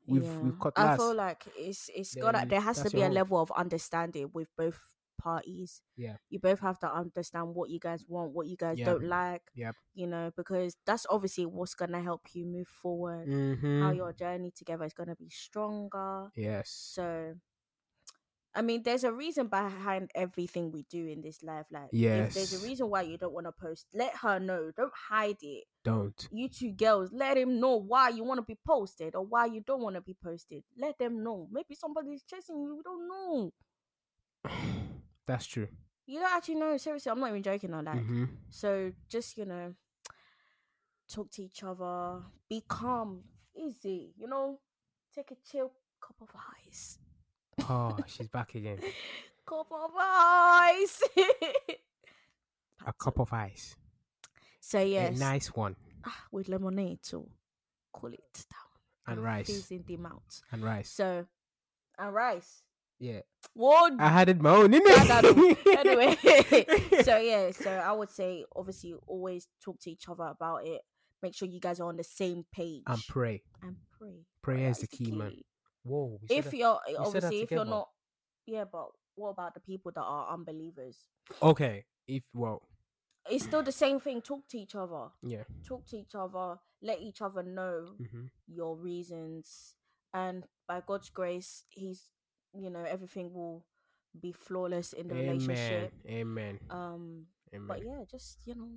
with 0.08 0.24
with 0.42 0.54
I 0.62 0.64
cutlass, 0.64 0.98
feel 0.98 1.16
like 1.16 1.44
it's 1.58 1.90
it's 1.94 2.16
gotta 2.16 2.46
there 2.48 2.62
has 2.62 2.82
to 2.84 2.90
be 2.92 3.02
a 3.02 3.08
own. 3.08 3.14
level 3.14 3.42
of 3.42 3.52
understanding 3.52 4.30
with 4.32 4.48
both 4.56 4.80
parties. 5.20 5.82
Yeah. 5.98 6.18
You 6.30 6.38
both 6.40 6.60
have 6.60 6.78
to 6.80 6.94
understand 6.94 7.56
what 7.56 7.72
you 7.72 7.80
guys 7.80 8.06
want, 8.08 8.32
what 8.34 8.46
you 8.48 8.56
guys 8.56 8.78
Yep. 8.78 8.86
don't 8.86 9.04
like. 9.10 9.42
Yep. 9.56 9.76
You 9.96 10.06
know, 10.08 10.32
because 10.38 10.78
that's 10.86 11.08
obviously 11.10 11.46
what's 11.48 11.74
gonna 11.74 12.02
help 12.02 12.22
you 12.36 12.46
move 12.46 12.68
forward. 12.68 13.28
How 13.28 13.34
Mhm. 13.34 13.96
your 13.98 14.14
journey 14.14 14.52
together 14.52 14.86
is 14.86 14.94
gonna 14.94 15.16
be 15.16 15.30
stronger. 15.30 16.30
yes, 16.36 16.70
So 16.70 17.36
I 18.58 18.64
mean, 18.64 18.82
there's 18.82 19.04
a 19.04 19.14
reason 19.14 19.48
behind 19.48 20.10
everything 20.16 20.72
we 20.72 20.84
do 20.90 21.06
in 21.06 21.22
this 21.22 21.44
life. 21.44 21.68
Like, 21.72 21.90
if 22.28 22.34
there's 22.34 22.54
a 22.54 22.66
reason 22.68 22.90
why 22.90 23.04
you 23.04 23.16
don't 23.16 23.34
want 23.34 23.46
to 23.46 23.52
post, 23.52 23.86
let 23.94 24.16
her 24.18 24.40
know. 24.40 24.72
Don't 24.76 24.92
hide 25.10 25.38
it 25.42 25.66
don't. 25.84 26.28
you 26.32 26.50
two 26.50 26.72
girls, 26.72 27.12
let 27.14 27.38
him 27.38 27.60
know 27.60 27.76
why 27.76 28.10
you 28.10 28.24
want 28.24 28.40
to 28.40 28.42
be 28.42 28.58
posted 28.66 29.14
or 29.14 29.24
why 29.24 29.46
you 29.46 29.62
don't 29.62 29.82
want 29.82 29.96
to 29.96 30.02
be 30.02 30.16
posted. 30.24 30.64
Let 30.76 30.98
them 30.98 31.24
know. 31.24 31.48
Maybe 31.52 31.76
somebody's 31.76 32.24
chasing 32.24 32.60
you. 32.60 32.76
We 32.78 32.84
don't 32.84 33.08
know. 33.08 33.54
That's 35.28 35.46
true. 35.46 35.68
You 36.08 36.20
don't 36.20 36.34
actually 36.34 36.56
know. 36.56 36.78
Seriously, 36.78 37.12
I'm 37.12 37.20
not 37.20 37.30
even 37.30 37.44
joking 37.44 37.74
on 37.76 37.86
that. 37.86 37.98
hmm 37.98 38.26
So 38.50 38.92
just 39.08 39.38
you 39.38 39.46
know, 39.46 39.76
talk 41.14 41.30
to 41.34 41.44
each 41.44 41.64
other. 41.64 42.24
Be 42.50 42.64
calm, 42.68 43.22
easy. 43.56 44.14
You 44.18 44.28
know, 44.28 44.60
take 45.14 45.30
a 45.32 45.36
chill 45.50 45.72
cup 46.02 46.16
of 46.22 46.30
ice. 46.68 46.98
Oh, 47.70 47.98
she's 48.08 48.28
back 48.28 48.56
again. 48.56 48.80
cup 49.46 49.68
of 49.72 49.92
ice. 49.98 51.02
A 52.86 52.94
cup 52.94 53.20
of 53.20 53.34
ice. 53.34 53.76
So 54.60 54.80
yes, 54.82 55.18
A 55.18 55.20
nice 55.20 55.48
one. 55.56 55.76
ah, 56.06 56.24
with 56.32 56.48
lemonade 56.50 57.02
to 57.10 57.28
cool 57.94 58.14
it 58.14 58.20
down 58.52 59.16
And 59.16 59.24
rice. 59.24 59.48
fizzing 59.48 59.84
them 59.88 60.06
out. 60.06 60.42
And 60.52 60.64
rice. 60.64 60.90
So 60.92 61.26
and 61.98 62.14
rice. 62.14 62.62
Yeah. 63.00 63.22
What? 63.54 63.94
I 64.00 64.10
had 64.10 64.30
it 64.30 64.40
my 64.42 64.52
own, 64.52 64.74
I 64.74 64.80
innit? 64.80 65.78
anyway, 65.78 67.04
so 67.04 67.18
yeah, 67.18 67.52
so 67.52 67.72
I 67.72 67.92
would 67.92 68.10
say 68.12 68.44
obviously 68.56 68.96
always 69.08 69.48
talk 69.64 69.80
to 69.82 69.92
each 69.92 70.08
other 70.10 70.26
about 70.26 70.66
it. 70.68 70.82
Make 71.24 71.34
sure 71.36 71.48
you 71.48 71.60
guys 71.60 71.80
are 71.80 71.88
on 71.90 71.98
the 71.98 72.04
same 72.04 72.46
page 72.52 72.84
and 72.86 73.02
pray. 73.08 73.42
and 73.64 73.76
pray. 74.00 74.26
Prayer 74.44 74.70
is 74.70 74.80
the 74.80 74.88
key, 74.88 75.12
man. 75.12 75.34
Whoa. 75.88 76.20
said 76.28 76.46
If 76.46 76.54
you're 76.54 76.80
that 76.88 76.98
obviously 77.00 77.42
if 77.42 77.52
you're 77.52 77.66
not, 77.66 77.90
yeah, 78.46 78.66
but 78.72 78.88
what 79.16 79.30
about 79.30 79.54
the 79.54 79.60
people 79.60 79.92
that 79.96 80.02
are 80.02 80.34
unbelievers? 80.34 80.98
Okay. 81.42 81.86
If 82.08 82.24
well, 82.34 82.62
It's 83.30 83.44
still 83.46 83.64
the 83.64 83.72
same 83.72 84.00
thing. 84.00 84.22
Talk 84.22 84.48
to 84.50 84.58
each 84.58 84.76
other. 84.76 85.10
yeah. 85.24 85.44
Talk 85.68 85.86
to 85.88 85.98
each 85.98 86.16
other. 86.16 86.60
Let 86.82 87.02
each 87.02 87.22
other 87.22 87.44
know 87.44 87.96
hmm 88.12 88.28
your 88.48 88.78
reasons, 88.78 89.76
and 90.14 90.46
by 90.68 90.82
God's 90.86 91.10
grace, 91.10 91.66
He's 91.70 92.10
you 92.54 92.70
know 92.70 92.84
everything 92.84 93.34
will 93.34 93.66
be 94.20 94.32
flawless 94.32 94.94
in 94.94 95.08
the 95.10 95.16
Amen. 95.16 95.38
relationship. 95.38 95.94
Amen. 96.08 96.60
Um, 96.70 97.26
Amen. 97.54 97.68
but 97.68 97.80
yeah, 97.86 98.04
just 98.10 98.38
you 98.46 98.56
know, 98.56 98.70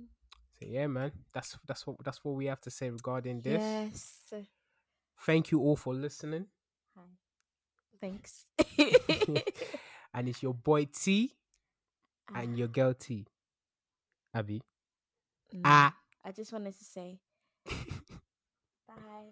So 0.59 0.65
yeah, 0.67 0.87
man. 0.87 1.11
That's 1.33 1.57
that's 1.67 1.87
what 1.87 1.97
that's 2.03 2.23
what 2.23 2.35
we 2.35 2.45
have 2.47 2.61
to 2.61 2.69
say 2.71 2.89
regarding 2.89 3.41
this. 3.41 3.61
yes. 3.63 4.33
Thank 5.25 5.51
you 5.51 5.59
all 5.61 5.75
for 5.75 5.93
listening. 5.93 6.47
Hi. 6.95 7.03
Thanks. 7.99 8.45
and 10.13 10.27
it's 10.29 10.41
your 10.41 10.53
boy 10.53 10.85
T 10.85 11.33
Ah, 12.33 12.39
and 12.39 12.57
your 12.57 12.67
girl 12.67 12.93
T. 12.93 13.25
Abby. 14.33 14.61
no, 15.53 15.61
Ah. 15.65 15.95
I 16.23 16.31
just 16.31 16.51
wanted 16.53 16.77
to 16.77 16.83
say 16.83 17.19
bye. 18.87 19.31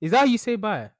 Is 0.00 0.10
that 0.10 0.18
how 0.18 0.24
you 0.24 0.38
say 0.38 0.56
bye? 0.56 0.90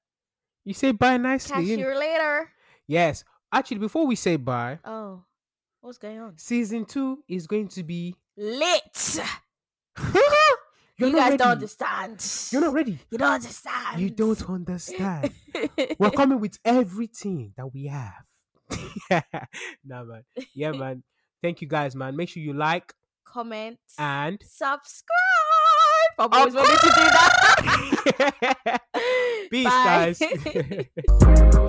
You 0.65 0.75
say 0.75 0.93
bye 0.93 1.17
nicely. 1.19 1.55
Catch 1.55 1.79
you 1.79 1.95
later. 1.99 2.49
Yes. 2.87 3.25
Actually, 3.53 3.79
before 3.79 4.07
we 4.07 4.17
say 4.17 4.37
bye, 4.37 4.79
Oh, 4.85 5.23
what's 5.81 5.99
going 5.99 6.19
on? 6.21 6.39
season 6.39 6.85
two 6.85 7.23
is 7.29 7.47
going 7.47 7.69
to 7.69 7.83
be. 7.83 8.15
Lit. 8.37 9.21
You're 10.97 11.09
you 11.09 11.17
not 11.17 11.23
guys 11.23 11.31
ready. 11.31 11.39
don't 11.39 11.53
understand. 11.53 12.49
You're 12.53 12.61
not 12.61 12.73
ready. 12.73 12.99
You 13.11 13.19
don't 13.19 13.33
understand. 13.33 14.01
You 14.01 14.11
don't 14.11 14.49
understand. 14.49 15.33
We're 15.99 16.11
coming 16.11 16.39
with 16.39 16.59
everything 16.65 17.53
that 17.57 17.73
we 17.75 17.87
have. 17.87 18.23
nah, 19.85 20.05
man. 20.05 20.23
Yeah, 20.55 20.71
man. 20.73 21.03
Thank 21.43 21.61
you 21.63 21.69
guys, 21.69 21.97
man. 21.97 22.15
Make 22.17 22.29
sure 22.29 22.43
you 22.43 22.53
like 22.53 22.95
comment, 23.25 23.79
and. 23.99 24.41
subscribe. 24.43 25.11
I've 26.17 26.33
always 26.33 26.55
wanted 26.55 26.79
to 26.79 26.87
do 26.87 26.93
that. 28.23 28.81
Peace, 29.51 29.67
guys. 29.67 31.61